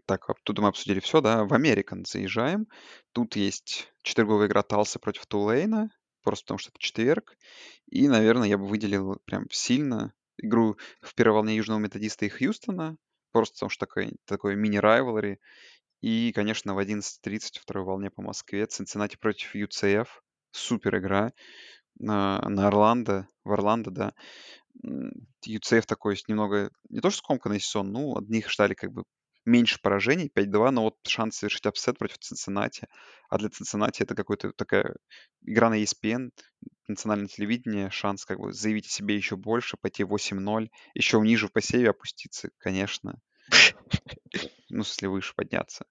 так, 0.10 0.26
тут 0.44 0.58
мы 0.58 0.70
обсудили 0.70 1.00
все, 1.00 1.22
да. 1.22 1.46
В 1.46 1.54
Американ 1.54 2.04
заезжаем. 2.04 2.68
Тут 3.12 3.36
есть 3.36 3.94
четверговая 4.02 4.48
игра 4.48 4.64
Талса 4.64 4.98
против 4.98 5.28
Тулейна, 5.28 5.92
просто 6.24 6.46
потому 6.46 6.58
что 6.58 6.72
это 6.72 6.80
четверг. 6.80 7.38
И, 7.92 8.08
наверное, 8.08 8.48
я 8.48 8.58
бы 8.58 8.66
выделил 8.66 9.22
прям 9.26 9.46
сильно 9.52 10.16
игру 10.38 10.78
в 11.02 11.14
первой 11.14 11.34
волне 11.36 11.56
Южного 11.56 11.78
Методиста 11.78 12.26
и 12.26 12.30
Хьюстона, 12.30 12.98
просто 13.32 13.56
потому 13.56 13.70
что 13.70 13.86
такой, 13.86 14.14
такой 14.26 14.56
мини-райвелри. 14.56 15.40
И, 16.02 16.32
конечно, 16.34 16.74
в 16.74 16.80
11.30 16.80 17.60
второй 17.60 17.84
волне 17.84 18.10
по 18.10 18.22
Москве 18.22 18.66
Цинциннати 18.66 19.18
против 19.18 19.56
UCF. 19.56 20.08
Супер 20.52 20.98
игра 20.98 21.34
на, 22.00 22.42
на 22.48 22.68
Орландо, 22.68 23.28
в 23.44 23.52
Орландо, 23.52 23.92
да. 23.92 24.14
UCF 25.46 25.84
такой 25.86 26.18
немного, 26.28 26.72
не 26.90 27.02
то 27.02 27.10
что 27.10 27.20
скомканный 27.20 27.60
сезон, 27.60 27.92
ну, 27.92 28.16
от 28.16 28.30
них 28.30 28.50
ждали 28.50 28.74
как 28.74 28.92
бы 28.92 29.04
меньше 29.50 29.80
поражений, 29.82 30.32
5-2, 30.34 30.72
но 30.72 30.84
вот 30.84 30.96
шанс 31.08 31.38
совершить 31.38 31.66
upset 31.66 31.98
против 31.98 32.20
Цинциннати. 32.20 32.88
А 33.30 33.38
для 33.38 33.50
Цинциннати 33.50 34.04
это 34.04 34.16
какая-то 34.16 34.52
такая 34.54 34.96
игра 35.42 35.70
на 35.70 35.82
ESPN, 35.82 36.32
национальное 36.88 37.28
телевидение, 37.28 37.90
шанс 37.90 38.26
как 38.26 38.40
бы 38.40 38.54
заявить 38.54 38.88
о 38.88 38.90
себе 38.90 39.16
еще 39.16 39.36
больше, 39.36 39.78
пойти 39.78 40.04
8-0, 40.04 40.70
еще 40.94 41.20
ниже 41.20 41.48
в 41.48 41.52
посеве 41.52 41.90
опуститься, 41.90 42.50
конечно. 42.58 43.20
Ну, 44.70 44.80
если 44.80 45.08
выше 45.08 45.34
подняться, 45.36 45.86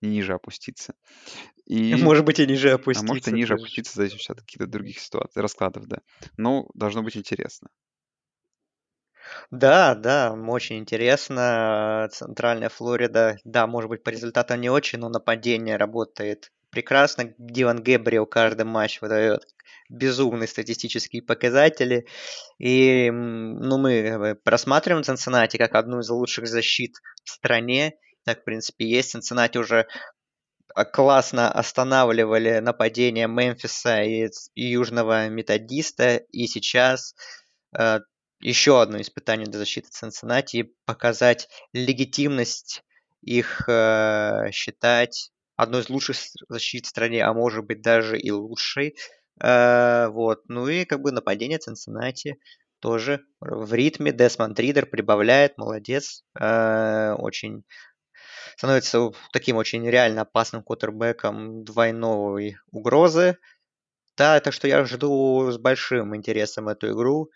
не 0.00 0.10
ниже 0.10 0.34
опуститься. 0.34 0.94
И... 1.66 1.94
Может 1.94 2.24
быть, 2.24 2.40
и 2.40 2.46
ниже 2.46 2.70
опуститься. 2.70 3.04
А 3.04 3.08
может, 3.08 3.28
и 3.28 3.32
ниже 3.32 3.54
опуститься, 3.54 3.92
в 3.92 3.96
зависимости 3.96 4.32
от 4.32 4.40
каких-то 4.40 4.66
других 4.66 4.98
ситуаций, 4.98 5.40
раскладов, 5.40 5.86
да. 5.86 6.02
Но 6.36 6.68
должно 6.74 7.02
быть 7.02 7.16
интересно. 7.16 7.68
Да, 9.50 9.94
да, 9.94 10.32
очень 10.32 10.78
интересно. 10.78 12.08
Центральная 12.12 12.68
Флорида, 12.68 13.38
да, 13.44 13.66
может 13.66 13.90
быть, 13.90 14.02
по 14.02 14.10
результатам 14.10 14.60
не 14.60 14.70
очень, 14.70 14.98
но 14.98 15.08
нападение 15.08 15.76
работает 15.76 16.50
прекрасно. 16.70 17.34
Диван 17.38 17.82
Гэбриэл 17.82 18.26
каждый 18.26 18.64
матч 18.64 19.00
выдает 19.00 19.42
безумные 19.88 20.48
статистические 20.48 21.22
показатели. 21.22 22.06
И 22.58 23.10
ну, 23.10 23.78
мы 23.78 24.36
просматриваем 24.42 25.04
Цинциннати 25.04 25.58
как 25.58 25.74
одну 25.74 26.00
из 26.00 26.08
лучших 26.08 26.48
защит 26.48 26.96
в 27.24 27.30
стране. 27.30 27.94
Так, 28.24 28.40
в 28.40 28.44
принципе, 28.44 28.86
есть. 28.86 29.10
Цинциннати 29.10 29.58
уже 29.58 29.86
а, 30.74 30.84
классно 30.84 31.50
останавливали 31.52 32.58
нападение 32.60 33.28
Мемфиса 33.28 34.02
и, 34.02 34.28
и 34.54 34.64
Южного 34.64 35.28
Методиста. 35.28 36.16
И 36.16 36.46
сейчас 36.46 37.14
э, 37.78 38.00
еще 38.42 38.82
одно 38.82 39.00
испытание 39.00 39.46
для 39.46 39.58
защиты 39.58 39.88
Цинциннати 39.90 40.74
показать 40.84 41.48
легитимность 41.72 42.82
их 43.22 43.68
э, 43.68 44.50
считать 44.52 45.30
одной 45.56 45.82
из 45.82 45.88
лучших 45.88 46.16
защит 46.48 46.86
в 46.86 46.88
стране, 46.88 47.24
а 47.24 47.32
может 47.32 47.64
быть 47.64 47.80
даже 47.80 48.18
и 48.18 48.30
лучшей. 48.30 48.96
Э, 49.40 50.08
вот. 50.08 50.42
Ну 50.48 50.68
и 50.68 50.84
как 50.84 51.00
бы 51.00 51.12
нападение 51.12 51.58
Цинциннати 51.58 52.38
тоже 52.80 53.20
в 53.40 53.72
ритме. 53.72 54.12
Десмонд 54.12 54.58
Ридер 54.58 54.86
прибавляет, 54.86 55.56
молодец. 55.56 56.24
Э, 56.38 57.14
очень 57.14 57.64
становится 58.56 59.10
таким 59.32 59.56
очень 59.56 59.88
реально 59.88 60.22
опасным 60.22 60.62
кутербэком 60.62 61.64
двойной 61.64 62.56
угрозы. 62.70 63.38
Да, 64.16 64.40
так 64.40 64.52
что 64.52 64.68
я 64.68 64.84
жду 64.84 65.50
с 65.50 65.58
большим 65.58 66.14
интересом 66.14 66.68
эту 66.68 66.92
игру. 66.92 67.30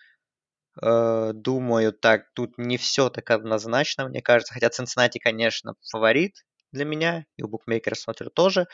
Э, 0.83 1.33
думаю, 1.35 1.93
так, 1.93 2.33
тут 2.35 2.59
не 2.59 2.77
все 2.77 3.11
так 3.11 3.31
однозначно, 3.31 4.09
мне 4.09 4.23
кажется. 4.23 4.55
Хотя 4.55 4.71
Цинциннати, 4.71 5.19
конечно, 5.19 5.75
фаворит 5.91 6.45
для 6.73 6.85
меня, 6.85 7.25
и 7.37 7.43
у 7.43 7.49
букмекеров 7.49 7.99
смотрю 7.99 8.31
тоже. 8.31 8.67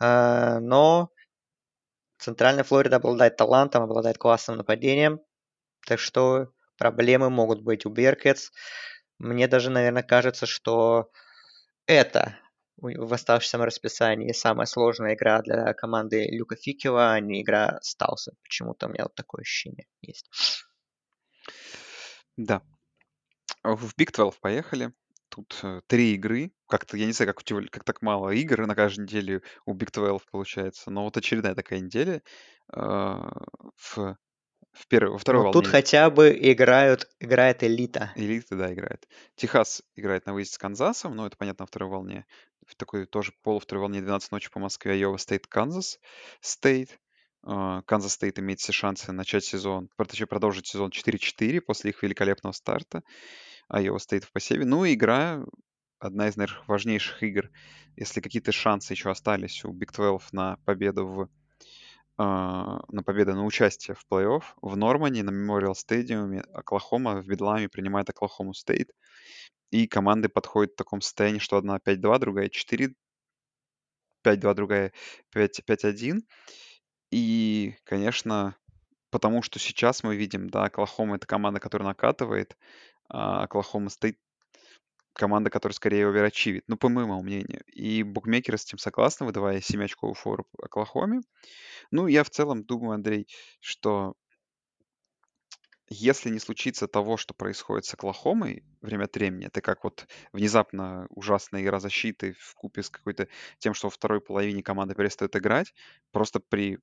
Э, 0.00 0.58
но 0.60 1.10
Центральная 2.18 2.64
Флорида 2.64 2.96
обладает 2.96 3.36
талантом, 3.36 3.82
обладает 3.82 4.18
классным 4.18 4.56
нападением. 4.56 5.20
Так 5.86 6.00
что 6.00 6.48
проблемы 6.78 7.30
могут 7.30 7.62
быть 7.62 7.86
у 7.86 7.90
Беркетс. 7.90 8.50
Мне 9.18 9.48
даже, 9.48 9.70
наверное, 9.70 10.02
кажется, 10.02 10.46
что 10.46 11.10
это 11.86 12.36
в 12.78 13.12
оставшемся 13.14 13.58
расписании 13.58 14.32
самая 14.32 14.66
сложная 14.66 15.14
игра 15.14 15.40
для 15.42 15.72
команды 15.74 16.26
Люка 16.30 16.56
Фикева, 16.56 17.12
а 17.12 17.20
не 17.20 17.42
игра 17.42 17.78
Стауса. 17.82 18.32
Почему-то 18.42 18.86
у 18.86 18.90
меня 18.90 19.04
вот 19.04 19.14
такое 19.14 19.42
ощущение 19.42 19.86
есть. 20.00 20.28
Да. 22.36 22.62
В 23.62 23.94
Big 23.98 24.12
12 24.12 24.40
поехали. 24.40 24.92
Тут 25.28 25.58
э, 25.62 25.80
три 25.86 26.14
игры. 26.14 26.52
Как-то, 26.68 26.96
я 26.96 27.06
не 27.06 27.12
знаю, 27.12 27.28
как, 27.32 27.40
у 27.40 27.42
тебя, 27.42 27.66
как 27.70 27.84
так 27.84 28.02
мало 28.02 28.30
игр 28.30 28.66
на 28.66 28.74
каждой 28.74 29.02
неделе 29.02 29.42
у 29.66 29.74
Big 29.74 29.90
12 29.92 30.30
получается. 30.30 30.90
Но 30.90 31.04
вот 31.04 31.16
очередная 31.16 31.54
такая 31.54 31.80
неделя. 31.80 32.22
Э, 32.72 33.30
в 33.76 34.16
в 34.74 34.88
первой, 34.88 35.12
во 35.12 35.18
второй 35.18 35.44
Но 35.44 35.52
тут 35.52 35.68
хотя 35.68 36.10
бы 36.10 36.36
играют, 36.38 37.08
играет 37.20 37.62
элита. 37.62 38.12
Элита, 38.16 38.56
да, 38.56 38.72
играет. 38.74 39.08
Техас 39.36 39.82
играет 39.94 40.26
на 40.26 40.34
выезде 40.34 40.54
с 40.54 40.58
Канзасом, 40.58 41.14
но 41.14 41.26
это 41.26 41.36
понятно 41.36 41.62
на 41.62 41.66
второй 41.66 41.88
волне. 41.88 42.26
В 42.66 42.74
такой 42.74 43.06
тоже 43.06 43.32
полу 43.42 43.60
второй 43.60 43.82
волне 43.82 44.00
12 44.00 44.32
ночи 44.32 44.50
по 44.50 44.58
Москве, 44.58 44.92
Айова 44.92 45.16
Стейт, 45.16 45.46
Канзас 45.46 46.00
Стейт. 46.40 46.98
Канзас 47.44 48.12
Стейт 48.14 48.38
имеет 48.38 48.60
все 48.60 48.72
шансы 48.72 49.12
начать 49.12 49.44
сезон, 49.44 49.88
точнее 49.96 50.26
продолжить 50.26 50.66
сезон 50.66 50.90
4-4 50.90 51.60
после 51.60 51.90
их 51.90 52.02
великолепного 52.02 52.52
старта. 52.52 53.02
Айова 53.68 53.98
Стейт 53.98 54.24
в 54.24 54.32
посеве. 54.32 54.64
Ну 54.64 54.84
и 54.84 54.94
игра, 54.94 55.44
одна 55.98 56.28
из, 56.28 56.36
наверное, 56.36 56.64
важнейших 56.66 57.22
игр, 57.22 57.50
если 57.96 58.20
какие-то 58.20 58.52
шансы 58.52 58.92
еще 58.94 59.10
остались 59.10 59.64
у 59.64 59.72
Big 59.72 59.92
12 59.92 60.32
на 60.32 60.56
победу 60.64 61.06
в 61.06 61.28
а, 62.16 62.84
на 62.88 63.02
победу, 63.02 63.34
на 63.34 63.44
участие 63.44 63.96
в 63.96 64.06
плей-офф 64.08 64.42
в 64.62 64.76
Нормане 64.76 65.24
на 65.24 65.30
Мемориал 65.30 65.74
Стадиуме 65.74 66.42
Оклахома 66.52 67.20
в 67.20 67.26
Бедламе 67.26 67.68
принимает 67.68 68.08
Оклахому 68.08 68.54
Стейт. 68.54 68.90
И 69.70 69.88
команды 69.88 70.28
подходят 70.28 70.74
в 70.74 70.76
таком 70.76 71.00
состоянии, 71.00 71.40
что 71.40 71.56
одна 71.56 71.78
5-2, 71.78 72.18
другая 72.20 72.48
4 72.48 72.94
5-2, 74.24 74.54
другая 74.54 74.92
5-1. 75.34 76.20
И, 77.16 77.76
конечно, 77.84 78.56
потому 79.10 79.40
что 79.42 79.60
сейчас 79.60 80.02
мы 80.02 80.16
видим, 80.16 80.50
да, 80.50 80.64
Оклахома— 80.64 81.14
это 81.16 81.28
команда, 81.28 81.60
которая 81.60 81.86
накатывает, 81.86 82.56
а 83.08 83.44
Оклахома 83.44 83.88
Стейт 83.88 84.18
команда, 85.12 85.48
которая 85.48 85.74
скорее 85.74 86.08
оверачивит, 86.08 86.64
ну, 86.66 86.76
по 86.76 86.88
моему 86.88 87.22
мнению. 87.22 87.62
И 87.66 88.02
букмекеры 88.02 88.58
с 88.58 88.64
этим 88.64 88.78
согласны, 88.78 89.26
выдавая 89.26 89.60
7 89.60 89.84
очковую 89.84 90.14
фору 90.14 90.44
Оклахоме. 90.60 91.20
Ну, 91.92 92.08
я 92.08 92.24
в 92.24 92.30
целом 92.30 92.64
думаю, 92.64 92.94
Андрей, 92.94 93.28
что 93.60 94.14
если 95.88 96.30
не 96.30 96.40
случится 96.40 96.88
того, 96.88 97.16
что 97.16 97.32
происходит 97.32 97.84
с 97.84 97.94
Оклахомой 97.94 98.64
время 98.80 99.04
от 99.04 99.14
времени, 99.14 99.46
это 99.46 99.60
как 99.60 99.84
вот 99.84 100.08
внезапно 100.32 101.06
ужасная 101.10 101.62
игра 101.62 101.78
защиты 101.78 102.34
в 102.40 102.54
купе 102.56 102.82
с 102.82 102.90
какой-то 102.90 103.28
тем, 103.58 103.72
что 103.72 103.86
во 103.86 103.90
второй 103.92 104.20
половине 104.20 104.64
команда 104.64 104.96
перестает 104.96 105.36
играть, 105.36 105.72
просто 106.10 106.40
при 106.40 106.80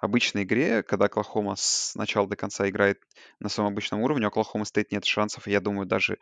обычной 0.00 0.42
игре, 0.42 0.82
когда 0.82 1.06
Оклахома 1.06 1.54
с 1.56 1.94
начала 1.94 2.26
до 2.26 2.36
конца 2.36 2.68
играет 2.68 3.00
на 3.40 3.48
своем 3.48 3.70
обычном 3.70 4.00
уровне, 4.00 4.26
у 4.26 4.28
Оклахомы 4.28 4.64
стоит 4.66 4.92
нет 4.92 5.04
шансов, 5.04 5.46
я 5.46 5.60
думаю, 5.60 5.86
даже 5.86 6.18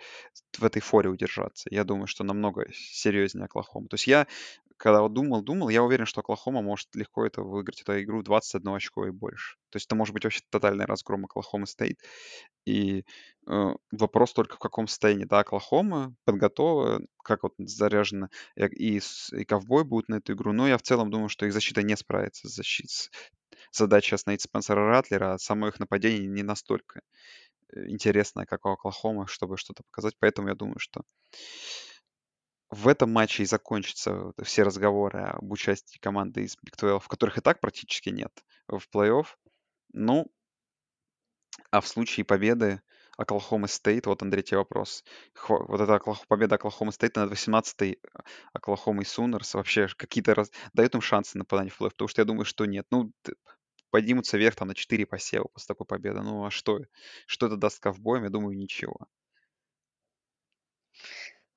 в 0.58 0.64
этой 0.64 0.80
форе 0.80 1.08
удержаться. 1.08 1.68
Я 1.70 1.84
думаю, 1.84 2.06
что 2.06 2.24
намного 2.24 2.66
серьезнее 2.72 3.46
Оклахома. 3.46 3.88
То 3.88 3.94
есть 3.94 4.06
я, 4.06 4.26
когда 4.76 5.06
думал, 5.08 5.42
думал, 5.42 5.68
я 5.68 5.82
уверен, 5.82 6.06
что 6.06 6.20
Оклахома 6.20 6.62
может 6.62 6.94
легко 6.94 7.24
это 7.24 7.42
выиграть, 7.42 7.82
эту 7.82 8.00
игру 8.02 8.22
21 8.22 8.74
очко 8.74 9.06
и 9.06 9.10
больше. 9.10 9.56
То 9.70 9.76
есть 9.76 9.86
это 9.86 9.96
может 9.96 10.12
быть 10.12 10.24
вообще 10.24 10.40
тотальный 10.50 10.84
разгром 10.84 11.24
Оклахомы 11.24 11.66
стоит. 11.66 11.98
И 12.64 13.04
э, 13.48 13.74
вопрос 13.90 14.32
только 14.32 14.56
в 14.56 14.58
каком 14.58 14.86
состоянии, 14.86 15.24
да, 15.24 15.40
Оклахома 15.40 16.14
подготова, 16.24 17.00
как 17.24 17.42
вот 17.42 17.54
заряжена, 17.58 18.28
и, 18.56 19.00
и 19.32 19.44
ковбой 19.44 19.84
будут 19.84 20.08
на 20.08 20.16
эту 20.16 20.34
игру. 20.34 20.52
Но 20.52 20.68
я 20.68 20.78
в 20.78 20.82
целом 20.82 21.10
думаю, 21.10 21.28
что 21.28 21.46
их 21.46 21.52
защита 21.52 21.82
не 21.82 21.96
справится 21.96 22.48
с 22.48 22.54
защитой, 22.54 23.10
задача 23.72 24.16
остановить 24.16 24.42
Спенсера 24.42 24.86
Ратлера, 24.86 25.34
а 25.34 25.38
само 25.38 25.68
их 25.68 25.80
нападение 25.80 26.26
не 26.26 26.42
настолько 26.42 27.00
э, 27.74 27.86
интересное, 27.88 28.46
как 28.46 28.66
у 28.66 28.70
Оклахомы, 28.70 29.26
чтобы 29.26 29.56
что-то 29.56 29.82
показать. 29.84 30.14
Поэтому 30.18 30.48
я 30.48 30.54
думаю, 30.54 30.78
что 30.78 31.02
в 32.70 32.88
этом 32.88 33.12
матче 33.12 33.42
и 33.42 33.46
закончатся 33.46 34.32
все 34.42 34.62
разговоры 34.62 35.20
об 35.20 35.52
участии 35.52 35.98
команды 35.98 36.44
из 36.44 36.56
Big 36.56 36.76
12, 36.78 37.02
в 37.04 37.08
которых 37.08 37.38
и 37.38 37.42
так 37.42 37.60
практически 37.60 38.08
нет 38.08 38.32
в 38.66 38.82
плей-офф. 38.94 39.26
Ну, 39.92 40.32
а 41.70 41.80
в 41.82 41.88
случае 41.88 42.24
победы 42.24 42.80
Оклахома 43.18 43.66
Стейт, 43.66 44.06
вот, 44.06 44.22
Андрей, 44.22 44.42
тебе 44.42 44.58
вопрос. 44.58 45.04
Вот 45.48 45.80
эта 45.80 46.00
победа 46.28 46.54
Оклахома 46.54 46.92
Стейт 46.92 47.16
над 47.16 47.30
18-й 47.30 47.98
Оклахомой 48.54 49.04
Sooners 49.04 49.54
вообще 49.54 49.88
какие-то 49.88 50.34
раз... 50.34 50.50
дают 50.72 50.94
им 50.94 51.02
шансы 51.02 51.36
на 51.36 51.44
попадание 51.44 51.70
в 51.70 51.76
плей 51.76 51.90
Потому 51.90 52.08
что 52.08 52.22
я 52.22 52.24
думаю, 52.24 52.46
что 52.46 52.64
нет. 52.64 52.86
Ну, 52.90 53.12
поднимутся 53.92 54.38
вверх 54.38 54.56
там 54.56 54.68
на 54.68 54.74
4 54.74 55.06
посева 55.06 55.44
после 55.52 55.68
такой 55.68 55.86
победы. 55.86 56.22
Ну, 56.22 56.44
а 56.44 56.50
что? 56.50 56.80
Что 57.26 57.46
это 57.46 57.56
даст 57.56 57.78
ковбоям? 57.78 58.24
Я 58.24 58.30
думаю, 58.30 58.56
ничего. 58.56 58.96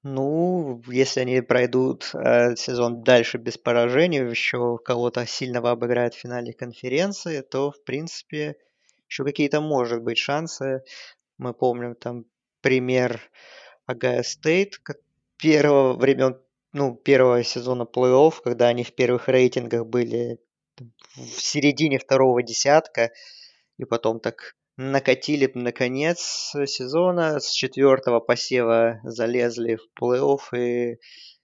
Ну, 0.04 0.84
если 0.88 1.22
они 1.22 1.42
пройдут 1.42 2.12
э, 2.14 2.56
сезон 2.58 3.04
дальше 3.04 3.40
без 3.40 3.58
поражений, 3.58 4.20
еще 4.20 4.78
кого-то 4.78 5.26
сильного 5.26 5.72
обыграют 5.72 6.14
в 6.14 6.20
финале 6.20 6.54
конференции, 6.54 7.42
то, 7.42 7.72
в 7.72 7.84
принципе, 7.84 8.58
еще 9.10 9.24
какие-то, 9.24 9.62
может 9.62 10.04
быть, 10.04 10.20
шансы. 10.20 10.84
Мы 11.40 11.54
помним 11.54 11.96
там 11.96 12.26
пример 12.62 13.20
Агая 13.88 14.24
Стейт 14.24 14.80
первого 15.38 15.94
времен, 15.94 16.40
ну, 16.74 16.96
первого 16.96 17.44
сезона 17.44 17.84
плей-офф, 17.84 18.34
когда 18.44 18.68
они 18.68 18.84
в 18.84 18.94
первых 18.94 19.28
рейтингах 19.28 19.88
были 19.88 20.40
в 21.16 21.42
середине 21.42 22.00
второго 22.00 22.44
десятка, 22.44 23.12
и 23.78 23.86
потом 23.86 24.20
так 24.20 24.56
накатили 24.78 25.50
наконец 25.54 26.54
сезона, 26.66 27.40
с 27.40 27.52
четвертого 27.52 28.20
посева 28.20 29.00
залезли 29.04 29.78
в 29.78 29.88
плей-офф 30.00 30.40
и, 30.58 31.00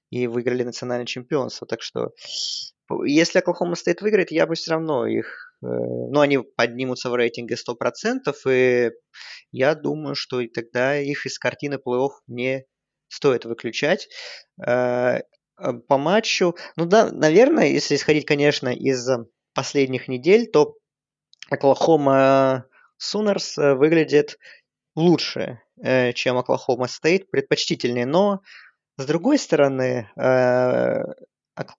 и 0.09 0.27
выиграли 0.27 0.63
национальное 0.63 1.05
чемпионство. 1.05 1.65
Так 1.65 1.81
что 1.81 2.11
если 3.05 3.39
Оклахома 3.39 3.75
Стейт 3.75 4.01
выиграет, 4.01 4.31
я 4.31 4.45
бы 4.45 4.55
все 4.55 4.71
равно 4.71 5.05
их... 5.07 5.55
Э, 5.63 5.67
ну, 5.67 6.19
они 6.19 6.39
поднимутся 6.39 7.09
в 7.09 7.15
рейтинге 7.15 7.55
100%, 7.55 8.33
и 8.49 8.91
я 9.51 9.75
думаю, 9.75 10.15
что 10.15 10.41
и 10.41 10.47
тогда 10.47 10.99
их 10.99 11.25
из 11.25 11.39
картины 11.39 11.75
плей-офф 11.75 12.11
не 12.27 12.65
стоит 13.07 13.45
выключать. 13.45 14.09
Э, 15.61 15.73
по 15.73 15.97
матчу, 15.97 16.55
ну 16.75 16.85
да, 16.85 17.11
наверное, 17.11 17.67
если 17.67 17.95
исходить, 17.95 18.25
конечно, 18.25 18.69
из 18.69 19.07
последних 19.53 20.07
недель, 20.07 20.49
то 20.49 20.75
Оклахома 21.49 22.65
Sooners 22.97 23.57
э, 23.57 23.75
выглядит 23.75 24.37
лучше, 24.95 25.61
чем 26.15 26.37
Оклахома 26.37 26.87
Стейт, 26.87 27.31
предпочтительнее, 27.31 28.05
но 28.05 28.41
с 28.97 29.05
другой 29.05 29.39
стороны, 29.39 30.09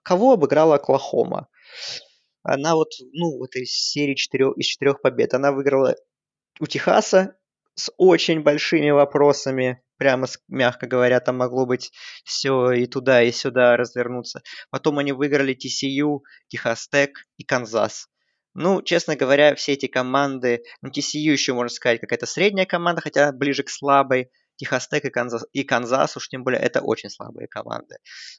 кого 0.02 0.32
обыграла 0.32 0.76
Оклахома? 0.76 1.48
Она 2.42 2.74
вот, 2.74 2.88
ну, 3.12 3.38
в 3.38 3.44
этой 3.44 3.66
серии 3.66 4.14
четырех, 4.14 4.56
из 4.56 4.64
четырех 4.64 5.02
побед, 5.02 5.34
она 5.34 5.52
выиграла 5.52 5.94
у 6.58 6.66
Техаса 6.66 7.36
с 7.74 7.92
очень 7.98 8.40
большими 8.42 8.90
вопросами, 8.90 9.82
прямо, 10.02 10.26
мягко 10.48 10.88
говоря, 10.88 11.20
там 11.20 11.36
могло 11.36 11.64
быть 11.64 11.92
все 12.24 12.72
и 12.72 12.86
туда, 12.86 13.22
и 13.22 13.30
сюда 13.30 13.76
развернуться. 13.76 14.42
Потом 14.70 14.98
они 14.98 15.12
выиграли 15.12 15.54
TCU, 15.54 16.22
Техас 16.48 16.88
Тек 16.88 17.24
и 17.36 17.44
Канзас. 17.44 18.08
Ну, 18.52 18.82
честно 18.82 19.14
говоря, 19.14 19.54
все 19.54 19.74
эти 19.74 19.86
команды, 19.86 20.64
ну, 20.82 20.90
TCU 20.90 21.30
еще, 21.30 21.52
можно 21.52 21.72
сказать, 21.72 22.00
какая-то 22.00 22.26
средняя 22.26 22.66
команда, 22.66 23.00
хотя 23.00 23.30
ближе 23.30 23.62
к 23.62 23.70
слабой. 23.70 24.32
Техас 24.62 24.86
Тек 24.86 25.04
и 25.04 25.10
Канзас, 25.10 25.44
и 25.52 25.64
Канзас 25.64 26.16
уж 26.16 26.28
тем 26.28 26.44
более, 26.44 26.60
это 26.60 26.82
очень 26.82 27.10
слабые 27.10 27.48
команды. 27.48 27.96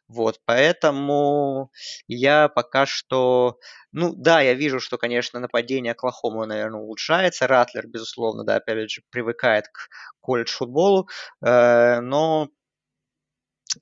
Вот, 0.07 0.39
поэтому 0.45 1.69
я 2.07 2.47
пока 2.47 2.85
что... 2.85 3.57
Ну, 3.91 4.13
да, 4.15 4.39
я 4.39 4.53
вижу, 4.53 4.79
что, 4.79 4.97
конечно, 4.97 5.41
нападение 5.41 5.91
Оклахомы, 5.91 6.45
наверное, 6.47 6.79
улучшается. 6.79 7.45
Ратлер, 7.45 7.87
безусловно, 7.87 8.45
да, 8.45 8.55
опять 8.55 8.89
же, 8.89 9.01
привыкает 9.09 9.67
к 9.67 9.89
колледж-футболу, 10.21 11.09
э, 11.45 11.99
но 11.99 12.47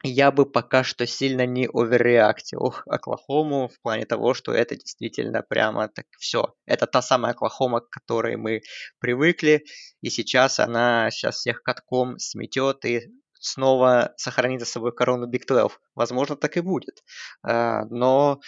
я 0.03 0.31
бы 0.31 0.45
пока 0.45 0.83
что 0.83 1.05
сильно 1.05 1.45
не 1.45 1.67
оверреактил 1.71 2.75
Оклахому 2.85 3.67
в 3.69 3.79
плане 3.81 4.05
того, 4.05 4.33
что 4.33 4.53
это 4.53 4.75
действительно 4.75 5.41
прямо 5.41 5.87
так 5.87 6.05
все. 6.17 6.53
Это 6.65 6.87
та 6.87 7.01
самая 7.01 7.33
Оклахома, 7.33 7.81
к 7.81 7.89
которой 7.89 8.37
мы 8.37 8.61
привыкли, 8.99 9.65
и 10.01 10.09
сейчас 10.09 10.59
она 10.59 11.09
сейчас 11.11 11.37
всех 11.37 11.63
катком 11.63 12.17
сметет 12.19 12.85
и 12.85 13.11
снова 13.39 14.13
сохранит 14.17 14.61
за 14.61 14.67
собой 14.67 14.93
корону 14.93 15.27
Big 15.27 15.45
12. 15.47 15.77
Возможно, 15.95 16.35
так 16.35 16.57
и 16.57 16.61
будет. 16.61 17.03
А, 17.43 17.85
но 17.85 18.39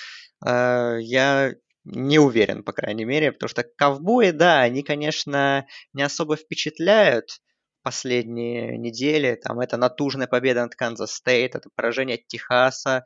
а, 0.46 0.98
я 0.98 1.54
не 1.84 2.20
уверен, 2.20 2.64
по 2.64 2.72
крайней 2.72 3.06
мере, 3.06 3.32
потому 3.32 3.50
что 3.50 3.64
ковбои, 3.64 4.32
да, 4.32 4.62
они, 4.62 4.84
конечно, 4.84 5.66
не 5.92 6.04
особо 6.04 6.38
впечатляют, 6.38 7.42
последние 7.84 8.78
недели. 8.78 9.36
Там 9.36 9.60
это 9.60 9.78
натужная 9.78 10.28
победа 10.28 10.62
над 10.64 10.76
Канзас 10.76 11.14
Стейт, 11.14 11.56
это 11.56 11.70
поражение 11.76 12.16
от 12.16 12.28
Техаса, 12.28 13.04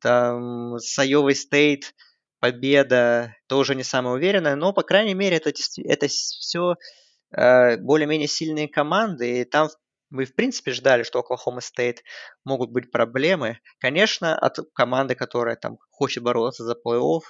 там 0.00 0.78
с 0.78 0.98
Стейт 1.34 1.94
победа 2.40 3.36
тоже 3.46 3.74
не 3.74 3.84
самая 3.84 4.14
уверенная, 4.14 4.56
но, 4.56 4.72
по 4.72 4.82
крайней 4.82 5.14
мере, 5.14 5.36
это, 5.36 5.52
это 5.84 6.08
все 6.08 6.74
э, 7.30 7.76
более-менее 7.76 8.26
сильные 8.26 8.68
команды, 8.68 9.40
и 9.40 9.44
там 9.44 9.68
мы, 10.12 10.26
в 10.26 10.34
принципе, 10.34 10.72
ждали, 10.72 11.02
что 11.02 11.20
Оклахома 11.20 11.60
Стейт 11.60 12.02
могут 12.44 12.70
быть 12.70 12.90
проблемы. 12.90 13.58
Конечно, 13.78 14.38
от 14.38 14.58
команды, 14.74 15.14
которая 15.14 15.56
там 15.56 15.78
хочет 15.90 16.22
бороться 16.22 16.64
за 16.64 16.74
плей-офф, 16.74 17.22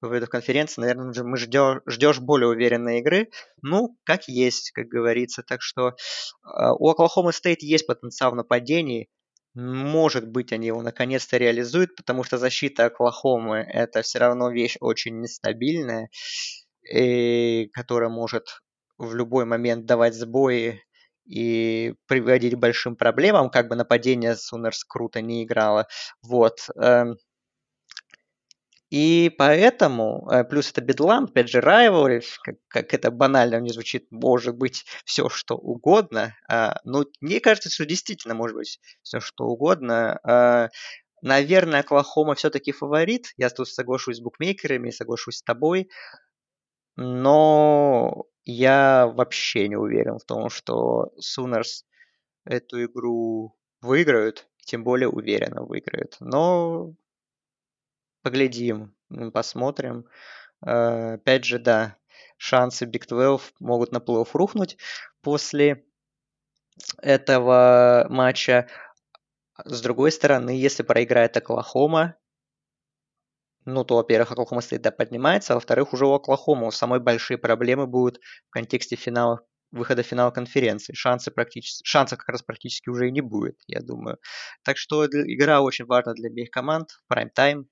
в 0.00 0.26
конференции, 0.28 0.80
наверное, 0.80 1.12
мы 1.22 1.36
ждешь, 1.36 1.82
ждешь 1.86 2.20
более 2.20 2.48
уверенной 2.48 3.00
игры. 3.00 3.28
Ну, 3.60 3.98
как 4.04 4.28
есть, 4.28 4.70
как 4.70 4.86
говорится. 4.86 5.42
Так 5.42 5.60
что 5.60 5.88
э, 5.88 5.92
у 6.78 6.88
Оклахомы 6.88 7.34
Стейт 7.34 7.62
есть 7.62 7.86
потенциал 7.86 8.32
в 8.32 8.36
нападении. 8.36 9.10
Может 9.52 10.26
быть, 10.26 10.52
они 10.52 10.68
его 10.68 10.80
наконец-то 10.80 11.36
реализуют, 11.36 11.94
потому 11.96 12.24
что 12.24 12.38
защита 12.38 12.86
Оклахомы– 12.86 13.58
это 13.68 14.00
все 14.00 14.20
равно 14.20 14.50
вещь 14.50 14.78
очень 14.80 15.20
нестабильная, 15.20 16.08
и 16.90 17.68
которая 17.74 18.08
может 18.08 18.62
в 18.96 19.14
любой 19.14 19.44
момент 19.44 19.84
давать 19.84 20.14
сбои 20.14 20.80
и 21.30 21.94
приводить 22.06 22.54
к 22.54 22.58
большим 22.58 22.96
проблемам, 22.96 23.50
как 23.50 23.68
бы 23.68 23.76
нападение 23.76 24.36
Сунерс 24.36 24.84
круто 24.84 25.20
не 25.22 25.44
играло. 25.44 25.86
Вот. 26.22 26.68
Эм, 26.76 27.16
и 28.90 29.32
поэтому, 29.38 30.28
э, 30.32 30.42
плюс 30.42 30.70
это 30.72 30.80
бедлам, 30.80 31.24
опять 31.24 31.48
же, 31.48 31.60
rivalry, 31.60 32.22
как, 32.42 32.56
как 32.66 32.92
это 32.92 33.12
банально 33.12 33.60
не 33.60 33.70
звучит, 33.70 34.06
может 34.10 34.56
быть 34.56 34.84
все 35.04 35.28
что 35.28 35.56
угодно. 35.56 36.34
А, 36.48 36.80
но 36.84 37.04
мне 37.20 37.38
кажется, 37.38 37.70
что 37.70 37.86
действительно 37.86 38.34
может 38.34 38.56
быть 38.56 38.80
все 39.02 39.20
что 39.20 39.44
угодно. 39.44 40.18
А, 40.24 40.70
наверное, 41.22 41.80
Оклахома 41.80 42.34
все-таки 42.34 42.72
фаворит. 42.72 43.32
Я 43.36 43.50
тут 43.50 43.68
соглашусь 43.68 44.16
с 44.16 44.20
букмекерами, 44.20 44.90
соглашусь 44.90 45.36
с 45.36 45.42
тобой. 45.42 45.88
Но 47.00 48.26
я 48.44 49.06
вообще 49.06 49.68
не 49.68 49.76
уверен 49.76 50.18
в 50.18 50.24
том, 50.24 50.50
что 50.50 51.12
Сунерс 51.18 51.86
эту 52.44 52.84
игру 52.84 53.56
выиграют, 53.80 54.48
тем 54.66 54.84
более 54.84 55.08
уверенно 55.08 55.62
выиграют. 55.62 56.16
Но 56.20 56.94
Поглядим, 58.22 58.94
посмотрим. 59.32 60.06
Э, 60.64 61.14
опять 61.14 61.44
же, 61.44 61.58
да, 61.58 61.96
шансы 62.36 62.84
Big 62.84 63.06
12 63.08 63.54
могут 63.60 63.92
на 63.92 63.98
плей-офф 63.98 64.28
рухнуть 64.34 64.76
после 65.22 65.84
этого 67.02 68.06
матча. 68.10 68.68
С 69.64 69.80
другой 69.80 70.12
стороны, 70.12 70.50
если 70.50 70.82
проиграет 70.82 71.36
Оклахома, 71.36 72.16
ну, 73.64 73.84
то, 73.84 73.96
во-первых, 73.96 74.32
Оклахома 74.32 74.60
стоит 74.60 74.82
да, 74.82 74.90
поднимается, 74.90 75.52
а 75.52 75.56
во-вторых, 75.56 75.92
уже 75.92 76.06
у 76.06 76.12
Оклахома 76.12 76.66
у 76.66 76.70
самой 76.70 77.00
большие 77.00 77.38
проблемы 77.38 77.86
будут 77.86 78.20
в 78.48 78.50
контексте 78.50 78.96
финала, 78.96 79.40
выхода 79.70 80.02
в 80.02 80.06
финал 80.06 80.32
конференции. 80.32 80.94
Шансы 80.94 81.30
практически, 81.30 81.86
шансов 81.86 82.18
как 82.18 82.28
раз 82.30 82.42
практически 82.42 82.88
уже 82.88 83.08
и 83.08 83.12
не 83.12 83.20
будет, 83.20 83.56
я 83.66 83.80
думаю. 83.80 84.18
Так 84.64 84.76
что 84.76 85.06
игра 85.06 85.60
очень 85.60 85.84
важна 85.84 86.14
для 86.14 86.28
обеих 86.28 86.50
команд. 86.50 86.88
Прайм-тайм, 87.08 87.68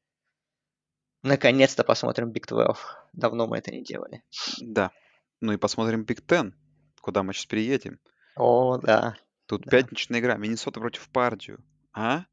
Наконец-то 1.23 1.85
посмотрим 1.85 2.31
Big 2.31 2.47
12. 2.47 2.83
Давно 3.13 3.47
мы 3.47 3.59
это 3.59 3.73
не 3.73 3.83
делали. 3.83 4.23
Да. 4.61 4.93
Ну 5.41 5.53
и 5.53 5.57
посмотрим 5.57 6.05
Big 6.05 6.25
Ten, 6.25 6.53
куда 7.01 7.23
мы 7.23 7.33
сейчас 7.33 7.47
приедем. 7.47 7.99
О, 8.37 8.79
да. 8.79 9.17
Тут 9.47 9.63
да. 9.63 9.71
пятничная 9.71 10.21
игра. 10.21 10.37
Миннесота 10.37 10.81
против 10.81 11.09
Пардию. 11.11 11.65
А? 11.93 12.25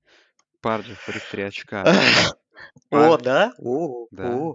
Пардию 0.62 0.96
в 0.96 1.32
три 1.32 1.44
очка. 1.44 1.84
О, 2.92 3.18
да? 3.18 3.54
Да. 4.12 4.54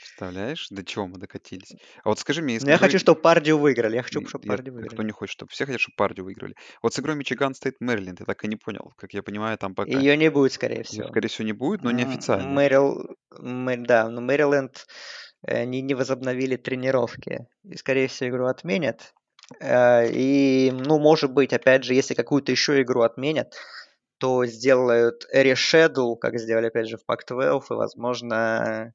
Представляешь, 0.00 0.68
до 0.70 0.84
чего 0.84 1.06
мы 1.06 1.18
докатились? 1.18 1.74
А 2.02 2.08
вот 2.08 2.18
скажи 2.18 2.42
мне, 2.42 2.54
если... 2.54 2.66
Ну, 2.66 2.72
я 2.72 2.78
хочу, 2.78 2.98
чтобы 2.98 3.20
Пардию 3.20 3.58
выиграли. 3.58 3.96
Я 3.96 4.02
хочу, 4.02 4.26
чтобы 4.26 4.46
Пардию 4.46 4.74
выиграли. 4.74 4.94
Кто 4.94 5.02
не 5.02 5.12
хочет, 5.12 5.32
чтобы 5.32 5.50
все 5.50 5.66
хотят, 5.66 5.80
чтобы 5.80 5.96
Пардию 5.96 6.24
выиграли. 6.24 6.54
Вот 6.82 6.94
с 6.94 7.00
игрой 7.00 7.16
Мичиган 7.16 7.54
стоит 7.54 7.80
Мэриленд, 7.80 8.20
я 8.20 8.26
так 8.26 8.44
и 8.44 8.48
не 8.48 8.56
понял. 8.56 8.92
Как 8.96 9.12
я 9.14 9.22
понимаю, 9.22 9.58
там 9.58 9.74
пока... 9.74 9.90
Ее 9.90 10.16
не 10.16 10.30
будет, 10.30 10.52
скорее 10.52 10.82
всего. 10.82 11.08
Скорее 11.08 11.28
всего, 11.28 11.46
не 11.46 11.52
будет, 11.52 11.82
но 11.82 11.90
неофициально. 11.90 12.48
Мэрил... 12.48 13.16
Да, 13.40 14.08
но 14.08 14.20
Мэриленд 14.20 14.86
они 15.46 15.82
не 15.82 15.94
возобновили 15.94 16.56
тренировки. 16.56 17.46
И, 17.64 17.76
скорее 17.76 18.08
всего, 18.08 18.30
игру 18.30 18.46
отменят. 18.46 19.12
Э, 19.60 20.08
и, 20.10 20.70
ну, 20.72 20.98
может 20.98 21.32
быть, 21.32 21.52
опять 21.52 21.84
же, 21.84 21.94
если 21.94 22.14
какую-то 22.14 22.50
еще 22.50 22.80
игру 22.80 23.02
отменят, 23.02 23.54
то 24.24 24.46
сделают 24.46 25.26
решедул, 25.34 26.16
как 26.16 26.38
сделали 26.38 26.68
опять 26.68 26.88
же 26.88 26.96
в 26.96 27.04
Pac-12, 27.06 27.62
и, 27.68 27.74
возможно, 27.74 28.94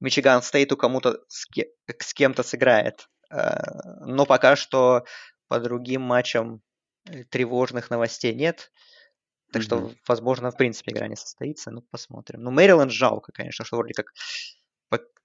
Мичиган 0.00 0.40
Стейту 0.40 0.78
кому-то 0.78 1.18
с, 1.28 1.44
ке- 1.44 1.68
с 1.98 2.14
кем-то 2.14 2.42
сыграет. 2.42 3.06
Э, 3.30 3.60
но 4.06 4.24
пока 4.24 4.56
что 4.56 5.04
по 5.46 5.60
другим 5.60 6.00
матчам 6.00 6.62
э, 7.04 7.24
тревожных 7.24 7.90
новостей 7.90 8.34
нет. 8.34 8.72
Так 9.52 9.60
mm-hmm. 9.60 9.64
что, 9.66 9.92
возможно, 10.08 10.50
в 10.50 10.56
принципе 10.56 10.92
игра 10.92 11.06
не 11.06 11.16
состоится. 11.16 11.70
Ну, 11.70 11.82
посмотрим. 11.90 12.40
Ну, 12.40 12.50
Мэриленд 12.50 12.90
жалко, 12.90 13.30
конечно, 13.32 13.66
что 13.66 13.76
вроде 13.76 13.92
как 13.92 14.06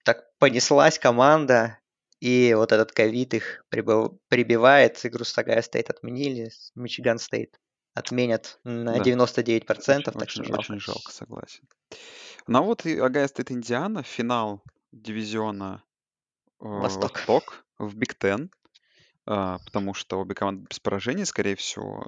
так 0.04 0.26
понеслась 0.40 1.00
команда, 1.00 1.80
и 2.20 2.54
вот 2.54 2.74
этот 2.74 2.92
ковид 2.92 3.34
их 3.34 3.66
прибивает. 3.70 5.06
Игру 5.06 5.24
с 5.24 5.38
Огайо 5.38 5.62
Стейт 5.62 5.90
отменили, 5.90 6.52
Мичиган 6.76 7.18
Стейт 7.18 7.58
отменят 7.98 8.60
на 8.64 8.94
да. 8.94 9.00
99%, 9.00 9.28
очень, 9.40 10.04
так 10.04 10.16
очень, 10.16 10.44
жалко. 10.44 10.60
Очень 10.60 10.80
жалко, 10.80 11.12
согласен. 11.12 11.64
Ну 12.48 12.60
а 12.60 12.62
вот 12.62 12.86
и 12.86 12.98
Огайо 12.98 13.28
Стейт 13.28 13.52
Индиана, 13.52 14.04
финал 14.04 14.64
дивизиона 14.92 15.84
э, 16.62 16.66
Восток. 16.66 17.14
Восток 17.14 17.66
в 17.78 17.96
Big 17.96 18.16
Ten, 18.16 18.52
э, 19.26 19.58
потому 19.66 19.94
что 19.94 20.20
обе 20.20 20.36
команды 20.36 20.68
без 20.70 20.80
поражений, 20.80 21.26
скорее 21.26 21.56
всего, 21.56 22.06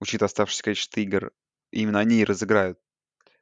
учитывая 0.00 0.28
оставшееся 0.28 0.62
количество 0.62 1.00
игр, 1.00 1.32
именно 1.70 1.98
они 1.98 2.20
и 2.20 2.24
разыграют 2.24 2.78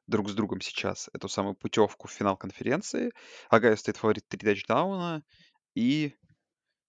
друг 0.07 0.31
с 0.31 0.35
другом 0.35 0.61
сейчас 0.61 1.09
эту 1.13 1.29
самую 1.29 1.55
путевку 1.55 2.09
в 2.09 2.13
финал 2.13 2.37
конференции. 2.37 3.13
Огайо 3.51 3.77
Стейт 3.77 3.99
фаворит 3.99 4.27
три 4.27 4.39
тачдауна, 4.39 5.23
и 5.75 6.15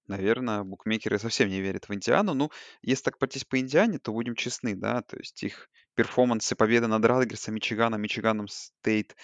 Наверное, 0.09 0.63
букмекеры 0.63 1.19
совсем 1.19 1.49
не 1.49 1.61
верят 1.61 1.87
в 1.87 1.93
Индиану. 1.93 2.33
Ну, 2.33 2.49
если 2.81 3.03
так 3.03 3.17
пройтись 3.19 3.45
по 3.45 3.59
Индиане, 3.59 3.99
то 3.99 4.11
будем 4.11 4.35
честны, 4.35 4.75
да, 4.75 5.01
то 5.03 5.17
есть 5.17 5.41
их 5.43 5.69
перформансы 5.95 6.55
победы 6.55 6.87
над 6.87 7.05
Ратгерсом, 7.05 7.55
Мичиганом, 7.55 8.01
Мичиганом 8.01 8.47
Стейт 8.47 9.15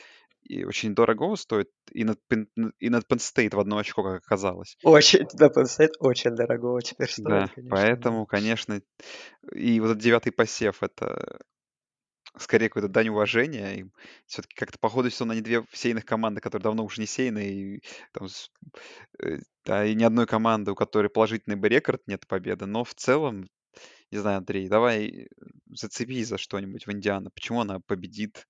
и 0.43 0.63
очень 0.63 0.93
дорого 0.93 1.35
стоит, 1.35 1.69
и 1.91 2.03
над, 2.03 2.19
и 2.79 2.89
над 2.89 3.11
Penn 3.11 3.17
State 3.17 3.55
в 3.55 3.59
одно 3.59 3.77
очко, 3.77 4.03
как 4.03 4.23
оказалось. 4.23 4.77
Очень, 4.83 5.25
да, 5.33 5.47
Penn 5.47 5.63
State 5.63 5.93
очень 5.99 6.35
дорого 6.35 6.79
теперь 6.81 7.09
стоит, 7.09 7.47
Да, 7.47 7.47
конечно. 7.49 7.69
поэтому, 7.69 8.25
конечно, 8.27 8.81
и 9.53 9.79
вот 9.79 9.91
этот 9.91 10.03
девятый 10.03 10.31
посев, 10.31 10.83
это 10.83 11.39
скорее 12.39 12.69
какой-то 12.69 12.89
дань 12.89 13.09
уважения 13.09 13.75
им. 13.75 13.93
Все-таки 14.25 14.55
как-то 14.55 14.79
по 14.79 14.89
ходу 14.89 15.09
сезона 15.09 15.33
они 15.33 15.41
две 15.41 15.65
сейных 15.73 16.05
команды, 16.05 16.41
которые 16.41 16.63
давно 16.63 16.83
уже 16.85 17.01
не 17.01 17.07
сейные, 17.07 17.77
и, 17.77 17.83
там, 18.13 18.27
э, 19.23 19.39
да, 19.65 19.85
и 19.85 19.95
ни 19.95 20.03
одной 20.03 20.27
команды, 20.27 20.71
у 20.71 20.75
которой 20.75 21.09
положительный 21.09 21.55
бы 21.55 21.69
рекорд, 21.69 22.01
нет 22.07 22.27
победы. 22.27 22.65
Но 22.65 22.83
в 22.83 22.93
целом, 22.95 23.49
не 24.11 24.19
знаю, 24.19 24.39
Андрей, 24.39 24.69
давай 24.69 25.29
зацепись 25.71 26.29
за 26.29 26.37
что-нибудь 26.37 26.87
в 26.87 26.91
Индиана. 26.91 27.31
Почему 27.31 27.61
она 27.61 27.79
победит? 27.81 28.47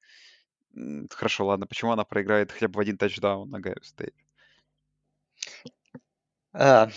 Хорошо, 1.11 1.47
ладно, 1.47 1.67
почему 1.67 1.91
она 1.91 2.03
проиграет 2.05 2.51
хотя 2.51 2.67
бы 2.67 2.77
в 2.77 2.79
один 2.79 2.97
тачдаун 2.97 3.49
на 3.49 3.59
Гайо 3.59 3.81
Стейт? 3.81 4.15
А, 6.53 6.89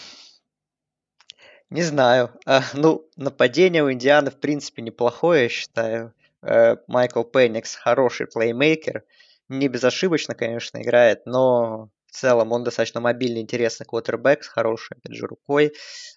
Не 1.70 1.82
знаю. 1.82 2.30
А, 2.47 2.62
ну, 2.74 3.09
нападение 3.16 3.82
у 3.84 3.91
Индианы, 3.93 4.30
в 4.30 4.39
принципе, 4.41 4.82
неплохое, 4.82 5.45
я 5.45 5.49
считаю. 5.49 6.14
Э, 6.49 6.76
Майкл 6.86 7.24
Пенникс 7.24 7.74
хороший 7.74 8.26
плеймейкер. 8.26 9.05
Не 9.49 9.68
безошибочно, 9.68 10.34
конечно, 10.34 10.80
играет, 10.82 11.26
но 11.26 11.90
в 12.07 12.12
целом 12.12 12.53
он 12.53 12.64
достаточно 12.64 13.01
мобильный, 13.01 13.42
интересный 13.42 13.86
квотербек 13.86 14.42
с 14.42 14.49
хорошей, 14.49 14.96
опять 14.96 15.16
же, 15.16 15.26
рукой. 15.26 15.72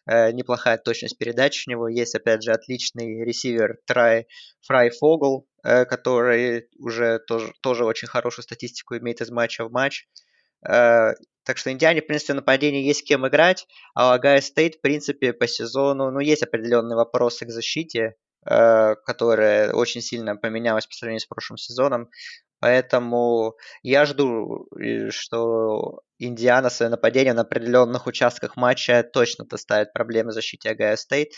Э, 0.10 0.32
неплохая 0.32 0.78
точность 0.78 1.18
передач 1.18 1.66
у 1.68 1.72
него. 1.72 1.88
Есть, 1.88 2.16
опять 2.16 2.44
же, 2.44 2.52
отличный 2.52 3.26
ресивер 3.26 3.78
Трай 3.86 4.28
Фрай 4.62 4.90
Фогл, 4.92 5.48
э, 5.64 5.86
который 5.86 6.68
уже 6.80 7.20
тоже, 7.20 7.54
тоже 7.62 7.86
очень 7.86 8.08
хорошую 8.08 8.44
статистику 8.44 8.98
имеет 8.98 9.22
из 9.22 9.32
матча 9.32 9.66
в 9.66 9.72
матч. 9.72 10.08
Э, 10.68 11.14
так 11.44 11.58
что 11.58 11.72
Индиане, 11.72 12.02
в 12.02 12.08
принципе, 12.08 12.34
в 12.34 12.38
нападении 12.38 12.86
есть 12.86 13.04
кем 13.06 13.28
играть, 13.28 13.68
а 13.96 14.16
у 14.16 14.42
Стейт, 14.42 14.76
в 14.76 14.82
принципе, 14.82 15.34
по 15.34 15.48
сезону, 15.48 16.12
ну, 16.12 16.20
есть 16.20 16.44
определенные 16.44 16.96
вопросы 16.96 17.46
к 17.46 17.50
защите, 17.50 18.16
которая 18.44 19.72
очень 19.74 20.02
сильно 20.02 20.36
поменялась 20.36 20.88
по 20.88 20.94
сравнению 20.94 21.22
с 21.22 21.26
прошлым 21.26 21.58
сезоном. 21.58 22.10
Поэтому 22.60 23.56
я 23.84 24.06
жду, 24.06 24.68
что 25.10 26.02
Индиана 26.20 26.70
своим 26.70 26.92
нападением 26.92 27.36
на 27.36 27.42
определенных 27.42 28.08
участках 28.08 28.56
матча 28.56 29.04
точно 29.04 29.46
доставит 29.46 29.94
проблемы 29.94 30.32
защите 30.32 30.70
Огайо 30.70 30.96
Стейт. 30.96 31.34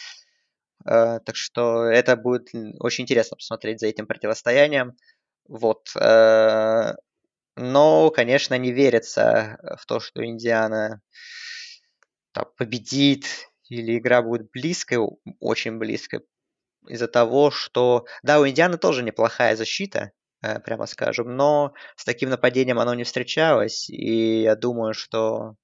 Э, 0.85 1.19
так 1.25 1.35
что 1.35 1.85
это 1.85 2.17
будет 2.17 2.49
очень 2.79 3.03
интересно 3.03 3.37
посмотреть 3.37 3.79
за 3.79 3.87
этим 3.87 4.05
противостоянием. 4.07 4.97
Вот. 5.47 5.89
Но, 7.55 8.09
конечно, 8.09 8.57
не 8.57 8.71
верится 8.71 9.57
э, 9.61 9.75
в 9.77 9.85
то, 9.85 9.99
что 9.99 10.25
Индиана 10.25 11.01
победит 12.57 13.25
или 13.69 13.97
игра 13.97 14.21
будет 14.23 14.49
близкой, 14.51 14.97
очень 15.39 15.77
близкой, 15.77 16.21
из-за 16.87 17.07
того, 17.07 17.51
что, 17.51 18.05
да, 18.23 18.39
у 18.39 18.47
Индианы 18.47 18.77
тоже 18.77 19.03
неплохая 19.03 19.55
защита, 19.55 20.11
э, 20.41 20.59
прямо 20.59 20.85
скажем, 20.85 21.35
но 21.35 21.73
с 21.95 22.05
таким 22.05 22.29
нападением 22.29 22.79
оно 22.79 22.93
не 22.93 23.03
встречалось, 23.03 23.89
и 23.89 24.41
я 24.41 24.55
думаю, 24.55 24.93
что 24.93 25.55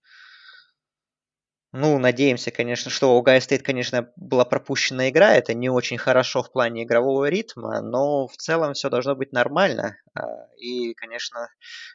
ну, 1.72 2.00
надеемся, 2.00 2.50
конечно, 2.50 2.90
что 2.90 3.16
у 3.16 3.22
Гая 3.22 3.40
Стейт, 3.40 3.62
конечно, 3.62 4.12
была 4.16 4.44
пропущена 4.44 5.10
игра. 5.10 5.36
Это 5.36 5.54
не 5.54 5.70
очень 5.70 6.00
хорошо 6.00 6.42
в 6.42 6.52
плане 6.52 6.84
игрового 6.84 7.30
ритма, 7.30 7.82
но 7.82 8.28
в 8.28 8.36
целом 8.38 8.74
все 8.74 8.90
должно 8.90 9.16
быть 9.16 9.34
нормально. 9.34 9.96
А, 10.16 10.48
и, 10.58 10.96
конечно, 10.96 11.50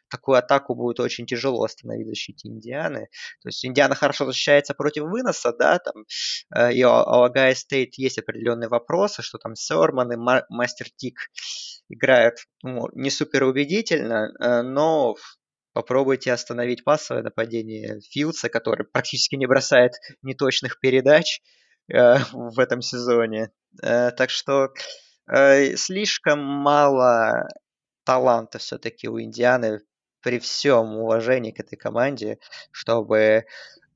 такую 0.08 0.38
атаку 0.38 0.76
будет 0.76 1.00
очень 1.00 1.26
тяжело 1.26 1.64
остановить 1.64 2.06
защите 2.06 2.48
Индианы. 2.48 3.08
То 3.42 3.48
есть 3.48 3.66
Индиана 3.66 3.96
хорошо 3.96 4.26
защищается 4.26 4.74
против 4.74 5.04
выноса, 5.04 5.52
да, 5.52 5.80
там, 5.80 6.04
э, 6.54 6.72
и 6.72 6.84
у 6.84 6.90
Агая 6.90 7.54
Стейт 7.56 7.94
есть 7.94 8.18
определенные 8.18 8.68
вопросы, 8.68 9.22
что 9.22 9.38
там 9.38 9.56
Сёрман 9.56 10.12
и 10.12 10.16
Мастер 10.50 10.86
Тик 10.96 11.30
играют 11.88 12.36
ну, 12.62 12.88
не 12.92 13.10
супер 13.10 13.44
убедительно, 13.44 14.32
э, 14.40 14.62
но 14.62 15.16
Попробуйте 15.74 16.32
остановить 16.32 16.84
пассовое 16.84 17.24
нападение 17.24 18.00
Филдса, 18.00 18.48
который 18.48 18.86
практически 18.86 19.34
не 19.34 19.46
бросает 19.46 19.94
неточных 20.22 20.78
передач 20.78 21.40
э, 21.92 22.18
в 22.32 22.60
этом 22.60 22.80
сезоне. 22.80 23.50
Э, 23.82 24.12
так 24.12 24.30
что 24.30 24.72
э, 25.28 25.74
слишком 25.74 26.38
мало 26.38 27.48
таланта 28.04 28.58
все-таки 28.58 29.08
у 29.08 29.20
Индианы 29.20 29.80
при 30.22 30.38
всем 30.38 30.96
уважении 30.96 31.50
к 31.50 31.58
этой 31.58 31.76
команде, 31.76 32.38
чтобы 32.70 33.44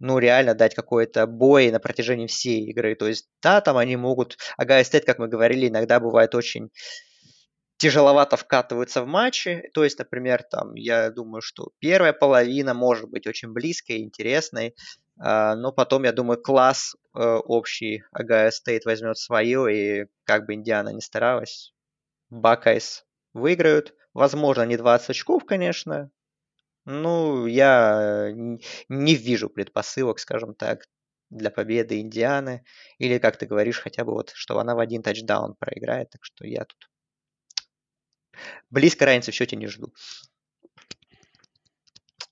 ну, 0.00 0.18
реально 0.18 0.54
дать 0.54 0.74
какой-то 0.74 1.28
бой 1.28 1.70
на 1.70 1.78
протяжении 1.78 2.26
всей 2.26 2.66
игры. 2.66 2.96
То 2.96 3.06
есть, 3.06 3.28
да, 3.40 3.60
там 3.60 3.76
они 3.76 3.96
могут... 3.96 4.36
Огайо 4.56 4.82
Стейт, 4.84 5.04
как 5.04 5.18
мы 5.18 5.28
говорили, 5.28 5.68
иногда 5.68 6.00
бывает 6.00 6.34
очень 6.34 6.70
тяжеловато 7.78 8.36
вкатываются 8.36 9.02
в 9.02 9.06
матчи. 9.06 9.70
То 9.72 9.84
есть, 9.84 9.98
например, 9.98 10.42
там, 10.42 10.74
я 10.74 11.10
думаю, 11.10 11.40
что 11.40 11.70
первая 11.78 12.12
половина 12.12 12.74
может 12.74 13.08
быть 13.08 13.26
очень 13.26 13.52
близкой, 13.52 13.98
интересной, 14.02 14.74
а, 15.18 15.56
но 15.56 15.72
потом, 15.72 16.04
я 16.04 16.12
думаю, 16.12 16.40
класс 16.40 16.96
э, 17.14 17.20
общий 17.20 18.04
Огайо 18.12 18.50
Стейт 18.50 18.84
возьмет 18.84 19.18
свое, 19.18 20.02
и 20.02 20.06
как 20.24 20.46
бы 20.46 20.54
Индиана 20.54 20.90
не 20.90 21.00
старалась, 21.00 21.72
Buckeyes 22.30 23.04
выиграют. 23.32 23.94
Возможно, 24.14 24.62
не 24.64 24.76
20 24.76 25.10
очков, 25.10 25.44
конечно. 25.44 26.10
Ну, 26.84 27.46
я 27.46 28.30
не 28.88 29.14
вижу 29.14 29.50
предпосылок, 29.50 30.18
скажем 30.18 30.54
так, 30.54 30.86
для 31.30 31.50
победы 31.50 32.00
Индианы. 32.00 32.64
Или, 32.98 33.18
как 33.18 33.36
ты 33.36 33.46
говоришь, 33.46 33.80
хотя 33.80 34.04
бы 34.04 34.12
вот, 34.12 34.32
что 34.34 34.58
она 34.58 34.74
в 34.74 34.78
один 34.78 35.02
тачдаун 35.02 35.54
проиграет. 35.54 36.10
Так 36.10 36.24
что 36.24 36.46
я 36.46 36.64
тут 36.64 36.88
близко 38.70 39.04
разницы 39.06 39.30
в 39.30 39.34
счете 39.34 39.56
не 39.56 39.66
жду. 39.66 39.92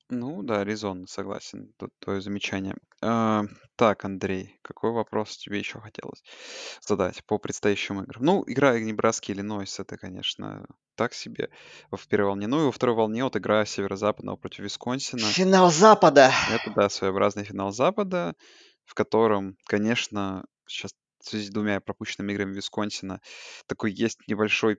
Ну 0.09 0.42
да, 0.42 0.62
резонно, 0.62 1.07
согласен. 1.09 1.72
Тут 1.78 1.90
твое 1.98 2.20
замечание. 2.20 2.76
А, 3.02 3.44
так, 3.74 4.04
Андрей, 4.04 4.57
какой 4.62 4.92
вопрос 4.92 5.36
тебе 5.36 5.59
еще 5.59 5.80
хотелось 5.80 6.22
задать 6.80 7.24
по 7.24 7.38
предстоящим 7.38 8.00
играм? 8.02 8.22
Ну, 8.22 8.44
игра 8.46 8.78
Небраски 8.78 9.32
Иллинойс, 9.32 9.80
это, 9.80 9.96
конечно, 9.96 10.64
так 10.94 11.12
себе 11.12 11.50
в 11.90 12.07
первой 12.07 12.26
волне. 12.26 12.46
Ну 12.46 12.62
и 12.62 12.64
во 12.66 12.72
второй 12.72 12.94
волне 12.94 13.24
вот 13.24 13.36
игра 13.36 13.64
Северо-Западного 13.66 14.36
против 14.36 14.61
Висконсина. 14.61 15.22
Финал 15.22 15.72
Запада! 15.72 16.30
Это, 16.52 16.70
да, 16.70 16.88
своеобразный 16.88 17.44
финал 17.44 17.72
Запада, 17.72 18.34
в 18.84 18.94
котором, 18.94 19.57
конечно, 19.64 20.44
сейчас 20.68 20.92
в 21.18 21.28
связи 21.28 21.46
с 21.46 21.50
двумя 21.50 21.80
пропущенными 21.80 22.32
играми 22.32 22.54
Висконсина 22.54 23.20
такой 23.66 23.92
есть 23.92 24.20
небольшой 24.28 24.78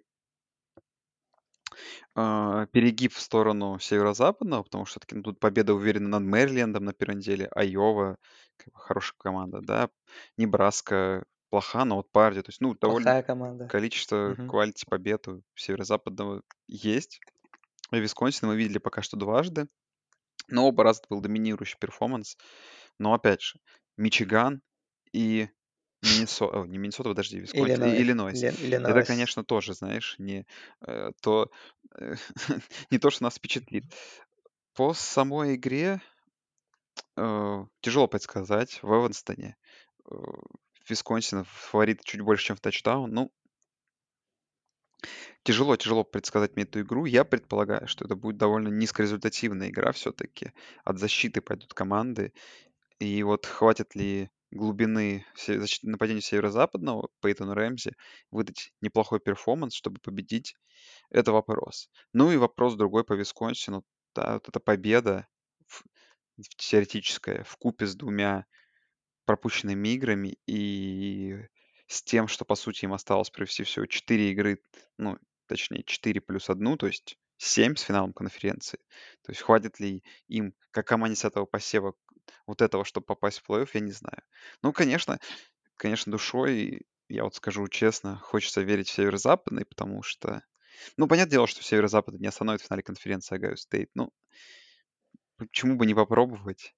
а, 2.16 2.66
перегиб 2.68 3.14
в 3.14 3.20
сторону 3.20 3.80
северо-западного, 3.80 4.64
потому 4.64 4.86
что 4.86 5.00
таки, 5.00 5.16
ну, 5.16 5.24
тут 5.24 5.40
победа 5.40 5.74
уверена 5.74 6.08
над 6.10 6.24
Мэрилендом 6.24 6.86
на 6.86 6.94
первой 6.94 7.16
неделе, 7.18 7.48
Айова, 7.56 8.18
как 8.58 8.74
бы 8.74 8.80
хорошая 8.80 9.16
команда, 9.18 9.62
да, 9.62 9.90
Небраска 10.38 11.26
плоха, 11.50 11.86
но 11.86 11.98
вот 11.98 12.12
Purdue, 12.12 12.42
то 12.42 12.50
есть, 12.50 12.62
ну, 12.62 12.74
довольно 12.76 13.10
Плохая 13.10 13.24
команда. 13.24 13.66
количество 13.68 14.38
Мгм. 14.38 14.48
quality 14.48 14.86
побед 14.90 15.28
у 15.28 15.44
северо-западного 15.56 16.42
есть. 16.68 17.20
И 17.92 18.00
Висконсин 18.00 18.48
мы 18.50 18.56
видели 18.58 18.80
пока 18.80 19.02
что 19.02 19.18
дважды, 19.18 19.68
но 20.50 20.68
оба 20.68 20.84
раза 20.84 21.02
это 21.02 21.10
был 21.10 21.22
доминирующий 21.22 21.78
перформанс. 21.80 22.38
Но 23.00 23.14
опять 23.14 23.42
же, 23.42 23.60
Мичиган 23.98 24.62
и 25.14 25.50
Миннесота, 26.02 26.64
не 26.68 26.78
Миннесота, 26.78 27.10
подожди, 27.10 27.40
Висконсин, 27.40 27.76
Иллинойс. 27.76 28.00
Иллинойс. 28.00 28.44
Илли- 28.44 28.48
Это, 28.50 28.64
Иллинойс. 28.64 29.08
конечно, 29.08 29.44
тоже, 29.44 29.74
знаешь, 29.74 30.16
не 30.20 30.46
э, 30.86 31.12
то, 31.22 31.52
э, 32.00 32.16
не 32.92 33.00
то, 33.00 33.10
что 33.10 33.24
нас 33.24 33.36
впечатлит. 33.36 33.84
По 34.74 34.94
самой 34.94 35.56
игре 35.56 36.02
э, 37.16 37.66
тяжело 37.82 38.08
предсказать. 38.08 38.82
В 38.84 38.88
Эванстоне 38.94 39.58
э, 40.10 40.16
Висконсин 40.88 41.44
фаворит 41.46 42.04
чуть 42.04 42.22
больше, 42.22 42.46
чем 42.46 42.56
в 42.56 42.62
тачдаун. 42.62 43.12
Ну, 43.12 43.32
тяжело, 45.44 45.76
тяжело 45.76 46.04
предсказать 46.04 46.56
мне 46.56 46.64
эту 46.64 46.82
игру. 46.82 47.06
Я 47.06 47.26
предполагаю, 47.26 47.88
что 47.88 48.06
это 48.06 48.16
будет 48.16 48.38
довольно 48.38 48.68
низкорезультативная 48.70 49.70
игра 49.70 49.92
все-таки. 49.92 50.54
От 50.84 51.00
защиты 51.00 51.42
пойдут 51.42 51.74
команды. 51.74 52.34
И 53.00 53.24
вот 53.24 53.46
хватит 53.46 53.96
ли 53.96 54.30
глубины 54.52 55.26
се- 55.36 55.60
нападения 55.84 56.22
северо-западного 56.22 57.10
Пейтону 57.22 57.54
Рэмзи 57.54 57.94
выдать 58.32 58.72
неплохой 58.82 59.20
перформанс, 59.20 59.74
чтобы 59.76 60.00
победить, 60.02 60.56
это 61.12 61.32
вопрос. 61.34 61.90
Ну 62.14 62.32
и 62.32 62.38
вопрос 62.38 62.76
другой 62.76 63.04
по 63.06 63.14
Висконсину. 63.14 63.84
Да, 64.16 64.36
вот 64.36 64.50
эта 64.50 64.60
победа 64.60 65.28
в- 65.68 65.84
в- 66.38 66.56
теоретическая 66.58 67.44
в 67.44 67.58
купе 67.58 67.88
с 67.88 67.96
двумя 67.96 68.46
пропущенными 69.26 69.90
играми 69.90 70.38
и 70.48 71.38
с 71.88 72.02
тем, 72.04 72.28
что, 72.28 72.46
по 72.46 72.56
сути, 72.56 72.86
им 72.86 72.94
осталось 72.94 73.30
провести 73.30 73.64
всего 73.64 73.86
4 73.86 74.32
игры, 74.32 74.62
ну, 74.98 75.18
точнее, 75.48 75.84
4 75.84 76.22
плюс 76.22 76.50
одну, 76.50 76.78
то 76.78 76.88
есть 76.88 77.18
7 77.38 77.76
с 77.76 77.82
финалом 77.82 78.14
конференции. 78.14 78.80
То 79.24 79.32
есть 79.32 79.42
хватит 79.42 79.80
ли 79.80 80.04
им, 80.28 80.54
как 80.72 80.88
команде 80.88 81.16
с 81.18 81.26
этого 81.26 81.46
посева, 81.46 81.94
вот 82.46 82.62
этого, 82.62 82.86
чтобы 82.86 83.06
попасть 83.06 83.40
в 83.40 83.50
плей-офф, 83.50 83.70
я 83.74 83.80
не 83.80 83.92
знаю. 83.92 84.22
Ну, 84.62 84.74
конечно, 84.74 85.20
конечно, 85.76 86.12
душой, 86.12 86.88
я 87.10 87.24
вот 87.24 87.36
скажу 87.36 87.68
честно, 87.68 88.18
хочется 88.18 88.62
верить 88.62 88.90
в 88.90 88.94
северо-западный, 88.94 89.66
потому 89.66 90.04
что, 90.04 90.42
ну, 90.98 91.08
понятное 91.08 91.32
дело, 91.32 91.48
что 91.48 91.64
северо-западный 91.64 92.20
не 92.20 92.28
остановит 92.28 92.62
в 92.62 92.66
финале 92.66 92.84
конференции 92.84 93.36
Огайо 93.36 93.56
Стейт. 93.56 93.90
Ну, 93.96 94.12
почему 95.38 95.76
бы 95.76 95.86
не 95.86 95.94
попробовать? 95.94 96.76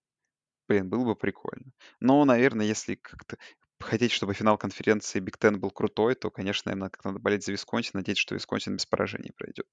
Блин, 0.68 0.90
было 0.90 1.04
бы 1.04 1.16
прикольно. 1.16 1.72
Но, 2.00 2.24
наверное, 2.26 2.66
если 2.66 2.96
как-то 2.96 3.38
хотеть, 3.80 4.12
чтобы 4.12 4.34
финал 4.34 4.58
конференции 4.58 5.20
Big 5.20 5.38
Ten 5.38 5.58
был 5.58 5.72
крутой, 5.72 6.16
то, 6.16 6.30
конечно, 6.30 6.70
наверное, 6.70 6.90
как 6.90 7.04
надо 7.06 7.20
болеть 7.20 7.46
за 7.46 7.52
Висконсин, 7.52 7.92
надеяться, 7.94 8.22
что 8.22 8.36
Висконсин 8.36 8.76
без 8.76 8.86
поражений 8.86 9.32
пройдет. 9.32 9.68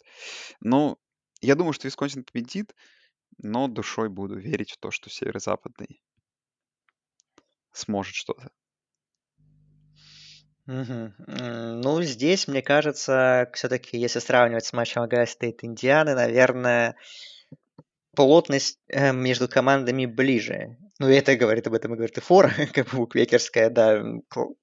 Но 0.60 0.98
я 1.40 1.54
думаю, 1.54 1.72
что 1.72 1.86
Висконсин 1.86 2.24
победит, 2.24 2.74
но 3.38 3.68
душой 3.68 4.08
буду 4.08 4.38
верить 4.38 4.72
в 4.72 4.78
то, 4.78 4.90
что 4.90 5.10
северо-западный 5.10 6.00
сможет 7.72 8.14
что-то. 8.14 8.50
М, 10.68 11.14
Ну, 11.80 12.02
здесь, 12.02 12.48
мне 12.48 12.62
кажется, 12.62 13.48
все-таки, 13.54 13.98
если 13.98 14.18
сравнивать 14.18 14.64
с 14.64 14.72
матчем 14.72 15.02
Огайо 15.02 15.26
Стейт 15.26 15.62
Индианы, 15.62 16.14
наверное, 16.14 16.96
плотность 18.14 18.78
э, 18.88 19.12
между 19.12 19.48
командами 19.48 20.06
ближе. 20.06 20.76
Ну, 20.98 21.08
это 21.08 21.36
говорит 21.36 21.66
об 21.66 21.74
этом 21.74 21.92
и 21.92 21.96
говорит 21.96 22.16
и 22.16 22.20
фора, 22.20 22.50
как 22.72 22.88
бы 22.90 22.98
букмекерская, 22.98 23.70
да. 23.70 24.02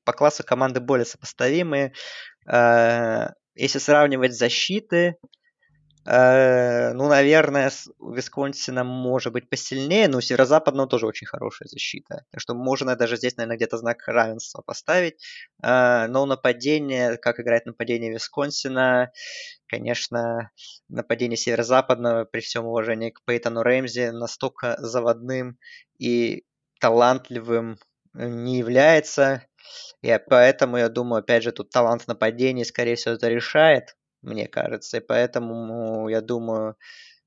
По 0.03 0.13
классу 0.13 0.43
команды 0.43 0.79
более 0.79 1.05
сопоставимые. 1.05 1.93
Э, 2.47 3.27
Если 3.55 3.79
сравнивать 3.79 4.33
защиты, 4.33 5.17
ну, 6.05 7.07
наверное, 7.07 7.69
с 7.69 7.89
у 7.99 8.11
Висконсина 8.11 8.83
может 8.83 9.31
быть 9.31 9.49
посильнее, 9.49 10.09
но 10.09 10.17
у 10.17 10.21
Северо-Западного 10.21 10.89
тоже 10.89 11.07
очень 11.07 11.27
хорошая 11.27 11.67
защита. 11.69 12.25
Так 12.31 12.41
что 12.41 12.53
можно 12.53 12.95
даже 12.97 13.15
здесь, 13.15 13.37
наверное, 13.37 13.55
где-то 13.55 13.77
знак 13.77 14.05
равенства 14.07 14.61
поставить. 14.61 15.15
Э, 15.63 16.07
но 16.07 16.25
нападение, 16.25 17.17
как 17.17 17.39
играет 17.39 17.65
нападение 17.65 18.11
Висконсина, 18.11 19.11
конечно, 19.67 20.51
нападение 20.89 21.37
Северо-Западного, 21.37 22.25
при 22.25 22.41
всем 22.41 22.65
уважении 22.65 23.11
к 23.11 23.23
Пейтону 23.23 23.61
Реймзи, 23.63 24.09
настолько 24.09 24.75
заводным 24.79 25.57
и 25.99 26.43
талантливым 26.81 27.77
э, 28.13 28.27
не 28.27 28.57
является. 28.57 29.43
И 30.01 30.19
поэтому, 30.29 30.77
я 30.77 30.89
думаю, 30.89 31.21
опять 31.21 31.43
же, 31.43 31.53
тут 31.53 31.69
талант 31.69 32.07
нападения, 32.07 32.65
скорее 32.65 32.95
всего, 32.95 33.15
это 33.15 33.29
решает 33.29 33.95
мне 34.23 34.47
кажется. 34.47 34.97
И 34.97 35.01
поэтому, 35.01 36.09
я 36.09 36.21
думаю, 36.21 36.75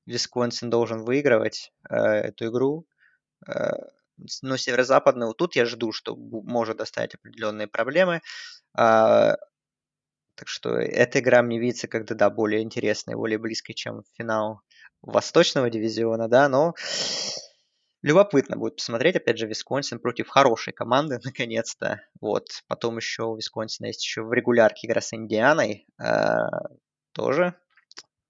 Висконсин 0.05 0.69
должен 0.69 1.03
выигрывать 1.03 1.71
э, 1.89 1.95
эту 1.95 2.47
игру. 2.47 2.85
Э, 3.47 3.71
но 4.41 4.57
северо-западный, 4.57 5.27
вот 5.27 5.37
тут 5.37 5.55
я 5.55 5.65
жду, 5.65 5.91
что 5.91 6.15
может 6.15 6.77
доставить 6.77 7.15
определенные 7.15 7.67
проблемы. 7.67 8.21
А, 8.75 9.37
так 10.35 10.47
что 10.47 10.75
эта 10.77 11.19
игра 11.19 11.41
мне 11.41 11.59
видится 11.59 11.87
как-то, 11.87 12.15
да, 12.15 12.29
более 12.29 12.61
интересной, 12.61 13.15
более 13.15 13.37
близкой, 13.37 13.73
чем 13.73 14.03
финал 14.17 14.61
Восточного 15.01 15.69
дивизиона, 15.69 16.27
да, 16.27 16.49
но 16.49 16.73
любопытно 18.01 18.57
будет 18.57 18.77
посмотреть, 18.77 19.15
опять 19.15 19.37
же, 19.37 19.47
Висконсин 19.47 19.99
против 19.99 20.29
хорошей 20.29 20.73
команды, 20.73 21.19
наконец-то. 21.23 22.01
Вот, 22.21 22.47
потом 22.67 22.97
еще 22.97 23.23
у 23.23 23.35
Висконсина 23.35 23.87
есть 23.87 24.03
еще 24.03 24.23
в 24.23 24.33
регулярке 24.33 24.87
игра 24.87 25.01
с 25.01 25.13
Индианой, 25.13 25.87
э, 26.01 26.35
тоже 27.17 27.55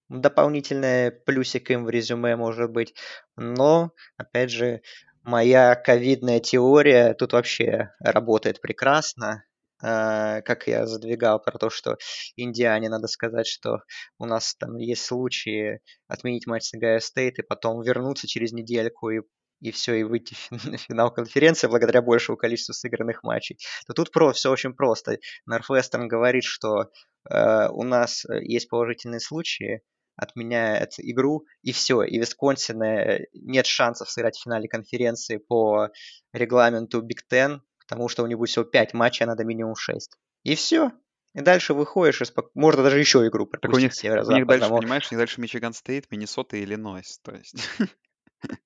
дополнительный 0.09 1.11
плюсик 1.11 1.69
им 1.69 1.85
в 1.85 1.89
резюме 1.89 2.35
может 2.35 2.71
быть. 2.71 2.93
Но, 3.35 3.91
опять 4.17 4.51
же, 4.51 4.81
моя 5.23 5.75
ковидная 5.75 6.39
теория 6.39 7.13
тут 7.13 7.33
вообще 7.33 7.91
работает 7.99 8.61
прекрасно. 8.61 9.43
Uh, 9.79 10.41
как 10.41 10.65
я 10.65 10.87
задвигал 10.87 11.39
про 11.39 11.55
то, 11.59 11.69
что 11.69 11.97
Индиане 12.35 12.89
надо 12.89 13.05
сказать, 13.05 13.45
что 13.45 13.83
у 14.17 14.25
нас 14.25 14.55
там 14.55 14.75
есть 14.77 15.05
случаи 15.05 15.81
отменить 16.07 16.47
матч 16.47 16.63
с 16.63 16.71
Гайо 16.75 16.99
Стейт 16.99 17.37
и 17.37 17.43
потом 17.43 17.83
вернуться 17.83 18.27
через 18.27 18.53
недельку 18.53 19.11
и 19.11 19.21
и 19.59 19.71
все, 19.71 19.95
и 19.95 20.03
выйти 20.03 20.35
в 20.49 20.49
финал 20.77 21.11
конференции 21.13 21.67
благодаря 21.67 22.01
большему 22.01 22.37
количеству 22.37 22.73
сыгранных 22.73 23.23
матчей, 23.23 23.57
то 23.87 23.93
тут 23.93 24.11
про, 24.11 24.33
все 24.33 24.51
очень 24.51 24.73
просто. 24.73 25.19
Норфвестern 25.45 26.07
говорит, 26.07 26.43
что 26.43 26.91
э, 27.29 27.69
у 27.69 27.83
нас 27.83 28.25
есть 28.41 28.69
положительные 28.69 29.19
случаи, 29.19 29.81
отменяет 30.15 30.93
игру, 30.97 31.45
и 31.61 31.71
все. 31.71 32.03
И 32.03 32.17
Висконсина 32.17 33.19
нет 33.33 33.65
шансов 33.65 34.09
сыграть 34.09 34.37
в 34.37 34.43
финале 34.43 34.67
конференции 34.67 35.37
по 35.37 35.89
регламенту 36.33 37.01
Big 37.01 37.21
Ten, 37.31 37.59
потому 37.87 38.09
что 38.09 38.23
у 38.23 38.27
него 38.27 38.45
всего 38.45 38.65
5 38.65 38.93
матчей, 38.93 39.25
а 39.25 39.27
надо 39.27 39.43
минимум 39.45 39.75
6. 39.75 40.11
И 40.43 40.55
все. 40.55 40.91
И 41.33 41.41
дальше 41.41 41.75
выходишь, 41.75 42.21
и 42.21 42.25
спок... 42.25 42.49
можно 42.55 42.81
даже 42.81 42.99
еще 42.99 43.25
игру 43.27 43.45
пропустить. 43.45 44.01
Так 44.01 44.11
у 44.11 44.15
них, 44.15 44.27
у 44.27 44.31
них 44.31 44.47
дальше, 44.47 44.69
понимаешь, 44.69 45.07
у 45.11 45.13
них 45.13 45.19
дальше 45.19 45.39
Мичиган 45.39 45.73
Стейт, 45.73 46.09
Миннесота 46.09 46.57
и 46.57 46.63
Иллинойс. 46.63 47.19
То 47.19 47.35
есть... 47.35 47.55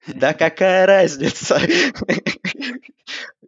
Да 0.08 0.34
какая 0.34 0.86
разница? 0.86 1.60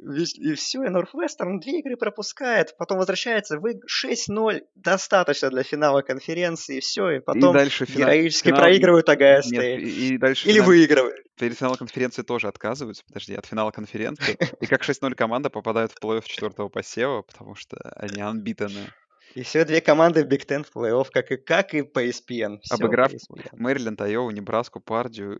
И 0.04 0.54
все, 0.56 0.84
и 0.84 0.90
Норфвестерн 0.90 1.60
две 1.60 1.80
игры 1.80 1.96
пропускает, 1.96 2.76
потом 2.78 2.98
возвращается, 2.98 3.58
вы 3.58 3.80
6-0, 4.06 4.62
достаточно 4.76 5.50
для 5.50 5.64
финала 5.64 6.02
конференции, 6.02 6.78
и 6.78 6.80
все, 6.82 7.10
и 7.12 7.20
потом 7.20 7.52
и 7.52 7.54
дальше 7.54 7.86
финал, 7.86 8.10
героически 8.10 8.48
финал, 8.48 8.60
проигрывают 8.60 9.08
Огайо 9.08 9.42
Стейт. 9.42 9.82
И, 9.82 10.16
и 10.16 10.18
дальше 10.18 10.50
Или 10.50 10.56
финал, 10.56 10.68
выигрывают. 10.68 11.16
Перед 11.40 11.58
финалом 11.58 11.78
конференции 11.78 12.22
тоже 12.22 12.48
отказываются, 12.48 13.04
подожди, 13.08 13.34
от 13.34 13.46
финала 13.46 13.72
конференции. 13.72 14.38
И 14.60 14.66
как 14.66 14.82
6-0 14.84 15.16
команда 15.16 15.50
попадают 15.50 15.94
в 15.94 16.04
плей-офф 16.04 16.24
четвертого 16.26 16.68
посева, 16.68 17.22
потому 17.22 17.56
что 17.56 17.78
они 17.96 18.22
unbeaten 18.22 18.78
ы. 18.78 18.92
И 19.36 19.42
все 19.42 19.66
две 19.66 19.82
команды 19.82 20.24
в 20.24 20.28
Big 20.28 20.46
Ten 20.46 20.64
в 20.64 20.72
плей-офф, 20.76 21.08
как 21.12 21.32
и, 21.32 21.38
как 21.38 21.74
и 21.74 21.82
по 21.82 22.06
ESPN. 22.06 22.60
Все 22.62 22.76
Обыграв 22.76 23.12
Мэриленд, 23.54 24.00
Айову, 24.00 24.30
Небраску, 24.30 24.80
Пердью, 24.80 25.40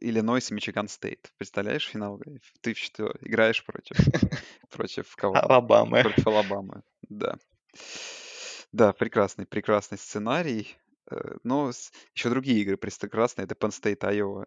Иллинойс 0.00 0.50
и 0.50 0.54
Мичиган 0.54 0.88
Стейт. 0.88 1.32
Представляешь 1.38 1.86
финал? 1.86 2.20
Ты 2.60 2.74
что, 2.74 3.14
играешь 3.20 3.64
против, 3.64 3.96
против 4.70 5.14
кого? 5.14 5.36
Алабамы. 5.36 6.02
Против 6.02 6.26
Алабамы, 6.26 6.82
да. 7.08 7.36
Да, 8.72 8.92
прекрасный, 8.92 9.46
прекрасный 9.46 9.98
сценарий. 9.98 10.76
Но 11.44 11.70
еще 12.14 12.30
другие 12.30 12.60
игры 12.62 12.76
прекрасные. 12.76 13.44
Это 13.44 13.54
Penn 13.54 13.70
State, 13.70 14.04
Айова 14.06 14.46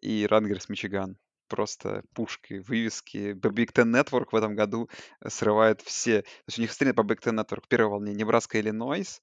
и 0.00 0.26
Рангерс, 0.28 0.68
Мичиган 0.68 1.16
просто 1.48 2.02
пушки, 2.14 2.54
вывески. 2.54 3.32
Big 3.32 3.72
Ten 3.72 3.92
Network 3.92 4.28
в 4.32 4.36
этом 4.36 4.54
году 4.54 4.88
срывает 5.26 5.80
все. 5.82 6.22
То 6.22 6.28
есть 6.48 6.58
у 6.58 6.62
них 6.62 6.72
стрелят 6.72 6.96
по 6.96 7.02
Big 7.02 7.20
Ten 7.22 7.38
Network. 7.38 7.64
Первая 7.68 7.90
волне 7.90 8.14
Небраска, 8.14 8.60
Иллинойс, 8.60 9.22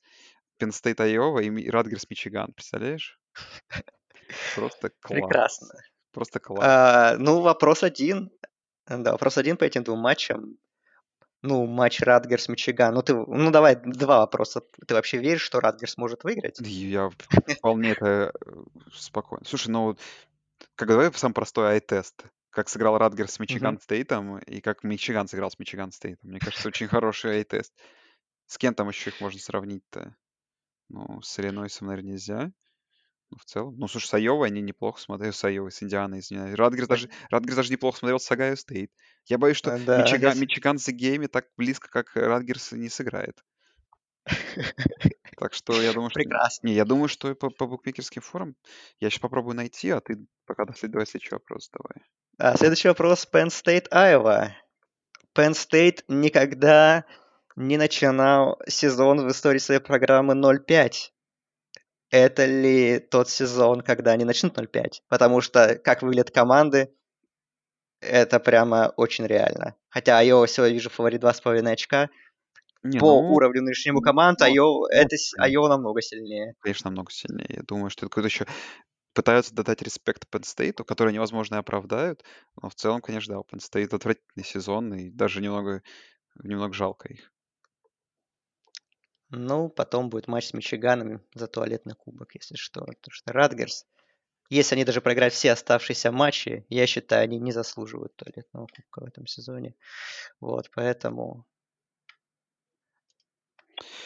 Penn 0.60 0.70
State, 0.70 1.02
Айова 1.02 1.40
и 1.40 1.70
Радгерс, 1.70 2.10
Мичиган. 2.10 2.54
Представляешь? 2.54 3.20
Просто 4.56 4.92
класс. 5.02 5.20
Прекрасно. 5.20 5.68
Просто 6.12 6.40
класс. 6.40 6.64
А, 6.64 7.16
ну, 7.18 7.42
вопрос 7.42 7.84
один. 7.84 8.32
Да, 8.88 9.12
вопрос 9.12 9.38
один 9.38 9.58
по 9.58 9.64
этим 9.64 9.84
двум 9.84 10.00
матчам. 10.00 10.58
Ну, 11.42 11.66
матч 11.68 12.02
Ратгерс 12.02 12.50
Мичиган. 12.50 12.94
Ну, 12.94 13.02
ты, 13.02 13.14
ну, 13.14 13.50
давай 13.52 13.78
два 13.78 14.20
вопроса. 14.20 14.62
Ты 14.86 14.94
вообще 14.94 15.20
веришь, 15.20 15.42
что 15.42 15.62
Ратгерс 15.62 15.96
может 15.96 16.24
выиграть? 16.26 16.60
Я 16.60 17.10
вполне 17.58 17.92
это 17.92 18.34
спокойно. 18.94 19.46
Слушай, 19.46 19.70
ну, 19.70 19.96
как 20.76 20.88
давай 20.88 21.12
самый 21.14 21.34
простой 21.34 21.68
eye 21.74 21.93
test. 21.93 22.26
Как 22.52 22.68
сыграл 22.70 22.98
Ратгерс 22.98 23.28
с 23.30 23.40
Мичиган 23.40 23.76
Мгм. 23.76 23.82
Стейтом 23.82 24.40
и 24.40 24.60
как 24.62 24.84
Мичиган 24.84 25.28
сыграл 25.28 25.52
с 25.52 25.60
Мичиган 25.60 25.92
Стейтом. 25.92 26.30
Мне 26.32 26.40
кажется, 26.40 26.68
очень 26.68 26.88
хороший 27.04 27.32
eye 27.38 27.51
test. 27.51 27.74
С 28.48 28.58
кем 28.58 28.74
там 28.74 28.90
еще 28.90 29.12
их 29.12 29.22
можно 29.22 29.40
сравнить-то? 29.40 30.16
Ну, 30.90 31.22
с 31.22 31.40
Иллинойсом, 31.40 31.88
наверное, 31.88 32.14
нельзя. 32.14 32.52
Ну, 33.30 33.38
в 33.38 33.46
целом. 33.46 33.78
Ну, 33.78 33.88
слушай, 33.88 34.08
с 34.08 34.14
Айовой 34.16 34.48
они 34.48 34.60
неплохо 34.62 35.00
смотрели. 35.00 35.30
С 35.30 35.44
Айовой, 35.44 35.72
с 35.72 35.84
Индианой, 35.84 36.20
извиняюсь. 36.22 36.56
Ратгерс 36.56 36.88
даже, 36.88 37.10
Ратгерс 37.30 37.56
даже 37.58 37.72
неплохо 37.72 38.00
смотрел 38.00 38.20
с 38.20 38.32
Огайо 38.32 38.56
Стейт. 38.56 38.92
Я 39.26 39.38
боюсь, 39.38 39.58
что 39.58 39.78
Да, 39.78 40.02
Мичиган, 40.02 40.32
здесь- 40.32 40.42
Мичиган 40.42 40.80
с 40.80 40.88
гейме 40.88 41.28
так 41.28 41.46
близко, 41.56 41.90
как 41.90 42.16
Радгерс 42.16 42.72
не 42.72 42.90
сыграет. 42.90 43.38
Так 45.40 45.54
что 45.54 45.82
я 45.82 45.94
думаю, 45.94 46.10
что... 46.10 46.20
прекрасно. 46.20 46.68
Не, 46.68 46.74
я 46.74 46.84
думаю, 46.84 47.08
что 47.08 47.34
по, 47.34 47.50
по 47.50 47.66
букмекерским 47.66 48.22
форумам 48.22 48.58
я 49.00 49.10
сейчас 49.10 49.22
попробую 49.22 49.56
найти, 49.56 49.90
а 49.90 50.02
ты 50.02 50.18
пока 50.46 50.66
давай 50.66 51.06
следующий 51.06 51.34
вопрос 51.34 51.70
давай. 51.72 52.06
А, 52.38 52.58
следующий 52.58 52.90
вопрос. 52.90 53.26
Penn 53.32 53.48
State, 53.48 53.90
Iowa. 53.90 54.50
Penn 55.34 55.52
State 55.52 56.04
никогда 56.10 57.06
не 57.56 57.78
начинал 57.78 58.60
сезон 58.68 59.26
в 59.26 59.32
истории 59.32 59.60
своей 59.60 59.80
программы 59.80 60.34
0-5. 60.34 61.12
Это 62.12 62.46
ли 62.46 63.00
тот 63.00 63.30
сезон, 63.30 63.82
когда 63.82 64.12
они 64.12 64.26
начнут 64.26 64.58
0-5? 64.58 65.04
Потому 65.08 65.40
что, 65.40 65.76
как 65.76 66.02
выглядят 66.02 66.32
команды, 66.32 66.94
это 68.02 68.42
прямо 68.42 68.94
очень 68.98 69.26
реально. 69.26 69.76
Хотя 69.88 70.20
Айова 70.20 70.48
сегодня 70.48 70.74
вижу 70.74 70.90
фаворит 70.90 71.24
2,5 71.24 71.72
очка. 71.72 72.10
Не, 72.84 73.00
По 73.00 73.06
ну, 73.06 73.20
уровню 73.22 73.62
нынешнему 73.62 74.02
команд 74.02 74.42
ну, 74.42 74.46
Айова, 74.46 74.88
это, 74.92 75.16
с- 75.18 75.34
конечно. 75.34 75.44
Айова 75.44 75.68
намного 75.70 76.02
сильнее. 76.02 76.56
конечно, 76.60 76.90
намного 76.90 77.12
сильнее. 77.12 77.48
Я 77.50 77.64
думаю, 77.64 77.90
что 77.90 78.06
это 78.06 78.10
какой-то 78.12 78.28
еще 78.28 78.46
пытаются 79.14 79.54
дать 79.56 79.82
респект 79.82 80.26
Penn 80.32 80.42
State, 80.44 80.84
который 80.86 81.14
невозможно 81.14 81.56
и 81.56 81.60
оправдают. 81.60 82.24
Но 82.62 82.70
в 82.70 82.76
целом, 82.76 83.02
конечно, 83.02 83.36
да, 83.36 83.40
у 83.40 83.44
Penn 83.44 83.60
State 83.60 83.96
отвратительный 83.96 84.46
сезон, 84.46 84.94
и 84.94 85.10
даже 85.10 85.42
немного, 85.42 85.84
немного 86.44 86.74
жалко 86.74 87.10
их. 87.10 87.32
Ну, 89.32 89.70
потом 89.70 90.10
будет 90.10 90.28
матч 90.28 90.48
с 90.48 90.54
Мичиганом 90.54 91.22
за 91.34 91.48
туалетный 91.48 91.94
кубок, 91.96 92.34
если 92.36 92.56
что. 92.56 92.82
Потому 92.82 93.12
что 93.12 93.32
Радгерс, 93.34 93.86
если 94.50 94.76
они 94.76 94.86
даже 94.86 95.02
проиграют 95.02 95.34
все 95.34 95.52
оставшиеся 95.54 96.12
матчи, 96.12 96.66
я 96.70 96.88
считаю, 96.88 97.24
они 97.26 97.40
не 97.40 97.52
заслуживают 97.52 98.16
туалетного 98.16 98.68
кубка 98.68 99.02
в 99.02 99.06
этом 99.06 99.28
сезоне. 99.28 99.76
Вот, 100.40 100.72
поэтому 100.76 101.46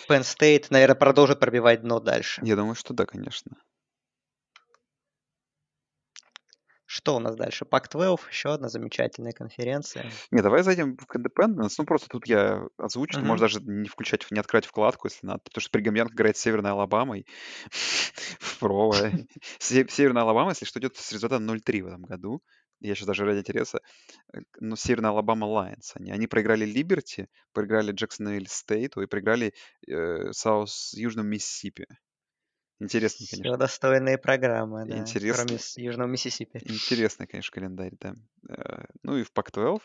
Penn 0.09 0.21
State, 0.21 0.67
наверное, 0.69 0.95
продолжит 0.95 1.39
пробивать 1.39 1.81
дно 1.81 1.99
дальше. 1.99 2.41
Я 2.43 2.55
думаю, 2.55 2.75
что 2.75 2.93
да, 2.93 3.05
конечно. 3.05 3.57
Что 6.85 7.15
у 7.15 7.19
нас 7.19 7.35
дальше? 7.35 7.65
Пак-12, 7.65 8.19
еще 8.29 8.53
одна 8.53 8.69
замечательная 8.69 9.31
конференция. 9.31 10.05
Не, 10.29 10.41
давай 10.43 10.61
зайдем 10.61 10.95
в 10.97 11.15
Independence. 11.15 11.73
Ну, 11.79 11.85
просто 11.85 12.07
тут 12.07 12.27
я 12.27 12.67
озвучу, 12.77 13.17
ты 13.19 13.25
можешь 13.25 13.41
даже 13.41 13.61
не 13.65 13.87
включать, 13.87 14.29
не 14.29 14.39
открывать 14.39 14.65
вкладку, 14.67 15.07
если 15.07 15.25
надо, 15.25 15.39
потому 15.39 15.61
что 15.61 15.71
Бригам 15.71 15.95
Янг 15.95 16.11
играет 16.11 16.37
с 16.37 16.41
Северной 16.41 16.71
Алабамой 16.71 17.25
в 17.71 18.59
Прово. 18.59 19.11
Се- 19.57 19.87
Северная 19.89 20.21
Алабама, 20.23 20.51
если 20.51 20.65
что, 20.65 20.79
идет 20.79 20.95
с 20.97 21.11
результатом 21.11 21.49
0-3 21.49 21.81
в 21.81 21.87
этом 21.87 22.03
году. 22.03 22.43
Я 22.83 22.95
сейчас 22.95 23.07
даже 23.07 23.25
ради 23.25 23.39
интереса. 23.39 23.79
э, 24.33 24.39
Ну, 24.59 24.75
Северная 24.75 25.11
Алабама 25.11 25.45
Lions. 25.45 25.93
Они, 25.95 26.11
они 26.11 26.27
проиграли 26.27 26.65
Либерти, 26.65 27.29
проиграли 27.53 27.91
Джексонвилл 27.91 28.45
Стейту 28.47 29.01
и 29.01 29.07
проиграли 29.07 29.53
э, 29.87 30.31
South 30.33 30.93
Южному 30.93 31.29
Миссисипи. 31.29 31.87
Интересный, 32.79 33.25
Все 33.25 33.37
конечно. 33.37 33.57
достойные 33.57 34.17
программы, 34.17 34.79
да. 34.81 34.87
Кроме 34.87 35.01
Интересный, 35.01 35.59
с 35.59 35.77
Южного 35.77 36.07
Миссисипи. 36.09 36.59
интересный, 36.65 37.27
конечно, 37.27 37.53
календарь, 37.53 37.93
да. 37.99 38.13
Э, 38.49 38.83
Ну 39.03 39.17
и 39.17 39.23
в 39.23 39.31
Pac-12 39.31 39.79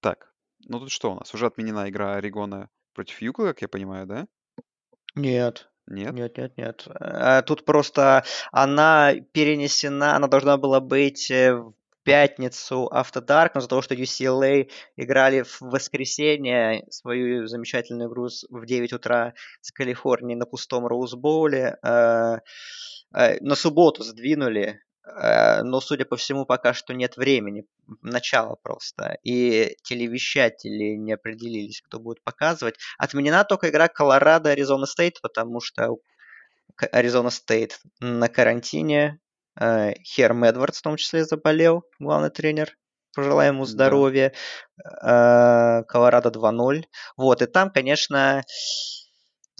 Так, 0.00 0.32
ну 0.66 0.78
тут 0.78 0.90
что 0.92 1.12
у 1.12 1.14
нас? 1.16 1.34
Уже 1.34 1.46
отменена 1.46 1.88
игра 1.90 2.14
Орегона 2.14 2.68
против 2.94 3.20
UCLA, 3.22 3.46
как 3.46 3.62
я 3.62 3.68
понимаю, 3.68 4.06
да? 4.06 4.26
Нет. 5.16 5.68
Нет? 5.86 6.14
Нет, 6.14 6.38
нет, 6.38 6.56
нет. 6.56 6.88
А, 6.88 7.42
Тут 7.42 7.64
просто 7.64 8.24
она 8.52 9.12
перенесена, 9.32 10.16
она 10.16 10.28
должна 10.28 10.56
была 10.56 10.80
быть 10.80 11.30
э, 11.30 11.54
в 11.54 11.74
пятницу 12.04 12.90
After 12.92 13.24
Dark, 13.24 13.52
но 13.54 13.60
из-за 13.60 13.68
того, 13.68 13.82
что 13.82 13.94
UCLA 13.94 14.70
играли 14.96 15.42
в 15.42 15.60
воскресенье 15.62 16.84
свою 16.90 17.46
замечательную 17.46 18.08
игру 18.08 18.28
в 18.50 18.66
9 18.66 18.92
утра 18.92 19.34
с 19.60 19.72
Калифорнией 19.72 20.38
на 20.38 20.46
пустом 20.46 20.86
Роузбоуле, 20.86 21.78
э, 21.82 22.36
э, 23.14 23.38
на 23.40 23.54
субботу 23.54 24.02
сдвинули, 24.02 24.80
э, 25.04 25.62
но, 25.62 25.80
судя 25.80 26.04
по 26.04 26.16
всему, 26.16 26.44
пока 26.46 26.74
что 26.74 26.94
нет 26.94 27.16
времени, 27.16 27.64
начало 28.02 28.56
просто, 28.62 29.18
и 29.22 29.76
телевещатели 29.82 30.96
не 30.96 31.12
определились, 31.12 31.80
кто 31.80 31.98
будет 31.98 32.22
показывать. 32.22 32.76
Отменена 32.98 33.44
только 33.44 33.70
игра 33.70 33.88
Колорадо-Аризона 33.88 34.86
Стейт, 34.86 35.20
потому 35.22 35.60
что 35.60 35.96
Аризона 36.92 37.30
Стейт 37.30 37.80
на 38.00 38.28
карантине. 38.28 39.20
Э, 39.60 39.92
Херм 40.02 40.44
Эдвардс 40.44 40.78
в 40.78 40.82
том 40.82 40.96
числе 40.96 41.24
заболел, 41.24 41.84
главный 41.98 42.30
тренер. 42.30 42.76
Пожелаем 43.14 43.54
ему 43.54 43.64
Да. 43.64 43.70
здоровья. 43.70 44.32
Э, 45.02 45.82
Колорадо 45.88 46.30
2-0. 46.30 46.86
Вот, 47.16 47.42
и 47.42 47.46
там, 47.46 47.70
конечно, 47.70 48.42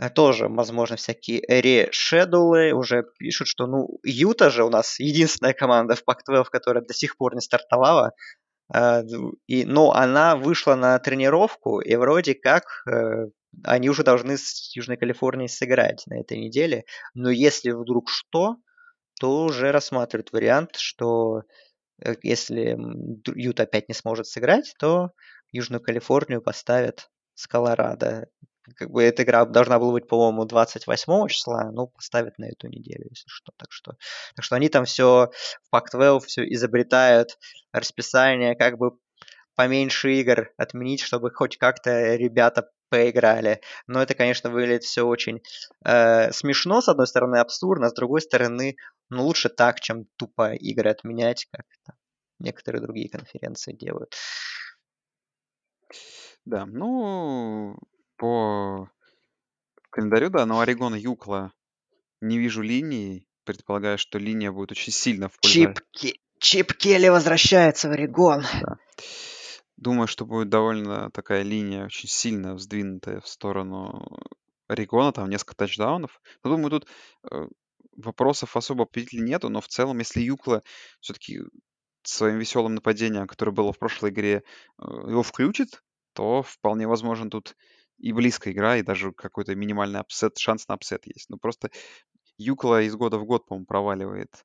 э, 0.02 0.10
тоже, 0.10 0.48
возможно, 0.48 0.96
всякие 0.96 1.40
решедулы 1.48 2.72
уже 2.72 3.04
пишут, 3.18 3.46
что, 3.48 3.66
ну, 3.66 3.98
Юта 4.02 4.50
же 4.50 4.64
у 4.64 4.70
нас 4.70 4.98
единственная 4.98 5.52
команда 5.54 5.94
в 5.94 6.04
Пак-12, 6.04 6.50
которая 6.50 6.84
до 6.84 6.94
сих 6.94 7.16
пор 7.16 7.34
не 7.34 7.40
стартовала. 7.40 8.12
И, 9.46 9.64
но 9.66 9.92
она 9.92 10.36
вышла 10.36 10.74
на 10.74 10.98
тренировку, 10.98 11.80
и 11.80 11.96
вроде 11.96 12.34
как 12.34 12.84
они 13.64 13.90
уже 13.90 14.02
должны 14.04 14.38
с 14.38 14.74
Южной 14.74 14.96
Калифорнией 14.96 15.48
сыграть 15.48 16.04
на 16.06 16.20
этой 16.20 16.38
неделе. 16.38 16.84
Но 17.14 17.30
если 17.30 17.70
вдруг 17.72 18.08
что, 18.10 18.56
то 19.18 19.44
уже 19.44 19.72
рассматривают 19.72 20.32
вариант, 20.32 20.76
что 20.76 21.42
э, 22.02 22.14
если 22.22 22.76
Юта 23.34 23.64
опять 23.64 23.88
не 23.88 23.94
сможет 23.94 24.26
сыграть, 24.26 24.74
то 24.78 25.10
Южную 25.52 25.80
Калифорнию 25.80 26.42
поставят 26.42 27.10
с 27.34 27.46
Колорадо. 27.46 28.28
Как 28.76 28.90
бы 28.90 29.02
эта 29.02 29.22
игра 29.24 29.44
должна 29.44 29.78
была 29.78 29.92
быть, 29.92 30.08
по-моему, 30.08 30.46
28 30.46 31.28
числа, 31.28 31.70
но 31.70 31.88
поставят 31.88 32.38
на 32.38 32.46
эту 32.46 32.68
неделю, 32.68 33.06
если 33.10 33.28
что. 33.28 33.52
Так 33.56 33.70
что, 33.70 33.96
так 34.34 34.44
что 34.44 34.56
они 34.56 34.68
там 34.68 34.84
все 34.86 35.30
в 35.62 35.74
Pac-12 35.74 36.20
все 36.20 36.42
изобретают, 36.52 37.38
расписание, 37.72 38.56
как 38.56 38.78
бы 38.78 38.92
поменьше 39.54 40.14
игр 40.14 40.50
отменить, 40.56 41.00
чтобы 41.00 41.30
хоть 41.30 41.58
как-то 41.58 42.16
ребята 42.16 42.70
поиграли. 42.88 43.60
Но 43.86 44.02
это, 44.02 44.14
конечно, 44.14 44.50
выглядит 44.50 44.84
все 44.84 45.02
очень 45.02 45.42
э, 45.84 46.32
смешно, 46.32 46.80
с 46.80 46.88
одной 46.88 47.06
стороны, 47.06 47.36
абсурдно, 47.36 47.88
с 47.88 47.94
другой 47.94 48.20
стороны, 48.20 48.76
ну, 49.10 49.24
лучше 49.24 49.48
так, 49.48 49.80
чем 49.80 50.06
тупо 50.16 50.54
игры 50.54 50.90
отменять, 50.90 51.46
как 51.50 51.66
это 51.82 51.96
некоторые 52.38 52.82
другие 52.82 53.08
конференции 53.08 53.72
делают. 53.72 54.14
Да, 56.44 56.66
ну, 56.66 57.76
по 58.16 58.90
календарю, 59.90 60.30
да, 60.30 60.44
но 60.44 60.60
Орегон 60.60 60.94
Юкла 60.94 61.52
не 62.20 62.38
вижу 62.38 62.62
линии. 62.62 63.26
Предполагаю, 63.44 63.98
что 63.98 64.18
линия 64.18 64.50
будет 64.50 64.72
очень 64.72 64.92
сильно 64.92 65.28
в 65.28 65.38
пользу... 65.38 65.74
Чип, 65.92 66.18
Чип 66.38 66.72
Келли 66.74 67.08
возвращается 67.08 67.88
в 67.88 67.92
Орегон. 67.92 68.42
Да. 68.60 68.76
Думаю, 69.76 70.06
что 70.06 70.24
будет 70.24 70.48
довольно 70.48 71.10
такая 71.10 71.42
линия 71.42 71.86
очень 71.86 72.08
сильно 72.08 72.56
сдвинутая 72.58 73.20
в 73.20 73.28
сторону 73.28 74.06
Орегона, 74.68 75.12
там 75.12 75.28
несколько 75.28 75.56
тачдаунов. 75.56 76.20
Но 76.42 76.50
думаю, 76.50 76.70
тут 76.70 76.86
э, 77.30 77.46
вопросов 77.96 78.56
особо 78.56 78.84
победителей 78.84 79.22
нету, 79.22 79.48
но 79.48 79.60
в 79.60 79.68
целом, 79.68 79.98
если 79.98 80.20
UCLA 80.20 80.62
все-таки 81.00 81.42
своим 82.02 82.38
веселым 82.38 82.74
нападением, 82.74 83.26
которое 83.26 83.52
было 83.52 83.72
в 83.72 83.78
прошлой 83.78 84.10
игре, 84.10 84.42
э, 84.78 84.84
его 84.84 85.22
включит, 85.22 85.82
то 86.12 86.42
вполне 86.42 86.86
возможен 86.86 87.30
тут 87.30 87.56
и 87.98 88.12
близкая 88.12 88.54
игра, 88.54 88.76
и 88.76 88.82
даже 88.82 89.12
какой-то 89.12 89.54
минимальный 89.54 90.00
upset, 90.00 90.38
шанс 90.38 90.68
на 90.68 90.74
upset 90.74 91.06
есть. 91.06 91.30
Но 91.30 91.36
просто 91.36 91.70
Юкла 92.38 92.82
из 92.82 92.94
года 92.96 93.18
в 93.18 93.24
год, 93.24 93.46
по-моему, 93.46 93.66
проваливает 93.66 94.44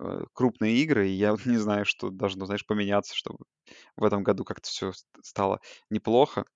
э, 0.00 0.24
крупные 0.32 0.76
игры, 0.78 1.08
и 1.08 1.12
я 1.12 1.36
не 1.44 1.58
знаю, 1.58 1.84
что 1.84 2.10
должно, 2.10 2.46
знаешь, 2.46 2.66
поменяться, 2.66 3.14
чтобы 3.14 3.44
в 3.96 4.04
этом 4.04 4.22
году 4.24 4.44
как-то 4.44 4.68
все 4.68 4.92
стало 5.22 5.60
неплохо. 5.90 6.46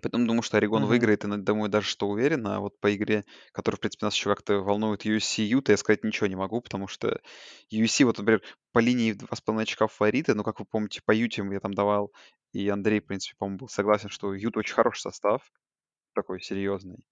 Поэтому 0.00 0.26
думаю, 0.26 0.42
что 0.42 0.56
Орегон 0.58 0.84
Мгм. 0.84 0.86
выиграет, 0.86 1.24
и 1.24 1.36
думаю 1.38 1.68
даже, 1.68 1.88
что 1.88 2.08
уверен. 2.08 2.46
А 2.46 2.60
вот 2.60 2.78
по 2.80 2.94
игре, 2.94 3.24
которая, 3.52 3.76
в 3.78 3.80
принципе, 3.80 4.06
нас 4.06 4.14
еще 4.14 4.30
как-то 4.30 4.58
волнует 4.60 5.04
USC 5.04 5.42
Юта, 5.44 5.72
я 5.72 5.76
сказать 5.76 6.04
ничего 6.04 6.28
не 6.28 6.36
могу, 6.36 6.60
потому 6.60 6.86
что 6.86 7.20
USC, 7.70 8.04
вот, 8.04 8.18
например, 8.18 8.42
по 8.72 8.78
линии 8.78 9.12
в 9.12 9.16
2,5 9.18 9.62
очка 9.64 9.88
фавориты, 9.88 10.34
но, 10.34 10.44
как 10.44 10.60
вы 10.60 10.66
помните, 10.66 11.00
по 11.04 11.12
Юте 11.12 11.44
я 11.50 11.60
там 11.60 11.74
давал, 11.74 12.12
и 12.52 12.68
Андрей, 12.68 13.00
в 13.00 13.06
принципе, 13.06 13.34
по-моему, 13.38 13.58
был 13.58 13.68
согласен, 13.68 14.08
что 14.08 14.32
Ют 14.34 14.56
очень 14.56 14.74
хороший 14.74 15.00
состав, 15.02 15.50
такой 16.14 16.40
серьезный. 16.40 17.06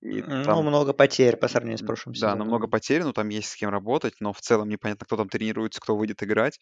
И 0.00 0.24
Ну, 0.26 0.62
там, 0.62 0.62
много 0.62 0.92
потерь 0.94 1.36
по 1.36 1.48
сравнению 1.48 1.78
с 1.78 1.82
прошлым 1.82 2.14
да, 2.14 2.36
намного 2.36 2.66
сезоном. 2.66 2.68
потерь, 2.68 3.02
но 3.04 3.12
там 3.12 3.28
есть 3.30 3.50
с 3.50 3.56
кем 3.56 3.70
работать, 3.70 4.14
но 4.20 4.32
в 4.32 4.40
целом 4.40 4.68
непонятно, 4.68 5.06
кто 5.06 5.16
там 5.16 5.28
тренируется, 5.28 5.80
кто 5.80 5.96
выйдет 5.96 6.22
играть. 6.22 6.60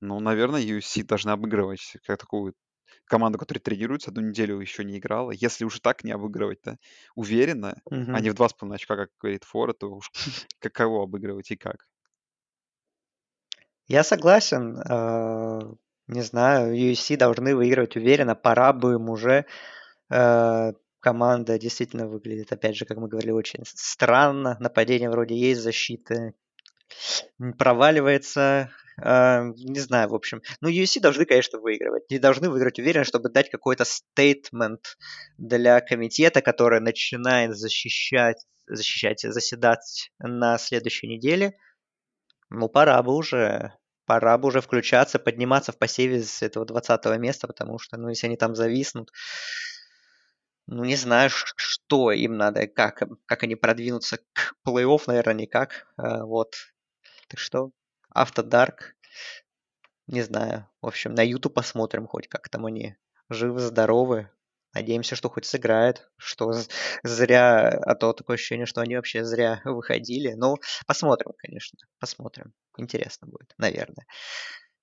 Ну, 0.00 0.20
наверное, 0.20 0.62
UFC 0.62 1.04
должна 1.04 1.34
обыгрывать 1.34 1.96
как 2.06 2.18
такую 2.20 2.54
команду, 3.06 3.38
которая 3.38 3.62
тренируется, 3.62 4.10
одну 4.10 4.22
неделю 4.22 4.60
еще 4.60 4.84
не 4.84 4.98
играла. 4.98 5.32
Если 5.32 5.64
уже 5.64 5.80
так 5.80 6.04
не 6.04 6.12
обыгрывать, 6.12 6.60
да, 6.64 6.76
уверенно, 7.16 7.82
а 8.10 8.20
Мгм. 8.20 8.22
не 8.22 8.30
в 8.30 8.34
2,5 8.34 8.76
очка, 8.76 8.96
как 8.96 9.10
говорит 9.20 9.44
Фора, 9.44 9.74
то 9.74 9.88
уж 9.94 10.10
каково 10.60 11.04
обыгрывать 11.04 11.50
и 11.52 11.56
как. 11.56 11.86
Я 13.86 14.02
согласен. 14.04 14.78
э, 14.78 15.60
Не 16.08 16.22
знаю, 16.22 16.74
UFC 16.74 17.16
должны 17.16 17.54
выигрывать 17.54 17.96
уверенно. 17.96 18.34
Пора 18.34 18.72
бы 18.72 18.94
им 18.94 19.08
уже. 19.08 19.46
Команда 21.02 21.58
действительно 21.58 22.08
выглядит, 22.08 22.50
опять 22.52 22.76
же, 22.76 22.86
как 22.86 22.96
мы 22.96 23.08
говорили, 23.08 23.32
очень 23.32 23.64
странно. 23.66 24.56
Нападение 24.60 25.10
вроде 25.10 25.36
есть, 25.36 25.60
защита 25.60 26.32
м, 27.40 27.52
проваливается. 27.54 28.70
Э, 29.02 29.42
Не 29.56 29.80
знаю, 29.80 30.08
в 30.10 30.14
общем. 30.14 30.42
Ну, 30.60 30.68
UFC 30.68 31.00
должны, 31.00 31.24
конечно, 31.24 31.58
выигрывать. 31.58 32.04
И 32.08 32.18
должны 32.18 32.50
выиграть 32.50 32.78
уверенно, 32.78 33.04
чтобы 33.04 33.30
дать 33.30 33.50
какой-то 33.50 33.84
стейтмент 33.84 34.96
для 35.38 35.80
комитета, 35.80 36.40
который 36.42 36.80
начинает 36.80 37.56
защищать, 37.56 38.44
защищать, 38.66 39.20
заседать 39.20 40.10
на 40.18 40.58
следующей 40.58 41.08
неделе. 41.08 41.54
Ну, 42.50 42.68
пора 42.68 43.02
бы 43.02 43.14
уже. 43.14 43.72
Пора 44.06 44.36
бы 44.38 44.48
уже 44.48 44.60
включаться, 44.60 45.18
подниматься 45.18 45.72
в 45.72 45.78
посеве 45.78 46.22
с 46.22 46.42
этого 46.42 46.66
20 46.66 47.18
места, 47.18 47.46
потому 47.46 47.78
что, 47.78 47.96
ну, 47.96 48.08
если 48.08 48.26
они 48.26 48.36
там 48.36 48.54
зависнут, 48.54 49.10
ну, 50.66 50.84
не 50.84 50.96
знаю, 50.96 51.30
что 51.30 52.12
им 52.12 52.36
надо, 52.36 52.66
как, 52.66 53.02
как 53.26 53.42
они 53.42 53.56
продвинутся 53.56 54.18
к 54.32 54.54
плей-офф, 54.66 55.02
наверное, 55.06 55.34
никак. 55.34 55.86
А, 55.96 56.24
Вот. 56.24 56.54
Так 57.28 57.38
что, 57.40 57.70
Автодарк, 58.10 58.94
не 60.06 60.22
знаю. 60.22 60.68
В 60.80 60.86
общем, 60.86 61.14
на 61.14 61.22
YouTube 61.22 61.54
посмотрим 61.54 62.06
хоть, 62.06 62.28
как 62.28 62.48
там 62.48 62.66
они 62.66 62.96
живы, 63.28 63.60
здоровы. 63.60 64.30
Надеемся, 64.74 65.16
что 65.16 65.28
хоть 65.28 65.44
сыграют, 65.44 66.10
что 66.16 66.52
зря, 67.02 67.68
а 67.68 67.94
то 67.94 68.12
такое 68.14 68.36
ощущение, 68.36 68.66
что 68.66 68.80
они 68.80 68.96
вообще 68.96 69.24
зря 69.24 69.60
выходили. 69.64 70.32
Ну, 70.34 70.56
посмотрим, 70.86 71.32
конечно, 71.36 71.78
посмотрим. 71.98 72.54
Интересно 72.78 73.28
будет, 73.28 73.52
наверное. 73.58 74.06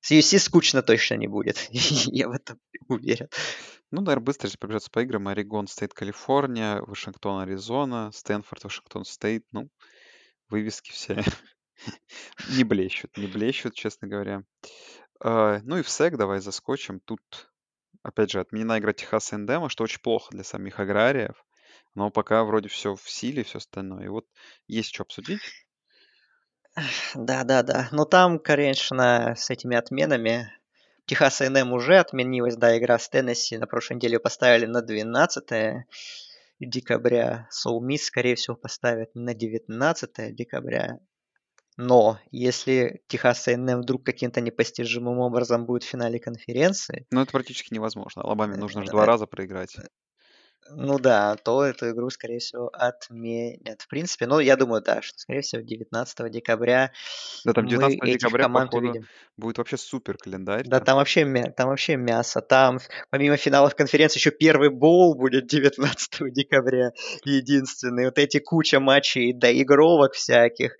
С 0.01 0.11
UFC 0.11 0.39
скучно 0.39 0.81
точно 0.81 1.15
не 1.15 1.27
будет, 1.27 1.67
я 1.71 2.29
в 2.29 2.31
этом 2.31 2.59
уверен. 2.87 3.27
Ну, 3.91 4.01
наверное, 4.01 4.25
быстро 4.25 4.47
если 4.47 4.57
пробежаться 4.57 4.91
по 4.91 5.01
играм. 5.01 5.27
Орегон 5.27 5.67
Стейт, 5.67 5.93
Калифорния, 5.93 6.81
Вашингтон, 6.81 7.41
Аризона, 7.41 8.11
Стэнфорд, 8.13 8.63
Вашингтон 8.63 9.03
Стейт. 9.03 9.45
Ну, 9.51 9.69
вывески 10.47 10.91
все 10.91 11.23
Не 12.49 12.63
блещут, 12.63 13.17
не 13.17 13.27
блещут, 13.27 13.73
честно 13.73 14.07
говоря. 14.07 14.43
А, 15.21 15.59
ну 15.63 15.77
и 15.77 15.81
в 15.81 15.89
SEC 15.89 16.17
давай 16.17 16.39
заскочим. 16.39 16.99
Тут, 16.99 17.21
опять 18.03 18.31
же, 18.31 18.39
отменена 18.39 18.79
игра 18.79 18.93
Техас 18.93 19.33
Эндема, 19.33 19.69
что 19.69 19.83
очень 19.83 20.01
плохо 20.01 20.31
для 20.31 20.43
самих 20.43 20.79
аграриев. 20.79 21.43
Но 21.95 22.11
пока 22.11 22.43
вроде 22.43 22.69
все 22.69 22.95
в 22.95 23.09
силе, 23.09 23.43
все 23.43 23.57
остальное. 23.57 24.05
И 24.05 24.09
вот 24.09 24.25
есть 24.67 24.93
что 24.93 25.03
обсудить. 25.03 25.41
Да-да-да. 27.15 27.89
Но 27.91 28.05
там, 28.05 28.39
конечно, 28.39 29.33
с 29.37 29.49
этими 29.49 29.75
отменами 29.75 30.51
Техас 31.05 31.41
A&M 31.41 31.73
уже 31.73 31.97
отменилась, 31.97 32.55
да, 32.55 32.77
игра 32.77 32.99
с 32.99 33.09
Теннесси 33.09 33.57
на 33.57 33.67
прошлой 33.67 33.95
неделе 33.95 34.19
поставили 34.19 34.65
на 34.65 34.81
12 34.81 35.85
декабря. 36.59 37.47
Соу 37.49 37.81
Мисс, 37.81 38.05
скорее 38.05 38.35
всего, 38.35 38.55
поставят 38.55 39.15
на 39.15 39.33
19 39.33 40.35
декабря. 40.35 40.99
Но 41.77 42.19
если 42.29 43.01
Техас 43.07 43.47
A&M 43.47 43.81
вдруг 43.81 44.05
каким-то 44.05 44.41
непостижимым 44.41 45.19
образом 45.19 45.65
будет 45.65 45.83
в 45.83 45.87
финале 45.87 46.19
конференции... 46.19 47.07
Ну, 47.09 47.21
это 47.21 47.31
практически 47.31 47.73
невозможно. 47.73 48.21
Алабаме 48.21 48.57
нужно 48.57 48.83
же 48.83 48.91
два 48.91 49.05
раза 49.05 49.25
проиграть. 49.25 49.77
Ну 50.71 50.99
да, 50.99 51.35
то 51.35 51.63
эту 51.63 51.89
игру, 51.91 52.09
скорее 52.09 52.39
всего, 52.39 52.69
отменят. 52.73 53.81
В 53.81 53.87
принципе, 53.87 54.27
ну, 54.27 54.39
я 54.39 54.55
думаю, 54.55 54.81
да, 54.81 55.01
что, 55.01 55.17
скорее 55.17 55.41
всего, 55.41 55.61
19 55.61 56.31
декабря 56.31 56.91
Да, 57.45 57.53
там 57.53 57.67
19 57.67 58.01
мы 58.01 58.11
декабря, 58.11 58.43
команд 58.43 58.71
походу, 58.71 58.89
увидим. 58.89 59.07
будет 59.37 59.57
вообще 59.57 59.77
супер 59.77 60.17
календарь. 60.17 60.67
Да, 60.67 60.79
там 60.79 60.97
вообще, 60.97 61.25
там 61.55 61.69
вообще 61.69 61.95
мясо. 61.95 62.41
Там, 62.41 62.79
помимо 63.09 63.37
финалов 63.37 63.75
конференции, 63.75 64.19
еще 64.19 64.31
первый 64.31 64.69
боул 64.69 65.15
будет 65.15 65.47
19 65.47 66.33
декабря. 66.33 66.91
Единственный. 67.23 68.05
Вот 68.05 68.17
эти 68.17 68.39
куча 68.39 68.79
матчей, 68.79 69.33
доигровок 69.33 70.13
всяких. 70.13 70.75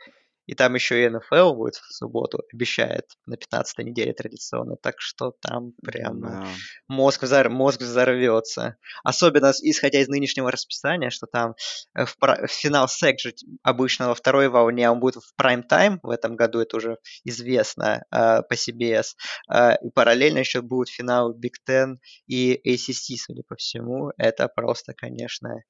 И 0.50 0.56
там 0.56 0.74
еще 0.74 1.06
и 1.06 1.10
НФЛ 1.10 1.54
будет 1.54 1.76
в 1.76 1.94
субботу, 1.94 2.42
обещает, 2.52 3.06
на 3.28 3.38
15 3.38 3.78
неделе 3.86 4.14
традиционно. 4.14 4.78
Так 4.78 4.96
что 4.98 5.32
там 5.42 5.74
прямо 5.84 6.32
Да. 6.32 6.48
мозг, 6.88 7.22
взор- 7.24 7.50
мозг 7.50 7.82
взорвется. 7.82 8.78
Особенно 9.04 9.52
исходя 9.62 10.00
из 10.00 10.08
нынешнего 10.08 10.52
расписания, 10.52 11.12
что 11.12 11.28
там 11.28 11.54
э, 11.96 12.06
в, 12.06 12.16
в 12.20 12.48
финал 12.48 12.88
СЭК 12.88 13.20
же 13.20 13.36
обычно 13.62 14.08
во 14.08 14.16
второй 14.16 14.50
волне, 14.50 14.88
а 14.88 14.92
он 14.92 15.00
будет 15.00 15.18
в 15.18 15.36
прайм-тайм 15.36 16.00
в 16.02 16.10
этом 16.10 16.36
году, 16.36 16.62
это 16.62 16.78
уже 16.78 16.98
известно 17.24 18.04
э, 18.12 18.42
по 18.42 18.54
CBS. 18.56 19.10
Э, 19.54 19.74
и 19.84 19.92
параллельно 19.92 20.40
еще 20.40 20.64
будет 20.64 20.90
финал 20.90 21.32
Big 21.32 21.58
Ten 21.70 21.98
и 22.26 22.60
ACC, 22.66 23.18
судя 23.18 23.44
по 23.48 23.56
всему. 23.56 24.14
Это 24.18 24.48
просто, 24.48 24.96
конечно, 24.96 25.62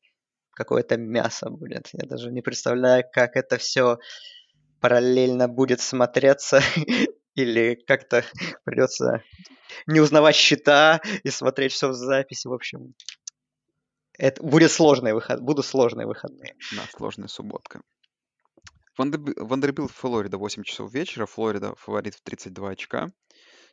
какое-то 0.51 0.95
мясо 0.95 1.49
будет. 1.49 1.89
Я 1.91 2.07
даже 2.07 2.31
не 2.31 2.41
представляю, 2.41 3.03
как 3.11 3.35
это 3.35 3.57
все 3.57 3.97
параллельно 4.79 5.47
будет 5.47 5.81
смотреться 5.81 6.61
или 7.35 7.75
как-то 7.87 8.23
придется 8.63 9.23
не 9.87 9.99
узнавать 9.99 10.35
счета 10.35 11.01
и 11.23 11.29
смотреть 11.29 11.73
все 11.73 11.89
в 11.89 11.93
записи. 11.93 12.47
В 12.47 12.53
общем, 12.53 12.93
это 14.17 14.43
будет 14.43 14.71
сложные 14.71 15.13
выход, 15.13 15.41
будут 15.41 15.65
сложные 15.65 16.07
выходные. 16.07 16.55
Да, 16.75 16.83
сложная 16.95 17.27
субботка. 17.27 17.81
Вандерби- 18.97 19.33
Вандербилт, 19.37 19.91
Флорида, 19.91 20.37
8 20.37 20.63
часов 20.63 20.93
вечера. 20.93 21.25
Флорида 21.25 21.73
фаворит 21.75 22.15
в 22.15 22.21
32 22.21 22.69
очка. 22.69 23.09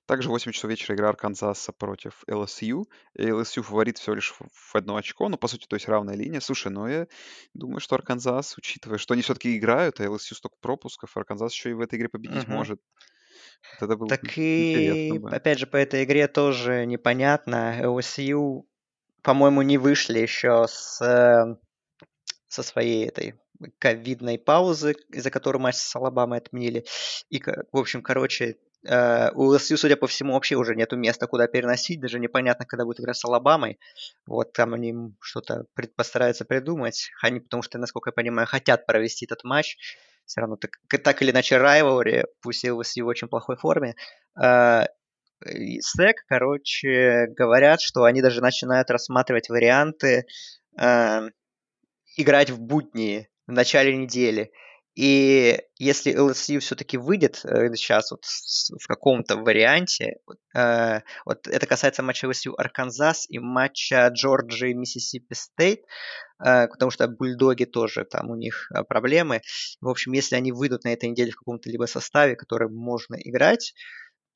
Также 0.06 0.28
8 0.28 0.52
часов 0.52 0.70
вечера 0.70 0.94
игра 0.94 1.08
Арканзаса 1.08 1.72
против 1.72 2.22
LSU. 2.30 2.86
И 3.14 3.30
LSU 3.32 3.62
фаворит 3.64 3.98
всего 3.98 4.14
лишь 4.14 4.32
в- 4.32 4.46
в 4.52 4.76
одно 4.76 4.96
очко. 4.96 5.28
Ну, 5.28 5.36
по 5.36 5.48
сути, 5.48 5.66
то 5.66 5.74
есть 5.74 5.88
равная 5.88 6.14
линия. 6.14 6.40
Слушай, 6.40 6.70
ну 6.70 6.86
я 6.86 7.08
думаю, 7.54 7.80
что 7.80 7.96
Арканзас, 7.96 8.56
учитывая, 8.56 8.98
что 8.98 9.14
они 9.14 9.22
все-таки 9.22 9.56
играют, 9.56 10.00
а 10.00 10.08
LSU 10.08 10.36
столько 10.36 10.56
пропусков, 10.60 11.16
Арканзас 11.16 11.52
еще 11.52 11.70
и 11.70 11.74
в 11.74 11.80
этой 11.80 11.98
игре 11.98 12.08
победить 12.08 12.44
Мгм. 12.44 12.52
может. 12.52 12.80
Вот 13.80 13.86
это 13.88 13.96
было 13.96 14.08
Так 14.08 14.38
и, 14.38 15.18
бы. 15.18 15.30
опять 15.30 15.58
же, 15.58 15.66
по 15.66 15.76
этой 15.76 16.04
игре 16.04 16.28
тоже 16.28 16.86
непонятно. 16.86 17.80
LSU, 17.82 18.64
по-моему, 19.22 19.62
не 19.62 19.76
вышли 19.76 20.20
еще 20.20 20.66
с, 20.68 21.00
э, 21.02 21.56
со 22.48 22.62
своей 22.62 23.06
этой 23.08 23.34
ковидной 23.78 24.38
паузы, 24.38 24.94
из-за 25.08 25.30
которой 25.30 25.58
матч 25.58 25.76
с 25.76 25.96
Алабамой 25.96 26.38
отменили. 26.38 26.84
И, 27.28 27.40
в 27.40 27.76
общем, 27.76 28.02
короче, 28.02 28.56
э, 28.84 29.30
у 29.34 29.52
LSU, 29.52 29.76
судя 29.76 29.96
по 29.96 30.06
всему, 30.06 30.34
вообще 30.34 30.56
уже 30.56 30.74
нету 30.74 30.96
места, 30.96 31.26
куда 31.26 31.46
переносить. 31.46 32.00
Даже 32.00 32.18
непонятно, 32.18 32.66
когда 32.66 32.84
будет 32.84 33.00
игра 33.00 33.14
с 33.14 33.24
Алабамой. 33.24 33.78
Вот 34.26 34.52
там 34.52 34.74
они 34.74 34.94
что-то 35.20 35.66
пред- 35.74 35.94
постараются 35.94 36.44
придумать. 36.44 37.10
Они, 37.22 37.40
потому 37.40 37.62
что, 37.62 37.78
насколько 37.78 38.10
я 38.10 38.12
понимаю, 38.12 38.46
хотят 38.46 38.86
провести 38.86 39.26
этот 39.26 39.44
матч. 39.44 39.76
Все 40.24 40.40
равно 40.40 40.56
так, 40.56 40.72
так 41.02 41.22
или 41.22 41.30
иначе 41.30 41.56
райвори, 41.56 42.24
пусть 42.42 42.64
и 42.64 42.68
LSU 42.68 43.04
в 43.04 43.06
очень 43.06 43.28
плохой 43.28 43.56
форме. 43.56 43.94
Э, 44.40 44.86
SEC, 45.44 46.14
короче, 46.28 47.26
говорят, 47.36 47.80
что 47.80 48.04
они 48.04 48.22
даже 48.22 48.40
начинают 48.40 48.90
рассматривать 48.90 49.48
варианты 49.48 50.26
э, 50.80 51.30
играть 52.16 52.50
в 52.50 52.60
будни 52.60 53.28
в 53.46 53.52
начале 53.52 53.96
недели. 53.96 54.50
И 54.96 55.60
если 55.76 56.16
LSU 56.16 56.58
все-таки 56.60 56.96
выйдет 56.96 57.42
э, 57.44 57.68
сейчас 57.74 58.10
вот 58.10 58.24
в 58.24 58.86
каком-то 58.86 59.36
варианте, 59.36 60.20
вот, 60.24 60.38
э, 60.54 61.00
это 61.44 61.66
касается 61.66 62.02
матча 62.02 62.26
LSU 62.26 62.54
Арканзас 62.56 63.26
и 63.28 63.38
матча 63.38 64.08
Джорджии 64.08 64.72
Миссисипи 64.72 65.34
Стейт, 65.34 65.80
э, 66.42 66.68
потому 66.68 66.90
что 66.90 67.08
бульдоги 67.08 67.64
тоже 67.64 68.06
там 68.06 68.30
у 68.30 68.36
них 68.36 68.72
проблемы. 68.88 69.42
В 69.82 69.88
общем, 69.90 70.12
если 70.12 70.34
они 70.34 70.50
выйдут 70.50 70.84
на 70.84 70.94
этой 70.94 71.10
неделе 71.10 71.30
в 71.30 71.36
каком-то 71.36 71.68
либо 71.68 71.84
составе, 71.84 72.34
который 72.34 72.70
можно 72.70 73.16
играть, 73.16 73.74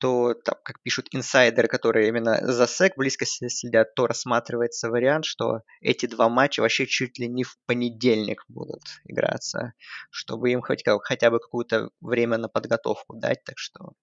то, 0.01 0.33
там, 0.33 0.55
как 0.63 0.81
пишут 0.81 1.09
инсайдеры, 1.11 1.67
которые 1.67 2.07
именно 2.07 2.51
за 2.51 2.65
SEC 2.65 2.97
близко 2.97 3.25
следят, 3.25 3.93
то 3.93 4.07
рассматривается 4.07 4.89
вариант, 4.89 5.25
что 5.25 5.61
эти 5.79 6.07
два 6.07 6.27
матча 6.27 6.61
вообще 6.61 6.87
чуть 6.87 7.19
ли 7.19 7.27
не 7.27 7.43
в 7.43 7.55
понедельник 7.67 8.43
будут 8.47 8.81
играться, 9.05 9.73
чтобы 10.09 10.49
им 10.51 10.61
хоть, 10.61 10.83
хотя 11.03 11.29
бы 11.29 11.39
какое-то 11.39 11.91
время 12.01 12.39
на 12.39 12.49
подготовку 12.49 13.15
дать. 13.15 13.43
Так 13.43 13.59
что 13.59 13.93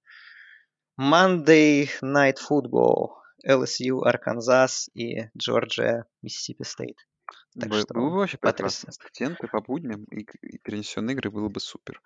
Monday 1.00 1.88
Night 2.00 2.36
Football, 2.48 3.08
LSU, 3.44 4.04
Арканзас 4.04 4.88
и 4.94 5.30
Джорджия, 5.36 6.06
Миссисипи 6.22 6.62
Стейт. 6.62 6.96
Так 7.58 7.70
Бы- 7.70 7.80
что 7.80 7.94
Было 7.94 8.10
бы 8.10 8.16
вообще 8.18 8.38
прекрасно. 8.38 8.92
Студенты 8.92 9.48
по 9.48 9.60
будням 9.60 10.04
и, 10.04 10.20
и 10.42 10.58
перенесенные 10.58 11.14
игры 11.14 11.32
было 11.32 11.48
бы 11.48 11.58
супер. 11.58 12.00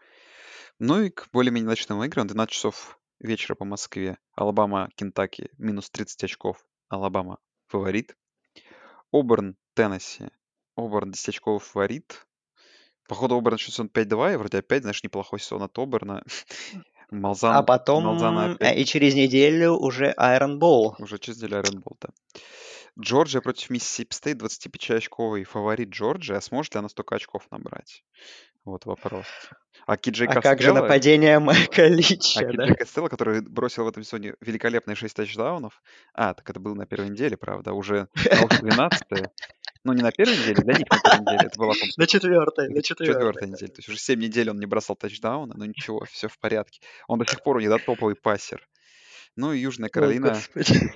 Ну 0.78 1.02
и 1.02 1.10
к 1.10 1.28
более-менее 1.30 1.68
ночным 1.68 2.02
играм 2.02 2.26
12 2.26 2.50
часов 2.54 2.98
вечера 3.22 3.54
по 3.54 3.64
Москве. 3.64 4.18
Алабама, 4.34 4.90
Кентаки, 4.96 5.50
минус 5.58 5.90
30 5.90 6.24
очков. 6.24 6.64
Алабама 6.88 7.38
фаворит. 7.68 8.16
Оберн, 9.12 9.56
Теннесси. 9.74 10.28
Оберн 10.76 11.10
10 11.10 11.28
очков 11.28 11.64
фаворит. 11.64 12.26
Походу, 13.08 13.36
Оберн 13.36 13.58
сейчас 13.58 13.80
он 13.80 13.88
5-2, 13.88 14.34
и 14.34 14.36
вроде 14.36 14.58
опять, 14.58 14.82
знаешь, 14.82 15.02
неплохой 15.02 15.40
сезон 15.40 15.62
от 15.62 15.78
Оберна. 15.78 16.22
А 17.12 17.14
Малзан, 17.14 17.52
Малзана 17.52 17.62
потом 17.62 18.08
э, 18.38 18.54
опять 18.54 18.78
и 18.78 18.86
через 18.86 19.14
неделю 19.14 19.72
уже 19.74 20.14
Iron 20.18 20.58
Bowl. 20.58 20.94
уже 20.98 21.18
чистили 21.18 21.54
Айронбол, 21.54 21.98
да. 22.00 22.08
Джорджия 23.00 23.40
против 23.40 23.70
Миссисипи 23.70 24.14
Стейт, 24.14 24.42
25-очковый 24.42 25.44
фаворит 25.44 25.90
Джорджия. 25.90 26.36
А 26.36 26.40
сможет 26.40 26.74
ли 26.74 26.78
она 26.80 26.88
столько 26.88 27.14
очков 27.16 27.46
набрать? 27.50 28.04
Вот 28.64 28.84
вопрос. 28.86 29.26
А 29.86 29.96
Кей 29.96 30.08
Джей 30.08 30.28
А 30.28 30.34
как 30.34 30.60
же 30.60 30.68
Костелло, 30.68 30.82
нападение 30.82 31.38
Майка 31.40 31.84
а 31.84 31.88
Лича, 31.88 32.40
да? 32.40 32.64
Кей 32.64 32.69
Джей 32.69 32.76
Костелло, 32.76 33.08
который 33.08 33.40
бросил 33.40 33.84
в 33.84 33.88
этом 33.88 34.04
сезоне 34.04 34.34
великолепные 34.40 34.94
6 34.94 35.16
тачдаунов. 35.16 35.82
А, 36.14 36.34
так 36.34 36.48
это 36.48 36.60
было 36.60 36.74
на 36.74 36.86
первой 36.86 37.08
неделе, 37.08 37.36
правда, 37.36 37.72
уже, 37.72 38.08
а 38.30 38.44
уже 38.44 38.58
12 38.60 39.02
Ну, 39.84 39.92
не 39.94 40.02
на 40.02 40.12
первой 40.12 40.36
неделе, 40.36 40.62
для 40.62 40.74
них 40.74 40.88
на 40.88 41.00
первой 41.00 41.20
неделе. 41.20 41.48
Это 41.48 41.58
была, 41.58 41.74
На 41.96 42.06
четвертой, 42.06 42.68
на 42.68 42.82
четвертой. 42.82 43.14
четвертая 43.14 43.48
неделя. 43.48 43.68
То 43.68 43.78
есть 43.78 43.88
уже 43.88 43.98
7 43.98 44.20
недель 44.20 44.50
он 44.50 44.60
не 44.60 44.66
бросал 44.66 44.94
тачдауна, 44.94 45.54
но 45.56 45.64
ничего, 45.64 46.04
все 46.04 46.28
в 46.28 46.38
порядке. 46.38 46.80
Он 47.08 47.18
до 47.18 47.26
сих 47.26 47.42
пор 47.42 47.56
у 47.56 47.60
да, 47.62 47.78
топовый 47.78 48.14
пассер. 48.14 48.68
Ну 49.34 49.52
и 49.52 49.58
Южная 49.58 49.88
Каролина, 49.88 50.38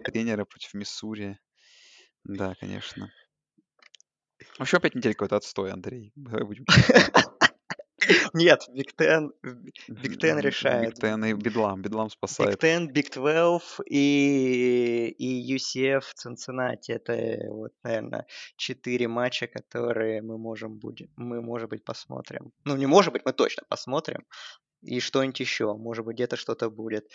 тренера 0.05 0.44
против 0.44 0.74
Миссури. 0.74 1.39
Да, 2.28 2.54
конечно. 2.58 3.12
Вообще 4.58 4.78
опять 4.78 4.94
неделя 4.94 5.12
какой-то 5.12 5.36
отстой, 5.36 5.70
Андрей. 5.70 6.12
Давай 6.16 6.44
будем. 6.44 6.64
Нет, 8.34 8.62
Big 8.72 8.94
Ten, 8.96 9.32
Big 9.88 10.18
Ten 10.18 10.38
решает. 10.38 10.90
Big 10.90 11.00
Ten 11.00 11.24
и 11.24 11.32
Бедлам. 11.34 11.82
Бедлам 11.82 12.06
Big 12.06 12.12
спасает. 12.12 12.58
Ten, 12.60 12.88
Big 12.88 13.10
12 13.12 13.80
и, 13.86 15.14
и 15.18 15.56
UCF 15.56 16.02
Цинциннати. 16.14 16.92
Это 16.92 17.50
вот, 17.50 17.72
наверное, 17.82 18.26
четыре 18.56 19.08
матча, 19.08 19.46
которые 19.46 20.22
мы 20.22 20.36
можем 20.36 20.78
будем, 20.78 21.08
мы, 21.16 21.40
может 21.40 21.70
быть, 21.70 21.84
посмотрим. 21.84 22.52
Ну, 22.64 22.76
не 22.76 22.86
может 22.86 23.12
быть, 23.12 23.22
мы 23.24 23.32
точно 23.32 23.62
посмотрим. 23.68 24.24
И 24.82 25.00
что-нибудь 25.00 25.40
еще. 25.40 25.74
Может 25.74 26.04
быть, 26.04 26.16
где-то 26.16 26.36
что-то 26.36 26.70
будет. 26.70 27.08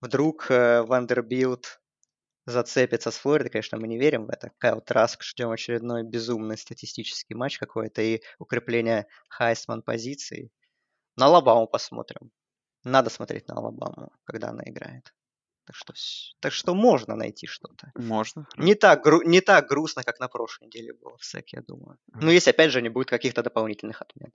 Вдруг 0.00 0.50
э, 0.50 0.82
Вандербилт 0.82 1.80
зацепится 2.48 3.10
с 3.10 3.18
Флоридой, 3.18 3.50
конечно, 3.50 3.78
мы 3.78 3.86
не 3.88 3.98
верим 3.98 4.26
в 4.26 4.30
это. 4.30 4.50
Кайл 4.58 4.80
Траск 4.80 5.22
ждем 5.22 5.50
очередной 5.50 6.02
безумный 6.02 6.56
статистический 6.56 7.34
матч 7.34 7.58
какой-то 7.58 8.00
и 8.02 8.22
укрепление 8.38 9.06
Heisman 9.28 9.82
позиций. 9.82 10.50
На 11.16 11.26
Алабаму 11.26 11.66
посмотрим. 11.66 12.30
Надо 12.84 13.10
смотреть 13.10 13.48
на 13.48 13.56
Алабаму, 13.56 14.12
когда 14.24 14.48
она 14.48 14.62
играет. 14.64 15.12
Так 15.66 15.76
что, 15.76 15.92
так 16.40 16.52
что 16.54 16.74
можно 16.74 17.14
найти 17.14 17.46
что-то. 17.46 17.92
Можно. 17.94 18.46
Не 18.56 18.74
так, 18.74 19.02
гру, 19.02 19.20
не 19.22 19.42
так 19.42 19.68
грустно, 19.68 20.02
как 20.02 20.18
на 20.18 20.28
прошлой 20.28 20.68
неделе 20.68 20.94
было 20.94 21.18
в 21.18 21.24
SEC, 21.24 21.52
я 21.52 21.60
думаю. 21.60 21.98
Ну, 22.14 22.30
если, 22.30 22.50
опять 22.50 22.72
же, 22.72 22.80
не 22.80 22.88
будет 22.88 23.10
каких-то 23.10 23.42
дополнительных 23.42 24.00
отмен. 24.00 24.32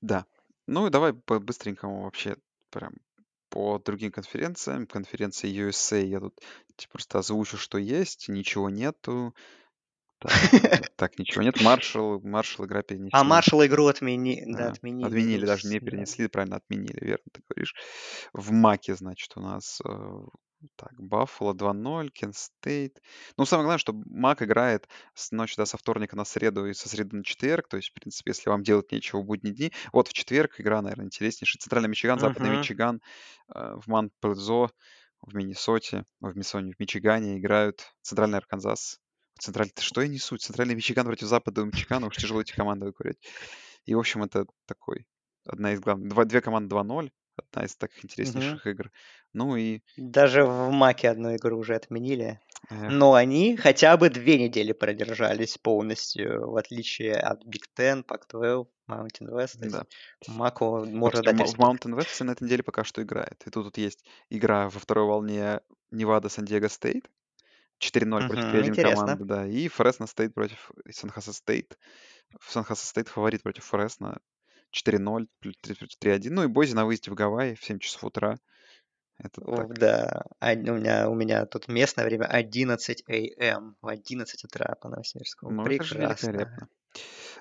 Да. 0.00 0.24
Ну, 0.66 0.88
давай 0.88 1.12
по 1.12 1.38
быстренькому 1.38 2.04
вообще 2.04 2.36
прям 2.70 2.94
по 3.56 3.78
другим 3.78 4.12
конференциям. 4.12 4.86
Конференции 4.86 5.50
USA 5.50 6.04
я 6.04 6.20
тут 6.20 6.38
просто 6.92 7.20
озвучу, 7.20 7.56
что 7.56 7.78
есть, 7.78 8.28
ничего 8.28 8.68
нету. 8.68 9.34
Так, 10.18 10.30
так, 10.96 11.18
ничего 11.18 11.42
нет. 11.42 11.62
Маршал, 11.62 12.20
Маршал 12.20 12.66
игра 12.66 12.82
перенесена. 12.82 13.18
А 13.18 13.24
Маршал 13.24 13.64
игру 13.64 13.86
отмени... 13.86 14.44
да, 14.46 14.72
отменили. 14.72 15.06
Отменили, 15.06 15.46
даже 15.46 15.68
не 15.68 15.80
перенесли, 15.80 16.28
правильно, 16.28 16.56
отменили, 16.56 17.02
верно 17.02 17.24
ты 17.32 17.40
говоришь. 17.48 17.74
В 18.34 18.52
Маке, 18.52 18.94
значит, 18.94 19.32
у 19.36 19.40
нас 19.40 19.80
э, 19.88 20.18
так, 20.76 20.92
Баффало 20.98 21.54
2-0, 21.54 22.10
Кен 22.10 22.32
Стейт. 22.32 23.00
Ну, 23.36 23.44
самое 23.44 23.64
главное, 23.66 23.78
что 23.78 23.92
Мак 24.06 24.42
играет 24.42 24.88
с 25.14 25.30
ночи, 25.30 25.54
да, 25.56 25.66
со 25.66 25.76
вторника 25.76 26.16
на 26.16 26.24
среду 26.24 26.66
и 26.66 26.74
со 26.74 26.88
среды 26.88 27.16
на 27.16 27.24
четверг. 27.24 27.68
То 27.68 27.76
есть, 27.76 27.90
в 27.90 27.94
принципе, 27.94 28.30
если 28.30 28.48
вам 28.48 28.62
делать 28.62 28.90
нечего 28.92 29.20
в 29.20 29.24
будние 29.24 29.54
дни. 29.54 29.72
Вот 29.92 30.08
в 30.08 30.12
четверг 30.12 30.60
игра, 30.60 30.82
наверное, 30.82 31.06
интереснейшая. 31.06 31.60
Центральный 31.60 31.88
Мичиган, 31.88 32.18
Западный 32.18 32.50
Мгм. 32.50 32.58
Мичиган 32.58 33.00
э, 33.54 33.76
в 33.76 33.86
Манплзо, 33.86 34.70
в 35.20 35.34
Миннесоте, 35.34 36.04
в 36.20 36.36
Миссоне, 36.36 36.72
в 36.72 36.80
Мичигане 36.80 37.38
играют. 37.38 37.92
Центральный 38.02 38.38
Арканзас. 38.38 38.98
Центральный, 39.38 39.72
что 39.78 40.00
я 40.00 40.08
несу? 40.08 40.36
Центральный 40.38 40.74
Мичиган 40.74 41.04
против 41.06 41.26
Западного 41.26 41.66
Мичигана. 41.66 42.06
Уж 42.06 42.16
тяжело 42.16 42.40
эти 42.40 42.52
команды 42.52 42.86
выкурять. 42.86 43.18
И, 43.84 43.94
в 43.94 43.98
общем, 43.98 44.22
это 44.22 44.46
такой, 44.66 45.06
одна 45.44 45.72
из 45.72 45.80
главных. 45.80 46.08
Два, 46.08 46.24
две 46.24 46.40
команды 46.40 46.74
2-0. 46.74 47.10
Одна 47.36 47.66
из 47.66 47.76
таких 47.76 48.04
интереснейших 48.04 48.66
игр. 48.66 48.90
Ну 49.32 49.56
и 49.56 49.82
Даже 49.96 50.44
в 50.44 50.70
Маке 50.70 51.10
одну 51.10 51.36
игру 51.36 51.58
уже 51.58 51.74
отменили. 51.74 52.40
Эх. 52.70 52.90
Но 52.90 53.14
они 53.14 53.56
хотя 53.56 53.96
бы 53.96 54.08
две 54.08 54.38
недели 54.38 54.72
продержались 54.72 55.58
полностью, 55.58 56.50
в 56.50 56.56
отличие 56.56 57.14
от 57.14 57.44
Big 57.44 57.64
Ten, 57.78 58.04
Pac-12, 58.04 58.66
Mountain 58.88 59.30
West. 59.30 59.58
Да. 59.68 59.84
MAC 60.26 60.70
у 60.70 60.84
можно 60.86 61.22
дать 61.22 61.54
в. 61.54 61.60
Mountain 61.60 61.94
West 61.94 62.06
все 62.06 62.24
на 62.24 62.32
этой 62.32 62.44
неделе 62.44 62.62
пока 62.62 62.84
что 62.84 63.02
играет. 63.02 63.42
И 63.46 63.50
тут, 63.50 63.66
тут 63.66 63.78
есть 63.78 64.04
игра 64.30 64.70
во 64.70 64.80
второй 64.80 65.06
волне 65.06 65.60
Невада 65.90 66.28
Сан-Диего 66.28 66.68
Стейт. 66.68 67.10
4-0 67.78 68.28
против 68.28 68.44
Мгм, 68.44 68.56
3-1 68.56 68.68
интересно. 68.68 69.00
команды, 69.02 69.24
да. 69.24 69.46
И 69.46 69.68
Фресно 69.68 70.06
Стейт 70.06 70.34
против 70.34 70.70
Сан-Хосе 70.90 71.32
Стейт. 71.32 71.78
Сан-Хосе 72.40 72.86
Стейт 72.86 73.08
фаворит 73.08 73.42
против 73.42 73.64
Фресно. 73.64 74.18
4-0 74.76 75.26
против 75.40 75.76
3-1. 76.02 76.30
Ну 76.30 76.44
и 76.44 76.46
Бойзи 76.46 76.74
на 76.74 76.84
выезде 76.84 77.10
в 77.10 77.14
Гавайи 77.14 77.54
в 77.54 77.64
7 77.64 77.78
часов 77.78 78.04
утра. 78.04 78.36
Это 79.18 79.40
О, 79.42 79.56
так. 79.56 79.78
Да, 79.78 80.24
а- 80.40 80.52
у 80.52 80.74
меня, 80.74 81.08
у 81.08 81.14
меня 81.14 81.46
тут 81.46 81.68
местное 81.68 82.04
время 82.04 82.26
11 82.26 83.02
a.m. 83.08 83.76
в 83.80 83.88
11 83.88 84.44
утра 84.44 84.74
по 84.80 84.88
Новосибирскому. 84.88 85.52
Ну, 85.52 85.64
Прекрасно. 85.64 86.68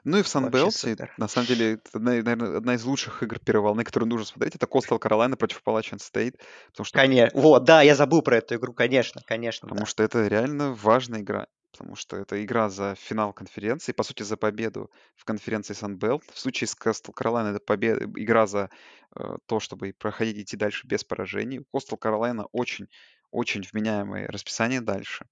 Ну 0.03 0.19
и 0.19 0.21
в 0.21 0.27
супер. 0.27 1.13
на 1.17 1.27
самом 1.27 1.47
деле, 1.47 1.73
это, 1.73 1.89
одна, 1.93 2.11
наверное, 2.11 2.57
одна 2.57 2.75
из 2.75 2.83
лучших 2.83 3.23
игр 3.23 3.39
первой 3.39 3.63
волны, 3.63 3.83
которую 3.83 4.09
нужно 4.09 4.25
смотреть, 4.25 4.55
это 4.55 4.67
Костел 4.67 4.99
Каролайна 4.99 5.35
против 5.35 5.61
Appalachian 5.65 5.99
Стейт, 5.99 6.35
потому 6.67 6.85
что 6.85 6.99
Конечно. 6.99 7.39
Вот, 7.39 7.63
да, 7.63 7.81
я 7.81 7.95
забыл 7.95 8.21
про 8.21 8.37
эту 8.37 8.55
игру, 8.55 8.73
конечно, 8.73 9.21
конечно, 9.25 9.67
Потому 9.67 9.85
да. 9.85 9.89
что 9.89 10.03
это 10.03 10.27
реально 10.27 10.73
важная 10.73 11.21
игра. 11.21 11.47
Потому 11.77 11.95
что 11.97 12.15
это 12.15 12.41
игра 12.41 12.69
за 12.69 12.95
финал 12.95 13.33
конференции, 13.33 13.91
по 13.91 14.03
сути, 14.03 14.23
за 14.23 14.37
победу 14.37 14.89
в 15.17 15.25
конференции 15.25 15.73
Sunbelt. 15.73 16.21
В 16.33 16.39
случае 16.39 16.69
с 16.69 16.73
Coastal 16.73 17.13
Carolina 17.13 17.51
это 17.51 17.59
победа, 17.59 18.05
игра 18.15 18.47
за 18.47 18.69
э, 19.15 19.35
то, 19.45 19.59
чтобы 19.59 19.91
проходить, 19.91 20.37
идти 20.37 20.55
дальше 20.55 20.87
без 20.87 21.03
поражений. 21.03 21.59
У 21.59 21.77
Coastal 21.77 21.99
Carolina 21.99 22.45
очень, 22.53 22.87
очень 23.29 23.61
вменяемое 23.61 24.27
расписание 24.27 24.79
дальше. 24.79 25.25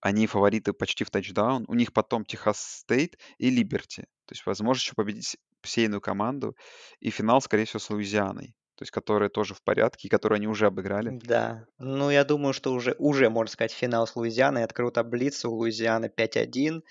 Они 0.00 0.26
фавориты 0.26 0.72
почти 0.72 1.04
в 1.04 1.10
тачдаун. 1.10 1.66
У 1.68 1.74
них 1.74 1.92
потом 1.92 2.24
Техас 2.24 2.58
Стейт 2.58 3.18
и 3.36 3.50
Либерти. 3.50 4.02
То 4.24 4.32
есть 4.32 4.46
возможность 4.46 4.86
еще 4.86 4.94
победить 4.94 5.36
сейную 5.62 6.00
команду. 6.00 6.56
И 7.00 7.10
финал, 7.10 7.42
скорее 7.42 7.66
всего, 7.66 7.80
с 7.80 7.90
Луизианой. 7.90 8.54
То 8.78 8.82
есть 8.82 8.92
которая 8.92 9.28
тоже 9.28 9.54
в 9.54 9.62
порядке, 9.62 10.06
и 10.06 10.10
которую 10.10 10.36
они 10.36 10.46
уже 10.46 10.66
обыграли. 10.66 11.18
Да, 11.24 11.66
ну 11.78 12.10
я 12.10 12.22
думаю, 12.24 12.52
что 12.52 12.72
уже, 12.72 12.94
уже 12.98 13.28
можно 13.28 13.50
сказать, 13.50 13.72
финал 13.72 14.06
с 14.06 14.14
Луизианой. 14.14 14.62
Открыл 14.62 14.92
таблицу, 14.92 15.50
у 15.50 15.56
Луизианы 15.56 16.08
5-1 16.08 16.84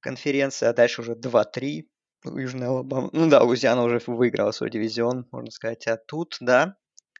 конференция, 0.00 0.70
а 0.70 0.72
дальше 0.72 1.02
уже 1.02 1.14
2-3 1.14 1.90
у 2.24 2.38
Южной 2.38 2.68
Алабамы. 2.68 3.10
Ну 3.12 3.28
да, 3.28 3.42
Луизиана 3.42 3.82
уже 3.82 4.00
выиграла 4.06 4.52
свой 4.52 4.70
дивизион, 4.70 5.26
можно 5.30 5.50
сказать. 5.50 5.86
А 5.88 5.98
тут, 5.98 6.38
да, 6.40 6.76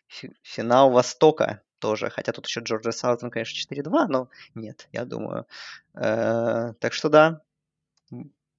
фи- 0.09 0.33
финал 0.43 0.91
Востока 0.91 1.61
тоже. 1.79 2.09
Хотя 2.09 2.33
тут 2.33 2.47
еще 2.47 2.61
Джорджия 2.61 2.93
Саутон, 2.93 3.31
конечно, 3.31 3.55
4-2, 3.55 4.07
но 4.09 4.31
нет, 4.55 4.89
я 4.93 5.05
думаю. 5.05 5.47
Э, 5.95 6.73
Так 6.81 6.95
что 6.95 7.11
да, 7.11 7.43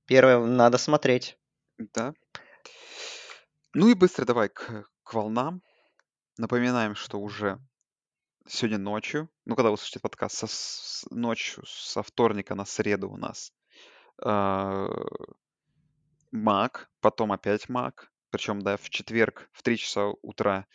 первое 0.06 0.40
надо 0.46 0.78
смотреть. 0.78 1.40
Да. 1.96 2.14
Ну 3.74 3.90
и 3.90 3.94
быстро 3.96 4.26
давай 4.26 4.50
к, 4.50 4.86
к 5.12 5.14
волнам. 5.14 5.62
Напоминаем, 6.38 6.96
что 6.96 7.20
уже 7.20 7.60
сегодня 8.48 8.78
ночью, 8.78 9.30
ну, 9.44 9.58
когда 9.58 9.70
вы 9.70 9.76
слушаете 9.76 10.00
подкаст, 10.00 10.38
со, 10.38 10.48
с- 10.48 11.06
ночью 11.12 11.66
со 11.68 12.02
вторника 12.02 12.56
на 12.56 12.64
среду 12.64 13.10
у 13.10 13.18
нас 13.18 13.52
Мак, 16.32 16.90
потом 17.02 17.34
опять 17.34 17.68
Мак, 17.68 18.10
причем, 18.30 18.62
да, 18.62 18.78
в 18.78 18.90
четверг 18.90 19.50
в 19.52 19.64
3 19.64 19.78
часа 19.78 20.12
утра 20.22 20.66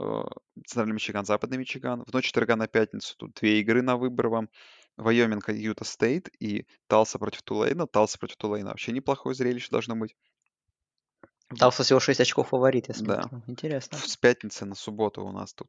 э, 0.00 0.22
Центральный 0.66 0.94
Мичиган, 0.94 1.24
Западный 1.24 1.58
Мичиган. 1.58 2.02
В 2.04 2.12
ночь 2.12 2.24
четверга 2.26 2.56
на 2.56 2.66
пятницу 2.66 3.14
тут 3.16 3.34
две 3.34 3.60
игры 3.60 3.82
на 3.82 3.96
выбор 3.96 4.26
вам. 4.28 4.48
Вайоминг, 4.96 5.50
Юта 5.50 5.84
Стейт 5.84 6.28
и 6.40 6.66
Талса 6.88 7.20
против 7.20 7.42
Тулейна. 7.42 7.86
Талса 7.86 8.18
против 8.18 8.38
Тулейна 8.38 8.70
вообще 8.70 8.90
неплохое 8.90 9.36
зрелище 9.36 9.68
должно 9.70 9.94
быть. 9.94 10.16
Талса 11.56 11.82
всего 11.82 12.00
6 12.00 12.20
очков 12.20 12.48
фаворит, 12.48 12.88
я 12.88 12.94
Да. 12.98 13.22
смотрю. 13.22 13.42
Интересно. 13.46 13.98
С 13.98 14.16
пятницы 14.16 14.64
на 14.66 14.74
субботу 14.74 15.24
у 15.24 15.32
нас 15.32 15.54
тут 15.54 15.68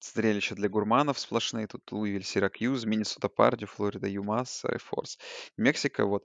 зрелище 0.00 0.54
для 0.54 0.68
гурманов 0.68 1.18
сплошные. 1.18 1.66
Тут 1.66 1.90
Луивиль, 1.92 2.24
Сиракьюз, 2.24 2.84
Миннесота 2.84 3.28
Парди, 3.28 3.64
Флорида, 3.66 4.08
Юмас, 4.08 4.64
Форс. 4.78 5.18
Мексика, 5.56 6.04
вот. 6.04 6.24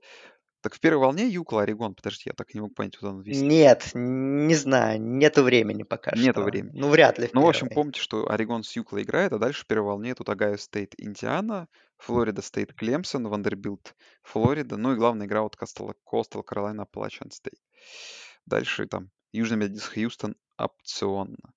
Так 0.62 0.74
в 0.74 0.80
первой 0.80 0.98
волне 1.02 1.28
UCLA, 1.28 1.62
Орегон. 1.62 1.94
Подожди, 1.94 2.24
я 2.26 2.34
так 2.34 2.54
не 2.56 2.60
могу 2.62 2.74
понять, 2.74 2.98
куда 2.98 3.12
он 3.12 3.22
висит. 3.22 3.44
Нет, 3.44 3.92
не 3.94 4.56
знаю, 4.56 5.00
нету 5.00 5.44
времени 5.44 5.84
пока 5.84 6.12
Нету 6.16 6.42
что. 6.42 6.44
времени. 6.44 6.78
Ну, 6.80 6.90
вряд 6.90 7.20
ли 7.20 7.28
в 7.28 7.34
Ну, 7.36 7.42
в 7.44 7.48
общем, 7.48 7.68
первой. 7.70 7.76
помните, 7.76 8.02
что 8.02 8.30
Орегон 8.30 8.64
с 8.64 8.76
UCLA 8.76 9.02
играет, 9.04 9.32
а 9.34 9.38
дальше 9.38 9.64
в 9.64 9.68
первой 9.68 9.86
волне 9.90 10.16
тут 10.16 10.28
Огайо 10.30 10.58
Стейт, 10.58 10.96
Индиана, 10.98 11.68
Флорида 12.00 12.42
Стейт, 12.42 12.74
Клемсон, 12.74 13.28
Вандербилт, 13.28 13.96
Флорида, 14.24 14.78
ну 14.78 14.94
и 14.94 14.96
главная 14.96 15.28
игра 15.28 15.44
вот 15.44 15.56
Coastal, 15.56 15.94
Coastal 16.04 16.42
Carolina, 16.44 16.84
Appalachian 16.84 17.30
State. 17.32 17.60
Дальше 18.48 18.88
там 18.88 19.12
Южный 19.34 19.58
Методист 19.58 19.94
Хьюстон 19.94 20.36
опционно. 20.58 21.54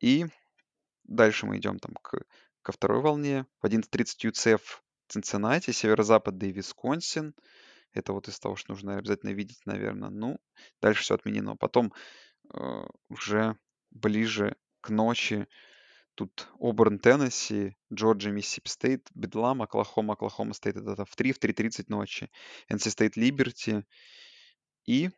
И 0.00 0.26
дальше 1.04 1.46
мы 1.46 1.56
идем 1.56 1.78
там 1.78 1.94
к, 1.94 2.18
ко 2.60 2.72
второй 2.72 3.00
волне. 3.00 3.46
В 3.62 3.66
11.30 3.66 4.30
UCF 4.30 4.60
Цинциннати, 5.08 5.70
Северо-Западный 5.70 6.52
Висконсин. 6.52 7.34
Это 7.94 8.12
вот 8.12 8.28
из 8.28 8.38
того, 8.38 8.54
что 8.54 8.72
нужно 8.72 8.98
обязательно 8.98 9.30
видеть, 9.30 9.64
наверное. 9.64 10.10
Ну, 10.10 10.38
дальше 10.82 11.02
все 11.02 11.14
отменено. 11.14 11.56
Потом 11.56 11.94
э, 12.52 12.86
уже 13.08 13.56
ближе 13.90 14.56
к 14.82 14.90
ночи 14.90 15.48
тут 16.14 16.48
Оберн, 16.60 16.98
Теннесси, 16.98 17.76
Джорджия, 17.90 18.30
Миссисипи 18.30 18.68
Стейт, 18.68 19.08
Бедлам, 19.14 19.62
Оклахома, 19.62 20.12
Оклахома 20.14 20.52
Стейт. 20.52 20.76
Это 20.76 21.06
в 21.06 21.16
3, 21.16 21.32
в 21.32 21.38
3.30 21.38 21.86
ночи. 21.88 22.30
NC 22.70 22.94
State 22.94 23.12
Либерти. 23.16 23.86
И 24.84 25.08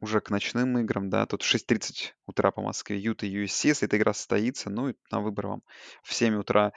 уже 0.00 0.20
к 0.20 0.30
ночным 0.30 0.78
играм, 0.78 1.10
да, 1.10 1.26
тут 1.26 1.42
в 1.42 1.54
6.30 1.54 2.12
утра 2.26 2.50
по 2.50 2.62
Москве 2.62 2.98
Юта 2.98 3.26
и 3.26 3.44
USC, 3.44 3.68
если 3.68 3.86
эта 3.86 3.96
игра 3.98 4.14
состоится, 4.14 4.70
ну 4.70 4.88
и 4.88 4.94
на 5.10 5.20
выбор 5.20 5.46
вам 5.46 5.62
в 6.02 6.14
7 6.14 6.36
утра 6.36 6.72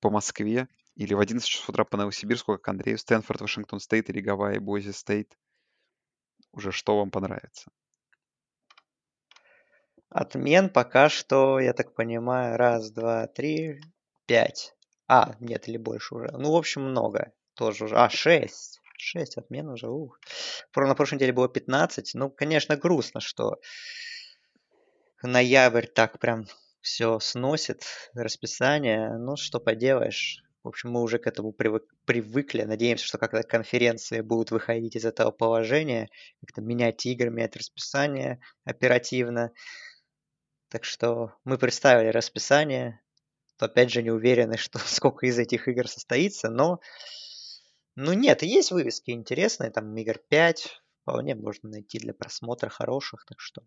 по 0.00 0.10
Москве 0.10 0.68
или 0.94 1.14
в 1.14 1.20
11 1.20 1.48
часов 1.48 1.68
утра 1.68 1.84
по 1.84 1.96
Новосибирску, 1.96 2.52
как 2.52 2.68
Андрею, 2.68 2.98
Стэнфорд, 2.98 3.40
Вашингтон 3.40 3.80
Стейт 3.80 4.10
или 4.10 4.20
Гавайи, 4.20 4.58
Бойзи 4.58 4.90
Стейт. 4.90 5.36
Уже 6.52 6.72
что 6.72 6.98
вам 6.98 7.10
понравится. 7.10 7.70
Отмен 10.10 10.70
пока 10.70 11.08
что, 11.08 11.60
я 11.60 11.72
так 11.72 11.94
понимаю, 11.94 12.56
раз, 12.56 12.90
два, 12.90 13.26
три, 13.26 13.80
пять. 14.26 14.74
А, 15.06 15.34
нет, 15.40 15.68
или 15.68 15.76
больше 15.76 16.14
уже. 16.14 16.30
Ну, 16.32 16.52
в 16.52 16.56
общем, 16.56 16.82
много. 16.82 17.32
Тоже 17.54 17.84
уже. 17.84 17.96
А, 17.96 18.08
шесть. 18.08 18.77
Шесть 18.98 19.38
отмен 19.38 19.68
уже. 19.68 19.88
Ух. 19.88 20.20
На 20.76 20.94
прошлой 20.94 21.16
неделе 21.16 21.32
было 21.32 21.48
15. 21.48 22.14
Ну, 22.14 22.30
конечно, 22.30 22.76
грустно, 22.76 23.20
что 23.20 23.60
ноябрь 25.22 25.86
так 25.86 26.18
прям 26.18 26.46
все 26.80 27.18
сносит 27.20 27.84
расписание. 28.14 29.16
Ну, 29.16 29.36
что 29.36 29.60
поделаешь. 29.60 30.42
В 30.64 30.68
общем, 30.68 30.90
мы 30.90 31.02
уже 31.02 31.18
к 31.18 31.28
этому 31.28 31.52
привык, 31.52 31.84
привыкли. 32.04 32.62
Надеемся, 32.62 33.06
что 33.06 33.18
как-то 33.18 33.42
конференции 33.44 34.20
будут 34.20 34.50
выходить 34.50 34.96
из 34.96 35.04
этого 35.04 35.30
положения, 35.30 36.10
как-то 36.40 36.60
менять 36.60 37.06
игры, 37.06 37.30
менять 37.30 37.56
расписание 37.56 38.40
оперативно. 38.64 39.52
Так 40.68 40.84
что 40.84 41.34
мы 41.44 41.56
представили 41.56 42.08
расписание. 42.08 43.00
То 43.58 43.66
опять 43.66 43.90
же 43.90 44.02
не 44.02 44.10
уверены, 44.10 44.56
что 44.58 44.80
сколько 44.80 45.26
из 45.26 45.38
этих 45.38 45.68
игр 45.68 45.86
состоится, 45.86 46.50
но 46.50 46.80
ну 48.00 48.12
нет, 48.12 48.42
есть 48.42 48.70
вывески 48.70 49.10
интересные, 49.10 49.70
там 49.70 49.96
игр 49.96 50.18
5, 50.28 50.80
вполне 51.02 51.34
можно 51.34 51.68
найти 51.68 51.98
для 51.98 52.14
просмотра 52.14 52.68
хороших, 52.68 53.24
так 53.26 53.40
что 53.40 53.62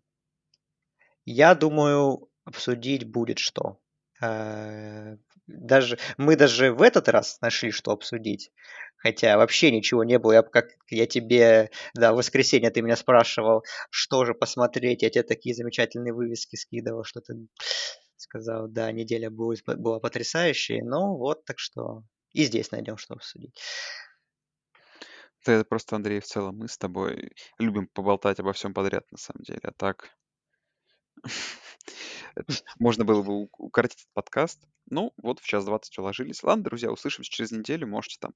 я 1.26 1.54
думаю, 1.54 2.30
обсудить 2.44 3.04
будет 3.04 3.38
что. 3.38 3.78
Э, 4.22 5.16
даже, 5.46 5.98
мы 6.16 6.36
даже 6.36 6.72
в 6.72 6.80
этот 6.80 7.10
раз 7.10 7.42
нашли, 7.42 7.70
что 7.70 7.90
обсудить. 7.90 8.50
Хотя 8.96 9.36
вообще 9.36 9.70
ничего 9.70 10.02
не 10.02 10.18
было. 10.18 10.32
Я, 10.32 10.42
как 10.42 10.70
я 10.88 11.06
тебе, 11.06 11.70
да, 11.94 12.12
в 12.12 12.16
воскресенье 12.16 12.70
ты 12.70 12.80
меня 12.80 12.96
спрашивал, 12.96 13.64
что 13.90 14.24
же 14.24 14.32
посмотреть. 14.32 15.02
Я 15.02 15.10
тебе 15.10 15.24
такие 15.24 15.54
замечательные 15.54 16.14
вывески 16.14 16.56
скидывал, 16.56 17.04
что 17.04 17.20
ты 17.20 17.34
сказал, 18.16 18.66
да, 18.68 18.90
неделя 18.92 19.28
будет, 19.30 19.62
была 19.66 20.00
потрясающей. 20.00 20.80
Ну 20.80 21.18
вот, 21.18 21.44
так 21.44 21.58
что 21.58 22.04
и 22.32 22.44
здесь 22.44 22.70
найдем, 22.70 22.96
что 22.96 23.14
обсудить. 23.14 23.54
Это 25.44 25.64
просто, 25.64 25.96
Андрей, 25.96 26.20
в 26.20 26.24
целом 26.24 26.58
мы 26.58 26.68
с 26.68 26.78
тобой 26.78 27.32
любим 27.58 27.88
поболтать 27.88 28.38
обо 28.38 28.52
всем 28.52 28.72
подряд, 28.72 29.10
на 29.10 29.18
самом 29.18 29.42
деле. 29.42 29.60
А 29.64 29.72
так, 29.72 30.10
можно 32.78 33.04
было 33.04 33.22
бы 33.22 33.48
укоротить 33.58 34.02
этот 34.02 34.12
подкаст. 34.14 34.62
Ну, 34.86 35.12
вот 35.16 35.40
в 35.40 35.46
час 35.46 35.64
двадцать 35.64 35.98
уложились. 35.98 36.42
Ладно, 36.42 36.64
друзья, 36.64 36.90
услышимся 36.92 37.30
через 37.30 37.50
неделю. 37.50 37.86
Можете 37.88 38.18
там 38.20 38.34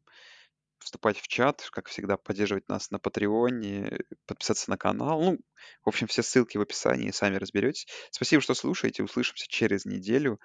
вступать 0.79 1.19
в 1.19 1.29
чат, 1.29 1.69
как 1.73 1.89
всегда, 1.89 2.17
поддерживать 2.17 2.69
нас 2.69 2.91
на 2.91 2.99
Патреоне, 2.99 3.99
подписаться 4.27 4.71
на 4.71 4.77
канал. 4.77 5.23
Ну, 5.23 5.39
в 5.85 5.89
общем, 5.89 6.07
все 6.07 6.23
ссылки 6.23 6.59
в 6.59 6.61
описании, 6.61 7.11
сами 7.11 7.37
разберетесь. 7.37 7.87
Спасибо, 8.11 8.43
что 8.43 8.55
слушаете. 8.55 9.03
Услышимся 9.03 9.47
через 9.49 9.85
неделю. 9.85 10.41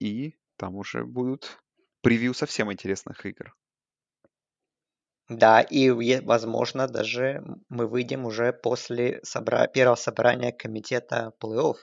И 0.00 0.36
там 0.56 0.76
уже 0.76 1.04
будут 1.04 1.58
превью 2.02 2.34
совсем 2.34 2.72
интересных 2.72 3.26
игр. 3.26 3.54
Да, 5.28 5.60
и 5.60 5.90
возможно 6.20 6.88
даже 6.88 7.42
мы 7.68 7.86
выйдем 7.86 8.24
уже 8.24 8.52
после 8.52 9.20
собра... 9.22 9.66
первого 9.66 9.96
собрания 9.96 10.52
комитета 10.52 11.32
плей-офф. 11.40 11.76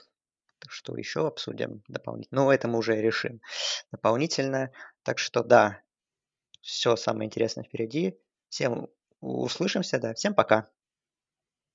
Что 0.68 0.96
еще 0.96 1.28
обсудим 1.28 1.82
дополнительно. 1.86 2.42
Ну, 2.42 2.50
это 2.50 2.66
мы 2.66 2.78
уже 2.78 3.00
решим 3.00 3.40
дополнительно. 3.92 4.72
Так 5.04 5.18
что 5.18 5.44
да, 5.44 5.80
все 6.60 6.96
самое 6.96 7.26
интересное 7.26 7.62
впереди. 7.62 8.18
Всем 8.48 8.88
услышимся, 9.20 10.00
да. 10.00 10.14
Всем 10.14 10.34
пока. 10.34 10.68